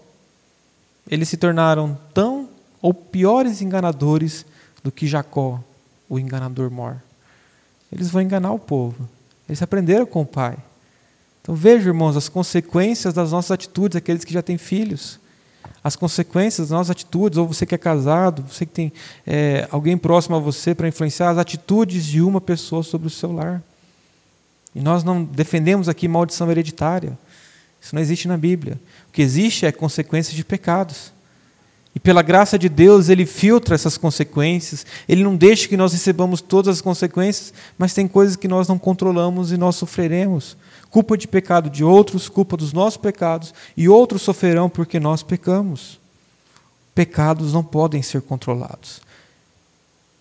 Eles 1.09 1.29
se 1.29 1.37
tornaram 1.37 1.99
tão 2.15 2.49
ou 2.81 2.93
piores 2.93 3.61
enganadores 3.61 4.45
do 4.83 4.91
que 4.91 5.07
Jacó, 5.07 5.63
o 6.09 6.19
enganador 6.19 6.71
mor. 6.71 7.03
Eles 7.91 8.11
vão 8.11 8.23
enganar 8.23 8.53
o 8.53 8.59
povo. 8.59 9.09
Eles 9.49 9.63
aprenderam 9.63 10.07
com 10.07 10.23
o 10.23 10.27
pai. 10.27 10.57
Então 11.41 11.55
veja, 11.55 11.89
irmãos, 11.89 12.17
as 12.17 12.29
consequências 12.29 13.15
das 13.15 13.33
nossas 13.33 13.51
atitudes, 13.51 13.97
aqueles 13.97 14.25
que 14.25 14.33
já 14.33 14.43
têm 14.43 14.59
filhos 14.59 15.21
as 15.85 15.97
consequências 15.97 16.69
das 16.69 16.77
nossas 16.77 16.91
atitudes, 16.91 17.39
ou 17.39 17.47
você 17.47 17.67
que 17.67 17.75
é 17.75 17.79
casado, 17.79 18.45
você 18.49 18.65
que 18.65 18.73
tem 18.73 18.93
é, 19.27 19.67
alguém 19.71 19.99
próximo 19.99 20.37
a 20.37 20.39
você 20.39 20.75
para 20.75 20.87
influenciar 20.87 21.31
as 21.31 21.39
atitudes 21.39 22.05
de 22.05 22.23
uma 22.23 22.41
pessoa 22.41 22.83
sobre 22.83 23.09
o 23.09 23.11
seu 23.11 23.33
lar. 23.33 23.63
E 24.75 24.81
nós 24.81 25.03
não 25.03 25.25
defendemos 25.25 25.89
aqui 25.89 26.07
maldição 26.07 26.51
hereditária. 26.51 27.19
Isso 27.83 27.95
não 27.95 28.01
existe 28.01 28.29
na 28.29 28.37
Bíblia. 28.37 28.81
O 29.09 29.13
que 29.13 29.21
existe 29.21 29.67
é 29.67 29.73
consequências 29.73 30.35
de 30.35 30.45
pecados. 30.45 31.13
E 31.95 32.01
pela 32.01 32.23
graça 32.23 32.59
de 32.59 32.69
Deus, 32.71 33.11
Ele 33.11 33.27
filtra 33.27 33.75
essas 33.75 33.99
consequências, 33.99 34.87
Ele 35.07 35.23
não 35.23 35.37
deixa 35.37 35.69
que 35.69 35.77
nós 35.77 35.93
recebamos 35.93 36.41
todas 36.41 36.77
as 36.77 36.81
consequências, 36.81 37.53
mas 37.77 37.93
tem 37.93 38.09
coisas 38.09 38.37
que 38.37 38.49
nós 38.49 38.67
não 38.67 38.79
controlamos 38.79 39.53
e 39.53 39.59
nós 39.59 39.77
sofreremos 39.77 40.57
culpa 40.93 41.17
de 41.17 41.27
pecado 41.27 41.71
de 41.71 41.83
outros, 41.83 42.29
culpa 42.29 42.55
dos 42.55 42.75
nossos 42.75 42.99
pecados, 42.99 43.55
e 43.75 43.89
outros 43.89 44.21
sofrerão 44.21 44.69
porque 44.69 45.01
nós 45.01 45.23
pecamos. 45.23 45.99
Pecados 46.95 47.55
não 47.55 47.65
podem 47.65 48.03
ser 48.03 48.21
controlados. 48.21 49.01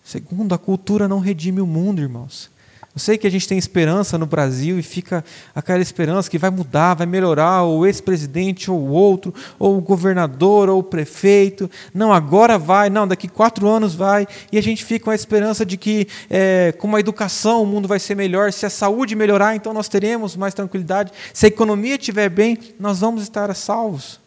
Segundo, 0.02 0.54
a 0.54 0.58
cultura 0.58 1.06
não 1.06 1.18
redime 1.18 1.60
o 1.60 1.66
mundo, 1.66 2.00
irmãos. 2.00 2.50
Eu 2.94 3.00
sei 3.00 3.16
que 3.16 3.26
a 3.26 3.30
gente 3.30 3.48
tem 3.48 3.56
esperança 3.56 4.18
no 4.18 4.26
Brasil 4.26 4.78
e 4.78 4.82
fica 4.82 5.24
aquela 5.54 5.80
esperança 5.80 6.30
que 6.30 6.36
vai 6.36 6.50
mudar, 6.50 6.92
vai 6.92 7.06
melhorar, 7.06 7.62
ou 7.62 7.80
o 7.80 7.86
ex-presidente, 7.86 8.70
ou 8.70 8.78
o 8.78 8.90
outro, 8.90 9.32
ou 9.58 9.78
o 9.78 9.80
governador, 9.80 10.68
ou 10.68 10.80
o 10.80 10.82
prefeito. 10.82 11.70
Não, 11.94 12.12
agora 12.12 12.58
vai, 12.58 12.90
não, 12.90 13.08
daqui 13.08 13.28
quatro 13.28 13.66
anos 13.66 13.94
vai. 13.94 14.28
E 14.52 14.58
a 14.58 14.62
gente 14.62 14.84
fica 14.84 15.06
com 15.06 15.10
a 15.10 15.14
esperança 15.14 15.64
de 15.64 15.78
que, 15.78 16.06
é, 16.28 16.74
com 16.76 16.94
a 16.94 17.00
educação, 17.00 17.62
o 17.62 17.66
mundo 17.66 17.88
vai 17.88 17.98
ser 17.98 18.14
melhor. 18.14 18.52
Se 18.52 18.66
a 18.66 18.70
saúde 18.70 19.16
melhorar, 19.16 19.56
então 19.56 19.72
nós 19.72 19.88
teremos 19.88 20.36
mais 20.36 20.52
tranquilidade. 20.52 21.12
Se 21.32 21.46
a 21.46 21.48
economia 21.48 21.94
estiver 21.94 22.28
bem, 22.28 22.58
nós 22.78 23.00
vamos 23.00 23.22
estar 23.22 23.54
salvos. 23.54 24.20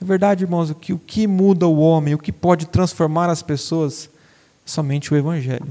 É 0.00 0.04
verdade, 0.04 0.44
irmãos, 0.44 0.70
o 0.70 0.74
que, 0.76 0.92
o 0.92 0.98
que 0.98 1.26
muda 1.26 1.66
o 1.66 1.78
homem, 1.78 2.14
o 2.14 2.18
que 2.18 2.30
pode 2.30 2.66
transformar 2.66 3.28
as 3.28 3.42
pessoas, 3.42 4.08
somente 4.64 5.12
o 5.12 5.16
Evangelho. 5.16 5.66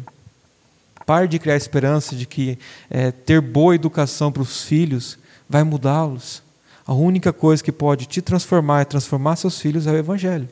Pare 1.06 1.28
de 1.28 1.40
criar 1.40 1.56
esperança 1.56 2.16
de 2.16 2.26
que 2.26 2.58
é, 2.90 3.12
ter 3.12 3.42
boa 3.42 3.76
educação 3.76 4.32
para 4.32 4.42
os 4.42 4.64
filhos 4.64 5.18
vai 5.50 5.64
mudá-los. 5.64 6.42
A 6.86 6.94
única 6.94 7.32
coisa 7.32 7.64
que 7.64 7.72
pode 7.72 8.06
te 8.06 8.22
transformar 8.22 8.82
e 8.82 8.86
transformar 8.86 9.36
seus 9.36 9.60
filhos 9.60 9.88
é 9.88 9.92
o 9.92 9.98
Evangelho. 9.98 10.50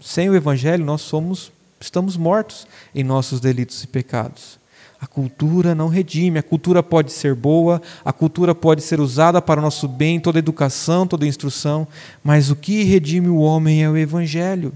Sem 0.00 0.28
o 0.28 0.34
Evangelho, 0.34 0.84
nós 0.84 1.02
somos, 1.02 1.52
estamos 1.80 2.16
mortos 2.16 2.66
em 2.94 3.04
nossos 3.04 3.40
delitos 3.40 3.82
e 3.84 3.86
pecados. 3.86 4.58
A 5.00 5.06
cultura 5.06 5.74
não 5.74 5.88
redime, 5.88 6.38
a 6.38 6.42
cultura 6.42 6.82
pode 6.82 7.10
ser 7.10 7.34
boa, 7.34 7.80
a 8.04 8.12
cultura 8.12 8.54
pode 8.54 8.82
ser 8.82 9.00
usada 9.00 9.40
para 9.40 9.58
o 9.58 9.62
nosso 9.62 9.88
bem, 9.88 10.20
toda 10.20 10.38
educação, 10.38 11.06
toda 11.06 11.26
instrução, 11.26 11.88
mas 12.22 12.50
o 12.50 12.56
que 12.56 12.82
redime 12.82 13.28
o 13.28 13.38
homem 13.38 13.82
é 13.82 13.88
o 13.88 13.96
Evangelho. 13.96 14.74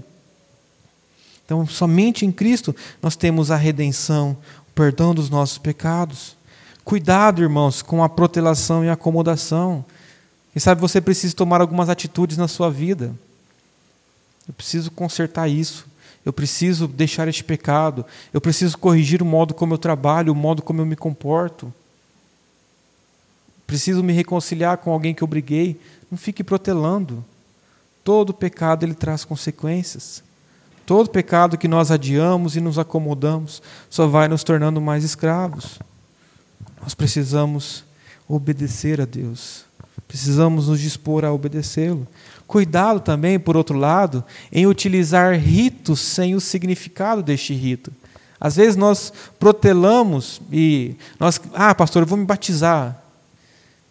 Então, 1.45 1.65
somente 1.67 2.25
em 2.25 2.31
Cristo 2.31 2.75
nós 3.03 3.15
temos 3.15 3.51
a 3.51 3.55
redenção, 3.55 4.35
perdão 4.75 5.15
dos 5.15 5.29
nossos 5.29 5.57
pecados. 5.57 6.35
Cuidado, 6.83 7.41
irmãos, 7.41 7.81
com 7.81 8.03
a 8.03 8.09
protelação 8.09 8.83
e 8.83 8.89
a 8.89 8.93
acomodação. 8.93 9.83
Quem 10.53 10.59
sabe 10.59 10.81
você 10.81 11.01
precisa 11.01 11.35
tomar 11.35 11.61
algumas 11.61 11.89
atitudes 11.89 12.37
na 12.37 12.47
sua 12.47 12.69
vida. 12.69 13.15
Eu 14.47 14.53
preciso 14.53 14.91
consertar 14.91 15.47
isso. 15.47 15.87
Eu 16.23 16.33
preciso 16.33 16.87
deixar 16.87 17.27
este 17.27 17.43
pecado. 17.43 18.05
Eu 18.33 18.41
preciso 18.41 18.77
corrigir 18.77 19.21
o 19.21 19.25
modo 19.25 19.53
como 19.53 19.73
eu 19.73 19.77
trabalho, 19.77 20.33
o 20.33 20.35
modo 20.35 20.61
como 20.61 20.81
eu 20.81 20.85
me 20.85 20.95
comporto. 20.95 21.73
Preciso 23.65 24.03
me 24.03 24.13
reconciliar 24.13 24.77
com 24.77 24.91
alguém 24.91 25.13
que 25.13 25.23
eu 25.23 25.27
briguei. 25.27 25.79
Não 26.11 26.17
fique 26.17 26.43
protelando. 26.43 27.25
Todo 28.03 28.33
pecado 28.33 28.83
ele 28.83 28.93
traz 28.93 29.25
consequências. 29.25 30.23
Todo 30.85 31.09
pecado 31.09 31.57
que 31.57 31.67
nós 31.67 31.89
adiamos 31.89 32.55
e 32.55 32.61
nos 32.61 32.77
acomodamos 32.77 33.61
só 33.89 34.07
vai 34.07 34.27
nos 34.27 34.43
tornando 34.43 34.79
mais 34.79 35.03
escravos. 35.03 35.79
Nós 36.81 36.93
precisamos 36.93 37.83
obedecer 38.27 39.01
a 39.01 39.05
Deus. 39.05 39.65
Precisamos 40.07 40.67
nos 40.67 40.79
dispor 40.79 41.25
a 41.25 41.33
obedecê-lo. 41.33 42.07
Cuidado 42.45 42.99
também, 42.99 43.39
por 43.39 43.57
outro 43.57 43.77
lado, 43.77 44.23
em 44.51 44.67
utilizar 44.67 45.35
ritos 45.39 45.99
sem 45.99 46.35
o 46.35 46.39
significado 46.39 47.23
deste 47.23 47.53
rito. 47.53 47.91
Às 48.39 48.55
vezes 48.55 48.75
nós 48.75 49.11
protelamos 49.39 50.39
e 50.51 50.95
nós, 51.19 51.41
ah, 51.53 51.73
pastor, 51.73 52.03
eu 52.03 52.07
vou 52.07 52.17
me 52.17 52.25
batizar. 52.25 53.01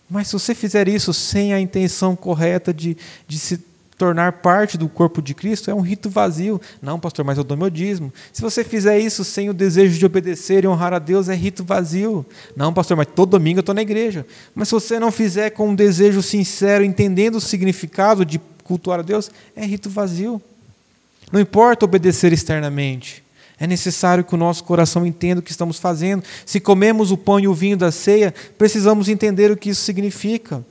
Mas 0.09 0.29
se 0.29 0.35
você 0.35 0.55
fizer 0.55 0.87
isso 0.87 1.13
sem 1.13 1.53
a 1.53 1.59
intenção 1.59 2.15
correta 2.15 2.73
de, 2.73 2.97
de 3.27 3.39
se 3.39 3.59
tornar 3.97 4.33
parte 4.33 4.77
do 4.77 4.89
corpo 4.89 5.23
de 5.23 5.35
Cristo, 5.35 5.71
é 5.71 5.75
um 5.75 5.81
rito 5.81 6.11
vazio. 6.11 6.61
Não, 6.83 6.99
pastor, 6.99 7.25
mas 7.25 7.39
eu 7.39 7.45
dou 7.45 7.57
meu 7.57 7.71
dízimo. 7.71 8.13
Se 8.33 8.43
você 8.43 8.65
fizer 8.65 8.99
isso 8.99 9.25
sem 9.25 9.49
o 9.49 9.55
desejo 9.55 9.99
de 9.99 10.05
obedecer 10.05 10.65
e 10.65 10.69
honrar 10.69 10.93
a 10.93 10.99
Deus, 10.99 11.29
é 11.29 11.35
rito 11.35 11.65
vazio. 11.65 12.27
Não, 12.57 12.73
pastor, 12.73 12.97
mas 12.97 13.07
todo 13.15 13.31
domingo 13.31 13.59
eu 13.59 13.63
estou 13.63 13.75
na 13.75 13.83
igreja. 13.83 14.27
Mas 14.55 14.69
se 14.69 14.75
você 14.75 14.99
não 14.99 15.13
fizer 15.13 15.51
com 15.51 15.69
um 15.69 15.75
desejo 15.75 16.23
sincero, 16.23 16.85
entendendo 16.85 17.37
o 17.37 17.41
significado 17.41 18.25
de 18.25 18.41
cultuar 18.65 19.01
a 19.01 19.03
Deus, 19.03 19.31
é 19.55 19.65
rito 19.65 19.89
vazio. 19.89 20.43
Não 21.31 21.41
importa 21.41 21.85
obedecer 21.85 22.33
externamente. 22.33 23.23
É 23.59 23.67
necessário 23.67 24.25
que 24.25 24.35
o 24.35 24.39
nosso 24.39 24.65
coração 24.65 25.07
entenda 25.07 25.41
o 25.41 25.43
que 25.43 25.53
estamos 25.53 25.79
fazendo. 25.79 26.25
Se 26.45 26.59
comemos 26.59 27.13
o 27.13 27.17
pão 27.17 27.39
e 27.39 27.47
o 27.47 27.55
vinho 27.55 27.77
da 27.77 27.93
ceia, 27.93 28.35
precisamos 28.59 29.09
entender 29.09 29.51
o 29.51 29.57
que 29.57 29.71
isso 29.71 29.83
significa. 29.83 30.65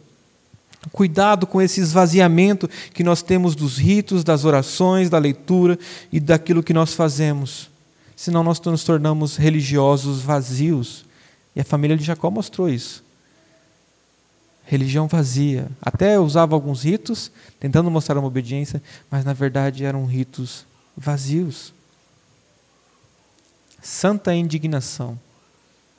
Cuidado 0.91 1.47
com 1.47 1.61
esse 1.61 1.79
esvaziamento 1.79 2.69
que 2.93 3.03
nós 3.03 3.21
temos 3.21 3.55
dos 3.55 3.77
ritos, 3.77 4.23
das 4.23 4.45
orações, 4.45 5.09
da 5.09 5.17
leitura 5.17 5.79
e 6.11 6.19
daquilo 6.19 6.63
que 6.63 6.73
nós 6.73 6.93
fazemos. 6.93 7.69
Senão 8.15 8.43
nós 8.43 8.59
nos 8.59 8.83
tornamos 8.83 9.37
religiosos 9.37 10.21
vazios. 10.21 11.05
E 11.55 11.61
a 11.61 11.63
família 11.63 11.95
de 11.95 12.03
Jacó 12.03 12.29
mostrou 12.29 12.69
isso. 12.69 13.03
Religião 14.65 15.07
vazia. 15.07 15.69
Até 15.81 16.19
usava 16.19 16.55
alguns 16.55 16.83
ritos, 16.83 17.31
tentando 17.59 17.91
mostrar 17.91 18.17
uma 18.17 18.27
obediência, 18.27 18.81
mas 19.09 19.25
na 19.25 19.33
verdade 19.33 19.83
eram 19.83 20.05
ritos 20.05 20.65
vazios. 20.95 21.73
Santa 23.81 24.33
indignação. 24.33 25.19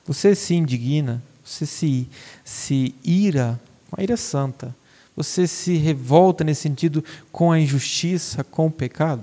Você 0.05 0.35
se 0.35 0.55
indigna, 0.55 1.21
você 1.43 1.65
se, 1.65 2.07
se 2.43 2.95
ira 3.03 3.59
uma 3.95 4.03
ira 4.03 4.17
santa. 4.17 4.75
Você 5.15 5.47
se 5.47 5.77
revolta 5.77 6.43
nesse 6.43 6.61
sentido 6.61 7.03
com 7.31 7.51
a 7.51 7.59
injustiça, 7.59 8.43
com 8.43 8.67
o 8.67 8.71
pecado? 8.71 9.21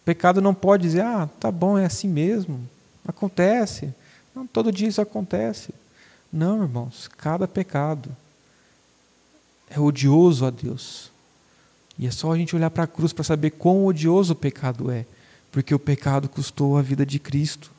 O 0.00 0.04
pecado 0.04 0.40
não 0.40 0.54
pode 0.54 0.84
dizer, 0.84 1.02
ah, 1.02 1.28
tá 1.40 1.50
bom, 1.50 1.76
é 1.76 1.86
assim 1.86 2.08
mesmo. 2.08 2.60
Acontece. 3.06 3.92
Não, 4.34 4.46
todo 4.46 4.70
dia 4.70 4.88
isso 4.88 5.00
acontece. 5.00 5.74
Não, 6.32 6.62
irmãos, 6.62 7.08
cada 7.16 7.48
pecado 7.48 8.14
é 9.68 9.80
odioso 9.80 10.46
a 10.46 10.50
Deus. 10.50 11.10
E 11.98 12.06
é 12.06 12.10
só 12.10 12.32
a 12.32 12.36
gente 12.36 12.54
olhar 12.54 12.70
para 12.70 12.84
a 12.84 12.88
cruz 12.88 13.12
para 13.12 13.24
saber 13.24 13.50
quão 13.50 13.86
odioso 13.86 14.32
o 14.32 14.36
pecado 14.36 14.90
é. 14.90 15.06
Porque 15.50 15.74
o 15.74 15.78
pecado 15.78 16.28
custou 16.28 16.76
a 16.76 16.82
vida 16.82 17.06
de 17.06 17.18
Cristo. 17.18 17.72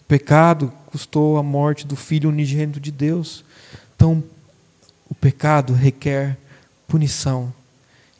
O 0.00 0.04
pecado 0.04 0.72
custou 0.86 1.38
a 1.38 1.42
morte 1.42 1.86
do 1.86 1.96
Filho 1.96 2.28
unigênito 2.28 2.78
de 2.78 2.90
Deus. 2.90 3.44
Então, 4.04 4.22
o 5.08 5.14
pecado 5.14 5.72
requer 5.72 6.36
punição. 6.86 7.50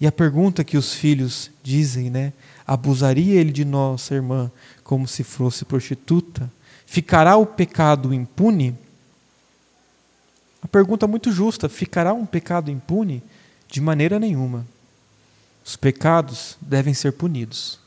E 0.01 0.07
a 0.07 0.13
pergunta 0.13 0.65
que 0.65 0.79
os 0.79 0.95
filhos 0.95 1.51
dizem, 1.63 2.09
né? 2.09 2.33
Abusaria 2.67 3.39
ele 3.39 3.53
de 3.53 3.67
nossa 3.67 4.15
irmã 4.15 4.51
como 4.83 5.07
se 5.07 5.23
fosse 5.23 5.63
prostituta? 5.67 6.51
Ficará 6.87 7.37
o 7.37 7.45
pecado 7.45 8.15
impune? 8.15 8.75
A 10.63 10.67
pergunta 10.67 11.07
muito 11.07 11.31
justa: 11.31 11.69
ficará 11.69 12.15
um 12.15 12.25
pecado 12.25 12.71
impune? 12.71 13.23
De 13.69 13.79
maneira 13.79 14.19
nenhuma. 14.19 14.67
Os 15.63 15.77
pecados 15.77 16.57
devem 16.63 16.95
ser 16.95 17.13
punidos. 17.13 17.79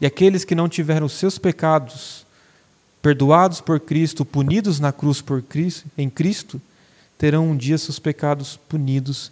E 0.00 0.06
aqueles 0.06 0.44
que 0.44 0.56
não 0.56 0.68
tiveram 0.68 1.08
seus 1.08 1.38
pecados 1.38 2.26
perdoados 3.00 3.60
por 3.60 3.78
Cristo, 3.78 4.24
punidos 4.24 4.80
na 4.80 4.90
cruz 4.90 5.20
por 5.20 5.40
Cristo, 5.40 5.86
em 5.96 6.10
Cristo, 6.10 6.60
terão 7.18 7.50
um 7.50 7.56
dia 7.56 7.76
seus 7.76 7.98
pecados 7.98 8.58
punidos 8.68 9.30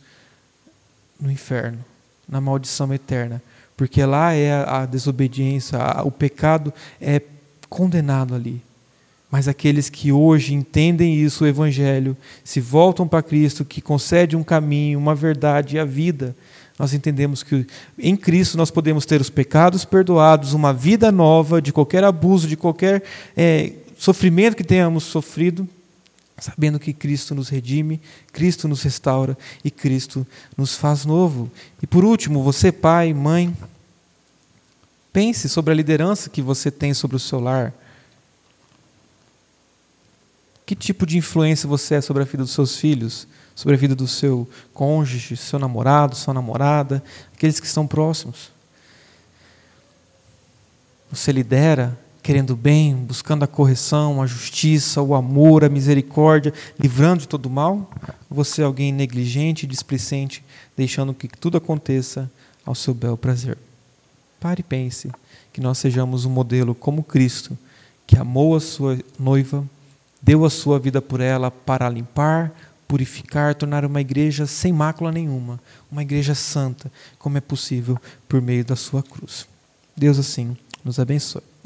no 1.18 1.30
inferno, 1.30 1.78
na 2.28 2.40
maldição 2.40 2.92
eterna, 2.92 3.40
porque 3.76 4.04
lá 4.04 4.32
é 4.32 4.52
a, 4.52 4.84
desobediência, 4.84 5.78
o 6.04 6.10
pecado 6.10 6.74
é 7.00 7.22
condenado 7.68 8.34
ali. 8.34 8.60
Mas 9.30 9.48
aqueles 9.48 9.88
que 9.88 10.12
hoje 10.12 10.54
entendem 10.54 11.14
isso, 11.14 11.44
o 11.44 11.46
Evangelho, 11.46 12.16
se 12.44 12.60
voltam 12.60 13.06
para 13.06 13.22
Cristo, 13.22 13.64
que 13.64 13.80
concede 13.80 14.36
um 14.36 14.42
caminho, 14.42 14.98
uma 14.98 15.14
verdade 15.14 15.76
e 15.76 15.78
a 15.78 15.84
vida, 15.84 16.34
nós 16.78 16.92
entendemos 16.92 17.42
que 17.42 17.66
em 17.98 18.16
Cristo 18.16 18.56
nós 18.56 18.70
podemos 18.70 19.06
ter 19.06 19.20
os 19.20 19.30
pecados 19.30 19.84
perdoados, 19.84 20.52
uma 20.52 20.72
vida 20.72 21.10
nova 21.10 21.60
de 21.60 21.72
qualquer 21.72 22.04
abuso, 22.04 22.46
de 22.46 22.56
qualquer 22.56 23.02
é, 23.36 23.72
sofrimento 23.98 24.56
que 24.56 24.64
tenhamos 24.64 25.04
sofrido, 25.04 25.66
sabendo 26.38 26.78
que 26.78 26.92
Cristo 26.92 27.34
nos 27.34 27.48
redime, 27.48 28.00
Cristo 28.32 28.68
nos 28.68 28.82
restaura 28.82 29.36
e 29.64 29.70
Cristo 29.70 30.26
nos 30.56 30.74
faz 30.74 31.04
novo. 31.04 31.50
E 31.82 31.86
por 31.86 32.04
último, 32.04 32.42
você, 32.42 32.70
pai, 32.70 33.14
mãe, 33.14 33.56
pense 35.12 35.48
sobre 35.48 35.72
a 35.72 35.76
liderança 35.76 36.28
que 36.28 36.42
você 36.42 36.70
tem 36.70 36.92
sobre 36.92 37.16
o 37.16 37.20
seu 37.20 37.40
lar. 37.40 37.72
Que 40.66 40.74
tipo 40.74 41.06
de 41.06 41.16
influência 41.16 41.68
você 41.68 41.94
é 41.94 42.00
sobre 42.00 42.22
a 42.22 42.26
vida 42.26 42.42
dos 42.42 42.52
seus 42.52 42.76
filhos, 42.76 43.26
sobre 43.54 43.74
a 43.74 43.78
vida 43.78 43.94
do 43.94 44.06
seu 44.06 44.48
cônjuge, 44.74 45.36
seu 45.36 45.58
namorado, 45.58 46.14
sua 46.16 46.34
namorada, 46.34 47.02
aqueles 47.32 47.58
que 47.58 47.66
estão 47.66 47.86
próximos? 47.86 48.50
Você 51.10 51.32
lidera 51.32 51.98
querendo 52.26 52.56
bem, 52.56 52.92
buscando 52.92 53.44
a 53.44 53.46
correção, 53.46 54.20
a 54.20 54.26
justiça, 54.26 55.00
o 55.00 55.14
amor, 55.14 55.62
a 55.62 55.68
misericórdia, 55.68 56.52
livrando 56.76 57.20
de 57.20 57.28
todo 57.28 57.48
mal? 57.48 57.88
Ou 58.28 58.36
você 58.38 58.62
é 58.62 58.64
alguém 58.64 58.90
negligente, 58.90 59.64
displicente, 59.64 60.44
deixando 60.76 61.14
que 61.14 61.28
tudo 61.28 61.56
aconteça 61.56 62.28
ao 62.64 62.74
seu 62.74 62.92
bel 62.92 63.16
prazer? 63.16 63.56
Pare 64.40 64.58
e 64.58 64.64
pense 64.64 65.08
que 65.52 65.60
nós 65.60 65.78
sejamos 65.78 66.24
um 66.24 66.30
modelo 66.30 66.74
como 66.74 67.04
Cristo, 67.04 67.56
que 68.08 68.18
amou 68.18 68.56
a 68.56 68.60
sua 68.60 68.98
noiva, 69.16 69.64
deu 70.20 70.44
a 70.44 70.50
sua 70.50 70.80
vida 70.80 71.00
por 71.00 71.20
ela 71.20 71.48
para 71.48 71.88
limpar, 71.88 72.52
purificar, 72.88 73.54
tornar 73.54 73.84
uma 73.84 74.00
igreja 74.00 74.46
sem 74.46 74.72
mácula 74.72 75.12
nenhuma, 75.12 75.60
uma 75.88 76.02
igreja 76.02 76.34
santa, 76.34 76.90
como 77.20 77.38
é 77.38 77.40
possível 77.40 77.96
por 78.28 78.42
meio 78.42 78.64
da 78.64 78.74
sua 78.74 79.00
cruz. 79.00 79.46
Deus 79.96 80.18
assim 80.18 80.56
nos 80.84 80.98
abençoe. 80.98 81.54